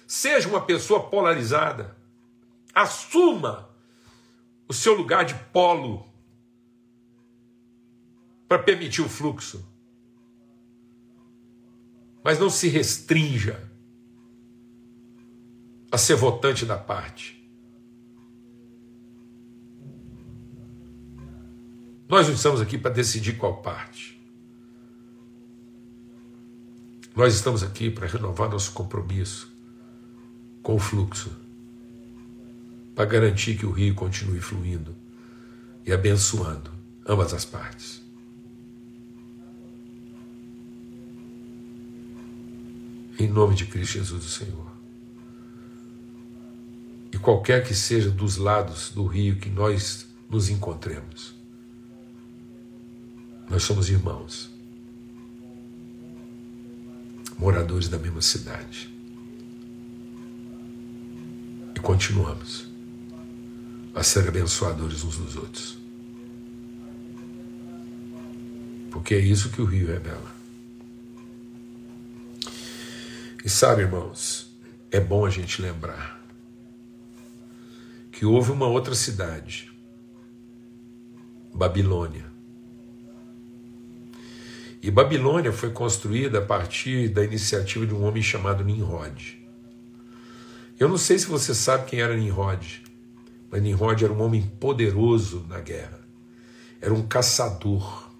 Seja 0.06 0.48
uma 0.48 0.62
pessoa 0.62 1.10
polarizada. 1.10 1.94
Assuma 2.74 3.68
o 4.66 4.72
seu 4.72 4.94
lugar 4.94 5.26
de 5.26 5.34
polo 5.52 6.13
para 8.54 8.62
permitir 8.62 9.02
o 9.02 9.08
fluxo. 9.08 9.66
Mas 12.22 12.38
não 12.38 12.48
se 12.48 12.68
restrinja 12.68 13.68
a 15.90 15.98
ser 15.98 16.14
votante 16.14 16.64
da 16.64 16.78
parte. 16.78 17.44
Nós 22.08 22.28
não 22.28 22.34
estamos 22.34 22.60
aqui 22.60 22.78
para 22.78 22.92
decidir 22.92 23.36
qual 23.36 23.60
parte. 23.60 24.22
Nós 27.16 27.34
estamos 27.34 27.64
aqui 27.64 27.90
para 27.90 28.06
renovar 28.06 28.48
nosso 28.48 28.70
compromisso 28.70 29.52
com 30.62 30.76
o 30.76 30.78
fluxo, 30.78 31.36
para 32.94 33.04
garantir 33.04 33.58
que 33.58 33.66
o 33.66 33.72
rio 33.72 33.96
continue 33.96 34.40
fluindo 34.40 34.94
e 35.84 35.92
abençoando 35.92 36.70
ambas 37.04 37.34
as 37.34 37.44
partes. 37.44 38.03
Em 43.18 43.28
nome 43.28 43.54
de 43.54 43.66
Cristo 43.66 43.94
Jesus, 43.94 44.24
o 44.24 44.28
Senhor. 44.28 44.72
E 47.12 47.18
qualquer 47.18 47.64
que 47.64 47.74
seja 47.74 48.10
dos 48.10 48.36
lados 48.36 48.90
do 48.90 49.06
rio 49.06 49.36
que 49.36 49.48
nós 49.48 50.06
nos 50.28 50.50
encontremos, 50.50 51.34
nós 53.48 53.62
somos 53.62 53.88
irmãos, 53.88 54.50
moradores 57.38 57.88
da 57.88 57.98
mesma 57.98 58.20
cidade. 58.20 58.92
E 61.76 61.80
continuamos 61.80 62.66
a 63.94 64.02
ser 64.02 64.26
abençoadores 64.26 65.04
uns 65.04 65.16
dos 65.16 65.36
outros. 65.36 65.78
Porque 68.90 69.14
é 69.14 69.18
isso 69.18 69.50
que 69.50 69.62
o 69.62 69.64
rio 69.64 69.86
revela. 69.86 70.33
E 73.44 73.50
sabe, 73.50 73.82
irmãos, 73.82 74.56
é 74.90 74.98
bom 74.98 75.26
a 75.26 75.28
gente 75.28 75.60
lembrar 75.60 76.18
que 78.10 78.24
houve 78.24 78.50
uma 78.50 78.66
outra 78.66 78.94
cidade, 78.94 79.70
Babilônia. 81.52 82.24
E 84.80 84.90
Babilônia 84.90 85.52
foi 85.52 85.70
construída 85.72 86.38
a 86.38 86.42
partir 86.42 87.10
da 87.10 87.22
iniciativa 87.22 87.86
de 87.86 87.92
um 87.92 88.04
homem 88.04 88.22
chamado 88.22 88.64
Nimrod. 88.64 89.38
Eu 90.80 90.88
não 90.88 90.96
sei 90.96 91.18
se 91.18 91.26
você 91.26 91.54
sabe 91.54 91.84
quem 91.84 92.00
era 92.00 92.16
Nimrod, 92.16 92.82
mas 93.50 93.62
Nimrod 93.62 94.02
era 94.02 94.12
um 94.12 94.22
homem 94.22 94.40
poderoso 94.58 95.44
na 95.50 95.60
guerra. 95.60 96.00
Era 96.80 96.94
um 96.94 97.06
caçador, 97.06 98.10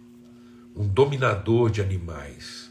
um 0.76 0.86
dominador 0.86 1.70
de 1.70 1.80
animais 1.80 2.63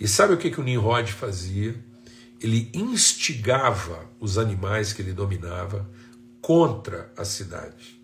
e 0.00 0.08
sabe 0.08 0.32
o 0.32 0.38
que, 0.38 0.50
que 0.50 0.58
o 0.58 0.64
Nimrod 0.64 1.12
fazia? 1.12 1.78
Ele 2.40 2.70
instigava 2.72 4.08
os 4.18 4.38
animais 4.38 4.94
que 4.94 5.02
ele 5.02 5.12
dominava 5.12 5.86
contra 6.40 7.12
a 7.14 7.22
cidade. 7.22 8.00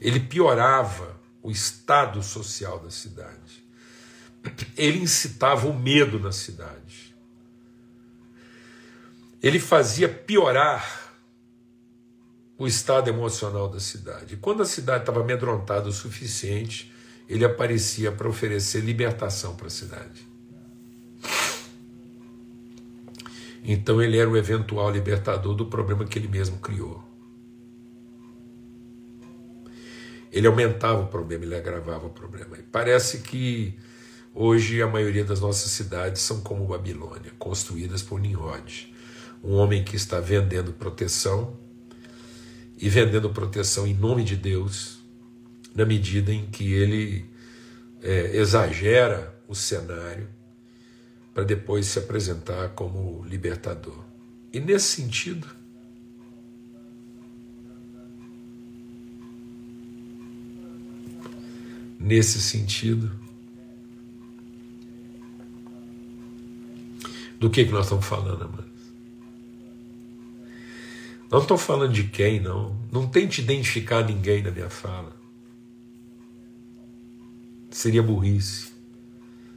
Ele 0.00 0.18
piorava 0.18 1.20
o 1.42 1.50
estado 1.50 2.22
social 2.22 2.78
da 2.78 2.90
cidade. 2.90 3.62
Ele 4.74 5.00
incitava 5.00 5.68
o 5.68 5.78
medo 5.78 6.18
na 6.18 6.32
cidade. 6.32 7.14
Ele 9.42 9.60
fazia 9.60 10.08
piorar 10.08 11.12
o 12.56 12.66
estado 12.66 13.08
emocional 13.08 13.68
da 13.68 13.80
cidade. 13.80 14.34
E 14.34 14.36
quando 14.38 14.62
a 14.62 14.66
cidade 14.66 15.02
estava 15.02 15.20
amedrontada 15.20 15.90
o 15.90 15.92
suficiente, 15.92 16.90
ele 17.28 17.44
aparecia 17.44 18.10
para 18.10 18.28
oferecer 18.28 18.80
libertação 18.80 19.54
para 19.54 19.66
a 19.66 19.70
cidade. 19.70 20.29
Então 23.62 24.02
ele 24.02 24.18
era 24.18 24.28
o 24.28 24.36
eventual 24.36 24.90
libertador 24.90 25.54
do 25.54 25.66
problema 25.66 26.04
que 26.04 26.18
ele 26.18 26.28
mesmo 26.28 26.58
criou. 26.58 27.02
Ele 30.32 30.46
aumentava 30.46 31.00
o 31.00 31.06
problema, 31.08 31.44
ele 31.44 31.56
agravava 31.56 32.06
o 32.06 32.10
problema. 32.10 32.56
E 32.58 32.62
parece 32.62 33.18
que 33.18 33.76
hoje 34.34 34.80
a 34.80 34.86
maioria 34.86 35.24
das 35.24 35.40
nossas 35.40 35.72
cidades 35.72 36.22
são 36.22 36.40
como 36.40 36.66
Babilônia, 36.66 37.32
construídas 37.38 38.02
por 38.02 38.20
Nimrod, 38.20 38.94
um 39.42 39.54
homem 39.54 39.82
que 39.82 39.96
está 39.96 40.20
vendendo 40.20 40.72
proteção 40.72 41.58
e 42.78 42.88
vendendo 42.88 43.30
proteção 43.30 43.86
em 43.86 43.94
nome 43.94 44.22
de 44.22 44.36
Deus, 44.36 45.00
na 45.74 45.84
medida 45.84 46.32
em 46.32 46.46
que 46.46 46.72
ele 46.72 47.28
é, 48.02 48.36
exagera 48.36 49.34
o 49.48 49.54
cenário 49.54 50.28
para 51.32 51.44
depois 51.44 51.86
se 51.86 51.98
apresentar 51.98 52.70
como 52.70 53.24
libertador. 53.24 54.04
E 54.52 54.58
nesse 54.58 54.96
sentido, 54.96 55.48
nesse 61.98 62.40
sentido, 62.40 63.10
do 67.38 67.48
que, 67.48 67.64
que 67.64 67.72
nós 67.72 67.86
estamos 67.86 68.04
falando, 68.04 68.44
amados? 68.44 68.70
Não 71.30 71.38
estou 71.38 71.56
falando 71.56 71.92
de 71.92 72.04
quem, 72.04 72.40
não. 72.40 72.76
Não 72.90 73.08
tente 73.08 73.40
identificar 73.40 74.04
ninguém 74.04 74.42
na 74.42 74.50
minha 74.50 74.68
fala. 74.68 75.16
Seria 77.70 78.02
burrice. 78.02 78.72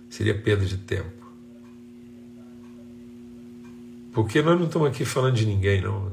Seria 0.07 0.39
perda 0.39 0.65
de 0.65 0.77
tempo. 0.77 1.22
Porque 4.13 4.41
nós 4.43 4.59
não 4.59 4.67
estamos 4.67 4.87
aqui 4.87 5.03
falando 5.03 5.35
de 5.35 5.45
ninguém, 5.45 5.81
não. 5.81 6.11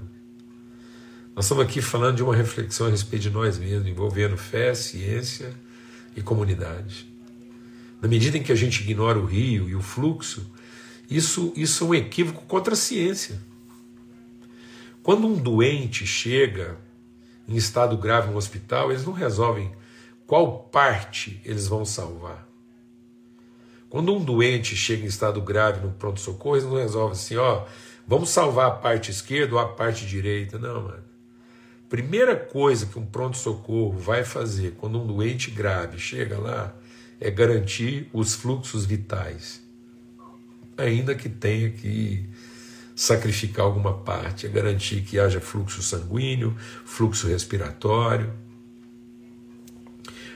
Nós 1.36 1.44
estamos 1.44 1.62
aqui 1.62 1.82
falando 1.82 2.16
de 2.16 2.22
uma 2.22 2.34
reflexão 2.34 2.86
a 2.86 2.90
respeito 2.90 3.22
de 3.22 3.30
nós 3.30 3.58
mesmos, 3.58 3.86
envolvendo 3.86 4.36
fé, 4.36 4.74
ciência 4.74 5.54
e 6.16 6.22
comunidade. 6.22 7.06
Na 8.00 8.08
medida 8.08 8.38
em 8.38 8.42
que 8.42 8.50
a 8.50 8.56
gente 8.56 8.82
ignora 8.82 9.18
o 9.18 9.26
rio 9.26 9.68
e 9.68 9.74
o 9.74 9.82
fluxo, 9.82 10.50
isso, 11.10 11.52
isso 11.54 11.84
é 11.84 11.86
um 11.88 11.94
equívoco 11.94 12.46
contra 12.46 12.72
a 12.72 12.76
ciência. 12.76 13.38
Quando 15.02 15.26
um 15.26 15.36
doente 15.36 16.06
chega 16.06 16.78
em 17.46 17.56
estado 17.56 17.96
grave 17.98 18.30
no 18.30 18.38
hospital, 18.38 18.90
eles 18.90 19.04
não 19.04 19.12
resolvem 19.12 19.70
qual 20.26 20.60
parte 20.64 21.40
eles 21.44 21.66
vão 21.66 21.84
salvar. 21.84 22.48
Quando 23.90 24.14
um 24.14 24.24
doente 24.24 24.76
chega 24.76 25.02
em 25.02 25.08
estado 25.08 25.40
grave 25.42 25.84
no 25.84 25.92
pronto-socorro, 25.92 26.56
eles 26.56 26.66
não 26.66 26.76
resolvem 26.76 27.12
assim, 27.12 27.36
ó, 27.36 27.66
vamos 28.10 28.30
salvar 28.30 28.66
a 28.66 28.72
parte 28.72 29.12
esquerda 29.12 29.54
ou 29.54 29.60
a 29.60 29.68
parte 29.68 30.04
direita. 30.04 30.58
Não, 30.58 30.82
mano. 30.82 31.04
Primeira 31.88 32.34
coisa 32.34 32.86
que 32.86 32.98
um 32.98 33.06
pronto-socorro 33.06 33.96
vai 33.96 34.24
fazer 34.24 34.72
quando 34.72 35.00
um 35.00 35.06
doente 35.06 35.48
grave 35.52 35.96
chega 35.96 36.36
lá 36.36 36.74
é 37.20 37.30
garantir 37.30 38.10
os 38.12 38.34
fluxos 38.34 38.84
vitais. 38.84 39.62
Ainda 40.76 41.14
que 41.14 41.28
tenha 41.28 41.70
que 41.70 42.28
sacrificar 42.96 43.64
alguma 43.64 43.98
parte, 43.98 44.44
é 44.44 44.48
garantir 44.48 45.02
que 45.02 45.16
haja 45.16 45.40
fluxo 45.40 45.80
sanguíneo, 45.80 46.56
fluxo 46.84 47.28
respiratório, 47.28 48.32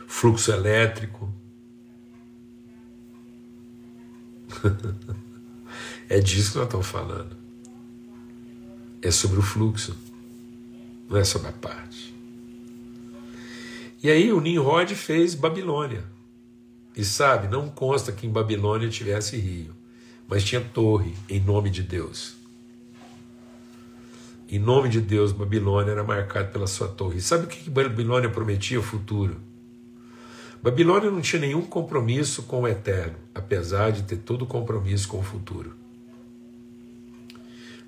fluxo 0.06 0.52
elétrico. 0.52 1.34
é 6.08 6.20
disso 6.20 6.52
que 6.52 6.58
nós 6.58 6.66
estamos 6.66 6.86
falando. 6.86 7.43
É 9.04 9.10
sobre 9.10 9.38
o 9.38 9.42
fluxo, 9.42 9.94
não 11.10 11.18
é 11.18 11.24
sobre 11.24 11.48
a 11.48 11.52
parte. 11.52 12.14
E 14.02 14.10
aí 14.10 14.32
o 14.32 14.40
Nimrod 14.40 14.94
fez 14.94 15.34
Babilônia. 15.34 16.02
E 16.96 17.04
sabe, 17.04 17.46
não 17.46 17.68
consta 17.68 18.12
que 18.12 18.26
em 18.26 18.30
Babilônia 18.30 18.88
tivesse 18.88 19.36
rio, 19.36 19.74
mas 20.26 20.42
tinha 20.42 20.62
torre 20.62 21.14
em 21.28 21.38
nome 21.38 21.68
de 21.68 21.82
Deus. 21.82 22.34
Em 24.48 24.58
nome 24.58 24.88
de 24.88 25.02
Deus, 25.02 25.32
Babilônia 25.32 25.90
era 25.90 26.02
marcada 26.02 26.48
pela 26.48 26.66
sua 26.66 26.88
torre. 26.88 27.18
E 27.18 27.22
sabe 27.22 27.44
o 27.44 27.46
que 27.46 27.68
Babilônia 27.68 28.30
prometia? 28.30 28.80
O 28.80 28.82
futuro. 28.82 29.36
Babilônia 30.62 31.10
não 31.10 31.20
tinha 31.20 31.40
nenhum 31.40 31.60
compromisso 31.60 32.44
com 32.44 32.62
o 32.62 32.68
eterno, 32.68 33.16
apesar 33.34 33.92
de 33.92 34.04
ter 34.04 34.16
todo 34.16 34.46
compromisso 34.46 35.08
com 35.08 35.18
o 35.18 35.22
futuro. 35.22 35.83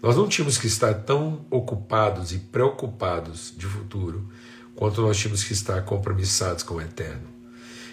Nós 0.02 0.16
não 0.16 0.28
tínhamos 0.28 0.58
que 0.58 0.66
estar 0.66 0.94
tão 0.94 1.44
ocupados 1.50 2.32
e 2.32 2.38
preocupados 2.38 3.52
de 3.56 3.66
futuro 3.66 4.28
quanto 4.74 5.00
nós 5.00 5.16
tínhamos 5.16 5.42
que 5.42 5.52
estar 5.52 5.82
compromissados 5.84 6.62
com 6.62 6.74
o 6.74 6.80
eterno. 6.80 7.28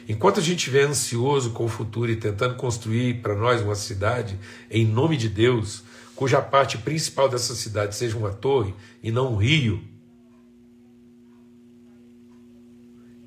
Enquanto 0.08 0.40
a 0.40 0.44
gente 0.44 0.58
estiver 0.58 0.84
ansioso 0.84 1.52
com 1.52 1.64
o 1.64 1.70
futuro 1.70 2.12
e 2.12 2.16
tentando 2.16 2.56
construir 2.56 3.22
para 3.22 3.36
nós 3.36 3.62
uma 3.62 3.76
cidade 3.76 4.38
em 4.70 4.86
nome 4.86 5.16
de 5.16 5.30
Deus, 5.30 5.84
cuja 6.16 6.42
parte 6.42 6.78
principal 6.78 7.30
dessa 7.30 7.56
cidade 7.56 7.96
seja 7.96 8.18
uma 8.18 8.32
torre 8.32 8.74
e 9.02 9.12
não 9.12 9.34
um 9.34 9.38
rio, 9.38 9.82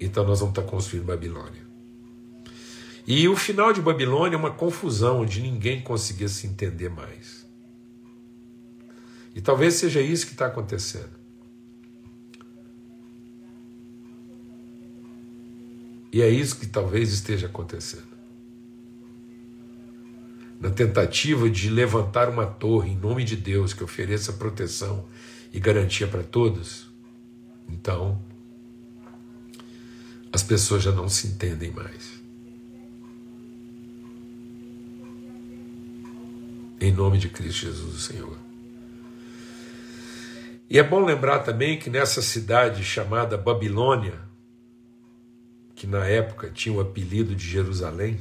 Então 0.00 0.24
nós 0.24 0.40
vamos 0.40 0.56
estar 0.56 0.70
construindo 0.70 1.06
Babilônia. 1.06 1.66
E 3.06 3.28
o 3.28 3.36
final 3.36 3.72
de 3.72 3.80
Babilônia 3.80 4.36
é 4.36 4.38
uma 4.38 4.50
confusão 4.50 5.20
onde 5.20 5.40
ninguém 5.40 5.80
conseguia 5.80 6.28
se 6.28 6.46
entender 6.46 6.88
mais. 6.88 7.45
E 9.36 9.40
talvez 9.42 9.74
seja 9.74 10.00
isso 10.00 10.24
que 10.24 10.32
está 10.32 10.46
acontecendo. 10.46 11.10
E 16.10 16.22
é 16.22 16.30
isso 16.30 16.58
que 16.58 16.66
talvez 16.66 17.12
esteja 17.12 17.46
acontecendo. 17.46 18.16
Na 20.58 20.70
tentativa 20.70 21.50
de 21.50 21.68
levantar 21.68 22.30
uma 22.30 22.46
torre 22.46 22.92
em 22.92 22.96
nome 22.96 23.24
de 23.24 23.36
Deus 23.36 23.74
que 23.74 23.84
ofereça 23.84 24.32
proteção 24.32 25.06
e 25.52 25.60
garantia 25.60 26.08
para 26.08 26.22
todos, 26.22 26.90
então 27.68 28.18
as 30.32 30.42
pessoas 30.42 30.82
já 30.82 30.92
não 30.92 31.10
se 31.10 31.26
entendem 31.26 31.70
mais. 31.70 32.22
Em 36.80 36.90
nome 36.90 37.18
de 37.18 37.28
Cristo 37.28 37.66
Jesus, 37.66 37.94
o 37.94 38.00
Senhor. 38.00 38.45
E 40.68 40.78
é 40.78 40.82
bom 40.82 41.04
lembrar 41.04 41.40
também 41.40 41.78
que 41.78 41.88
nessa 41.88 42.20
cidade 42.20 42.82
chamada 42.82 43.36
Babilônia, 43.36 44.20
que 45.74 45.86
na 45.86 46.04
época 46.04 46.50
tinha 46.50 46.74
o 46.74 46.80
apelido 46.80 47.34
de 47.36 47.46
Jerusalém, 47.46 48.18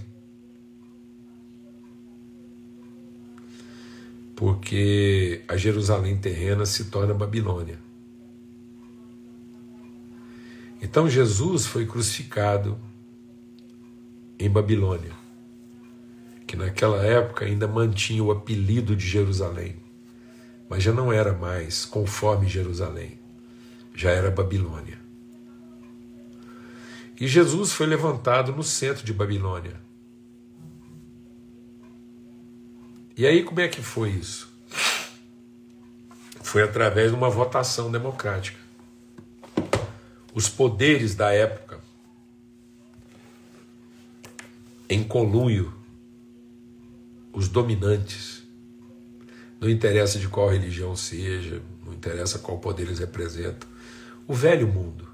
porque 4.35 5.41
a 5.47 5.55
Jerusalém 5.55 6.17
terrena 6.17 6.65
se 6.65 6.85
torna 6.91 7.13
Babilônia. 7.13 7.79
Então 10.81 11.09
Jesus 11.09 11.65
foi 11.65 11.85
crucificado 11.85 12.77
em 14.37 14.49
Babilônia, 14.49 15.13
que 16.45 16.55
naquela 16.55 17.01
época 17.03 17.45
ainda 17.45 17.67
mantinha 17.67 18.23
o 18.23 18.31
apelido 18.31 18.95
de 18.95 19.07
Jerusalém, 19.07 19.77
mas 20.69 20.83
já 20.83 20.91
não 20.91 21.11
era 21.11 21.33
mais 21.33 21.85
conforme 21.85 22.47
Jerusalém, 22.47 23.19
já 23.93 24.11
era 24.11 24.31
Babilônia. 24.31 24.99
E 27.19 27.27
Jesus 27.27 27.71
foi 27.71 27.85
levantado 27.85 28.51
no 28.51 28.63
centro 28.63 29.05
de 29.05 29.13
Babilônia. 29.13 29.79
E 33.17 33.25
aí 33.25 33.43
como 33.43 33.61
é 33.61 33.67
que 33.67 33.81
foi 33.81 34.09
isso? 34.09 34.53
Foi 36.41 36.61
através 36.61 37.11
de 37.11 37.17
uma 37.17 37.29
votação 37.29 37.91
democrática 37.91 38.65
os 40.35 40.49
poderes 40.49 41.15
da 41.15 41.31
época 41.31 41.79
em 44.89 45.01
conluio, 45.01 45.73
os 47.31 47.47
dominantes. 47.47 48.34
Não 49.59 49.69
interessa 49.69 50.19
de 50.19 50.27
qual 50.27 50.49
religião 50.49 50.95
seja, 50.95 51.61
não 51.85 51.93
interessa 51.93 52.39
qual 52.39 52.57
poder 52.57 52.83
eles 52.83 52.99
representam. 52.99 53.67
O 54.27 54.33
velho 54.33 54.67
mundo. 54.67 55.07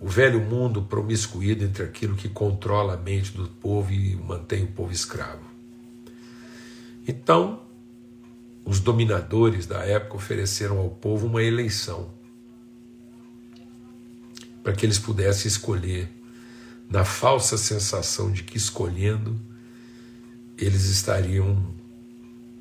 O 0.00 0.08
velho 0.08 0.40
mundo 0.40 0.82
promiscuído 0.82 1.64
entre 1.64 1.82
aquilo 1.82 2.16
que 2.16 2.28
controla 2.28 2.94
a 2.94 2.96
mente 2.96 3.32
do 3.32 3.48
povo 3.48 3.92
e 3.92 4.14
mantém 4.16 4.64
o 4.64 4.68
povo 4.68 4.92
escravo. 4.92 5.44
Então, 7.08 7.62
os 8.64 8.80
dominadores 8.80 9.64
da 9.64 9.84
época 9.84 10.16
ofereceram 10.16 10.78
ao 10.78 10.90
povo 10.90 11.26
uma 11.26 11.42
eleição 11.42 12.14
para 14.62 14.72
que 14.72 14.84
eles 14.84 14.98
pudessem 14.98 15.46
escolher, 15.46 16.08
na 16.90 17.04
falsa 17.04 17.56
sensação 17.56 18.32
de 18.32 18.42
que 18.42 18.56
escolhendo 18.56 19.40
eles 20.58 20.86
estariam 20.86 21.75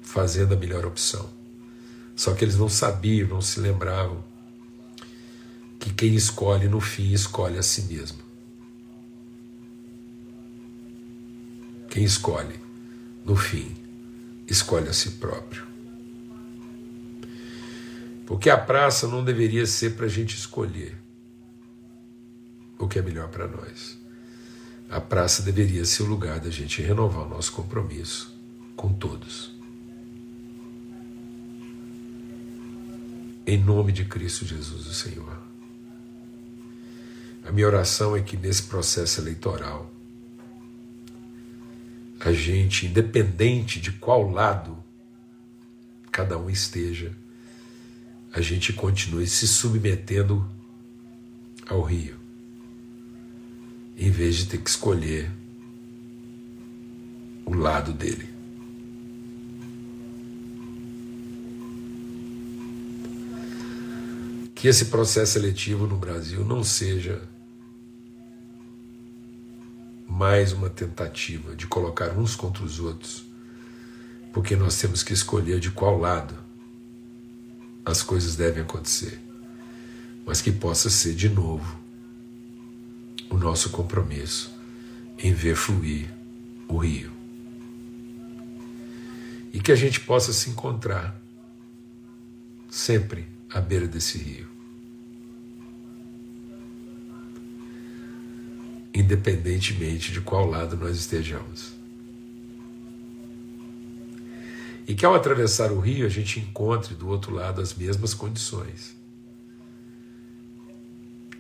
fazendo 0.06 0.54
a 0.54 0.58
melhor 0.58 0.86
opção. 0.86 1.30
Só 2.16 2.34
que 2.34 2.46
eles 2.46 2.56
não 2.56 2.70
sabiam, 2.70 3.28
não 3.28 3.42
se 3.42 3.60
lembravam 3.60 4.24
que 5.80 5.94
quem 5.94 6.16
escolhe 6.16 6.70
no 6.70 6.80
fim 6.80 7.12
escolhe 7.12 7.58
a 7.58 7.64
si 7.64 7.82
mesmo. 7.84 8.20
Quem 11.90 12.04
escolhe 12.04 12.60
no 13.26 13.36
fim 13.36 13.76
escolhe 14.48 14.88
a 14.88 14.94
si 14.94 15.12
próprio. 15.12 15.66
Porque 18.26 18.50
a 18.50 18.58
praça 18.58 19.08
não 19.08 19.24
deveria 19.24 19.66
ser 19.66 19.96
para 19.96 20.06
a 20.06 20.10
gente 20.10 20.36
escolher 20.36 20.96
o 22.78 22.88
que 22.88 23.00
é 23.00 23.02
melhor 23.02 23.28
para 23.30 23.48
nós. 23.48 23.98
A 24.90 25.02
praça 25.02 25.42
deveria 25.42 25.84
ser 25.84 26.04
o 26.04 26.08
lugar 26.08 26.40
da 26.40 26.50
gente 26.50 26.82
renovar 26.82 27.26
o 27.26 27.30
nosso 27.30 27.52
compromisso 27.52 28.34
com 28.76 28.94
todos. 28.94 29.55
Em 33.48 33.58
nome 33.58 33.92
de 33.92 34.06
Cristo 34.06 34.46
Jesus, 34.46 34.88
o 34.88 34.94
Senhor. 34.94 35.40
A 37.44 37.52
minha 37.52 37.68
oração 37.68 38.16
é 38.16 38.22
que 38.22 38.36
nesse 38.36 38.64
processo 38.64 39.22
eleitoral, 39.22 39.92
a 42.20 42.32
gente, 42.32 42.88
independente 42.88 43.80
de 43.80 43.92
qual 43.92 44.30
lado 44.30 44.76
cada 46.12 46.38
um 46.40 46.50
esteja, 46.50 47.16
a 48.34 48.42
gente 48.42 48.74
continue 48.74 49.28
se 49.28 49.48
submetendo 49.48 50.50
ao 51.68 51.82
rio 51.84 52.26
em 53.98 54.10
vez 54.12 54.36
de 54.38 54.48
ter 54.48 54.58
que 54.58 54.70
escolher 54.70 55.32
o 57.46 57.54
lado 57.54 57.94
dele. 57.94 58.35
Que 64.56 64.70
esse 64.70 64.86
processo 64.86 65.34
seletivo 65.34 65.86
no 65.86 65.98
Brasil 65.98 66.46
não 66.46 66.64
seja 66.64 67.22
mais 70.08 70.54
uma 70.54 70.70
tentativa 70.70 71.54
de 71.54 71.68
colocar 71.68 72.18
uns 72.18 72.38
contra 72.38 72.64
os 72.64 72.80
outros, 72.80 73.26
porque 74.32 74.56
nós 74.56 74.80
temos 74.80 75.04
que 75.04 75.12
escolher 75.12 75.60
de 75.60 75.72
qual 75.72 76.00
lado 76.00 76.34
as 77.84 78.02
coisas 78.02 78.38
devem 78.38 78.64
acontecer, 78.64 79.20
mas 80.26 80.42
que 80.42 80.54
possa 80.54 80.90
ser 80.90 81.14
de 81.14 81.28
novo 81.28 81.78
o 83.30 83.38
nosso 83.38 83.70
compromisso 83.70 84.56
em 85.20 85.34
ver 85.34 85.56
fluir 85.56 86.10
o 86.70 86.78
rio. 86.78 87.12
E 89.52 89.60
que 89.60 89.72
a 89.72 89.76
gente 89.76 90.00
possa 90.00 90.32
se 90.32 90.50
encontrar 90.50 91.22
sempre 92.70 93.35
à 93.56 93.62
beira 93.62 93.88
desse 93.88 94.18
rio. 94.18 94.46
Independentemente 98.94 100.12
de 100.12 100.20
qual 100.20 100.46
lado 100.46 100.76
nós 100.76 100.98
estejamos. 100.98 101.74
E 104.86 104.94
que 104.94 105.06
ao 105.06 105.16
atravessar 105.16 105.72
o 105.72 105.80
rio 105.80 106.06
a 106.06 106.10
gente 106.10 106.38
encontre 106.38 106.96
do 106.96 107.08
outro 107.08 107.34
lado 107.34 107.62
as 107.62 107.74
mesmas 107.74 108.14
condições. 108.14 108.94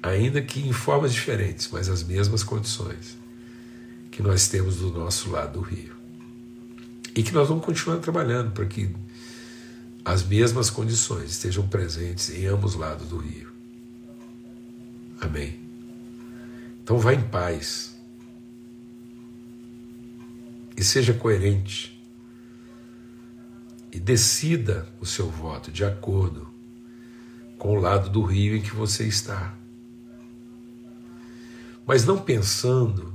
Ainda 0.01 0.41
que 0.41 0.65
em 0.65 0.71
formas 0.71 1.13
diferentes, 1.13 1.67
mas 1.69 1.89
as 1.89 2.01
mesmas 2.01 2.43
condições 2.43 3.17
que 4.09 4.23
nós 4.23 4.47
temos 4.47 4.77
do 4.77 4.89
nosso 4.89 5.29
lado 5.31 5.59
do 5.59 5.61
rio. 5.61 5.93
E 7.13 7.21
que 7.21 7.33
nós 7.33 7.49
vamos 7.49 7.65
continuar 7.65 7.97
trabalhando 7.97 8.51
para 8.51 8.65
que 8.65 8.95
as 10.05 10.23
mesmas 10.23 10.69
condições 10.69 11.31
estejam 11.31 11.67
presentes 11.67 12.29
em 12.29 12.45
ambos 12.45 12.75
lados 12.75 13.09
do 13.09 13.17
rio. 13.17 13.51
Amém. 15.19 15.59
Então 16.83 16.99
vá 16.99 17.11
em 17.11 17.21
paz. 17.21 17.99
E 20.77 20.83
seja 20.83 21.11
coerente. 21.11 21.99
E 23.91 23.99
decida 23.99 24.87
o 25.01 25.05
seu 25.05 25.27
voto 25.27 25.71
de 25.71 25.83
acordo 25.83 26.47
com 27.57 27.75
o 27.75 27.81
lado 27.81 28.07
do 28.09 28.21
rio 28.21 28.55
em 28.55 28.61
que 28.61 28.75
você 28.75 29.07
está. 29.07 29.55
Mas 31.87 32.05
não 32.05 32.19
pensando 32.19 33.11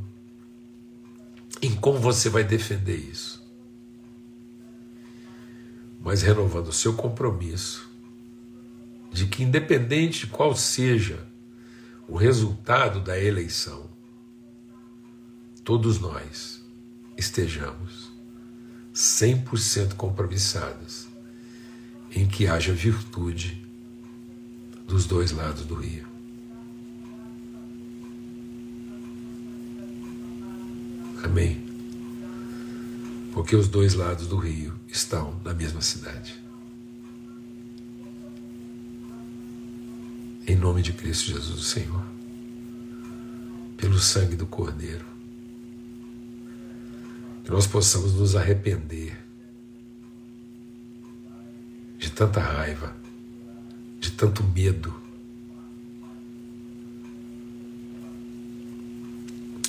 em 1.63 1.73
como 1.75 1.99
você 1.99 2.29
vai 2.29 2.43
defender 2.43 2.97
isso, 2.97 3.30
mas 6.01 6.23
renovando 6.23 6.69
o 6.69 6.73
seu 6.73 6.95
compromisso 6.95 7.89
de 9.13 9.27
que, 9.27 9.43
independente 9.43 10.21
de 10.21 10.27
qual 10.29 10.57
seja 10.57 11.27
o 12.09 12.17
resultado 12.17 13.01
da 13.01 13.19
eleição, 13.19 13.89
todos 15.63 16.01
nós 16.01 16.65
estejamos 17.17 18.11
100% 18.95 19.95
compromissados 19.95 21.09
em 22.11 22.27
que 22.27 22.47
haja 22.47 22.73
virtude 22.73 23.65
dos 24.87 25.07
dois 25.07 25.31
lados 25.31 25.65
do 25.65 25.75
rio. 25.75 26.07
Amém. 31.23 31.70
Porque 33.33 33.55
os 33.55 33.69
dois 33.69 33.95
lados 33.95 34.27
do 34.27 34.37
rio 34.37 34.75
estão 34.89 35.41
na 35.45 35.55
mesma 35.55 35.81
cidade. 35.81 36.35
Em 40.47 40.57
nome 40.57 40.83
de 40.83 40.93
Cristo 40.93 41.31
Jesus, 41.31 41.61
o 41.61 41.63
Senhor, 41.63 42.05
pelo 43.77 44.01
sangue 44.01 44.35
do 44.35 44.47
Cordeiro, 44.47 45.05
que 47.45 47.51
nós 47.51 47.69
possamos 47.69 48.15
nos 48.15 48.35
arrepender 48.35 49.17
de 51.99 52.11
tanta 52.11 52.41
raiva, 52.41 52.97
de 54.01 54.11
tanto 54.11 54.43
medo, 54.43 54.93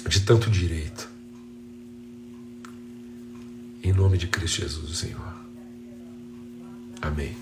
de 0.09 0.19
tanto 0.21 0.49
direito 0.49 1.10
em 3.83 3.93
nome 3.93 4.17
de 4.17 4.27
Cristo 4.27 4.61
Jesus, 4.61 4.97
Senhor. 4.97 5.33
Amém. 7.01 7.40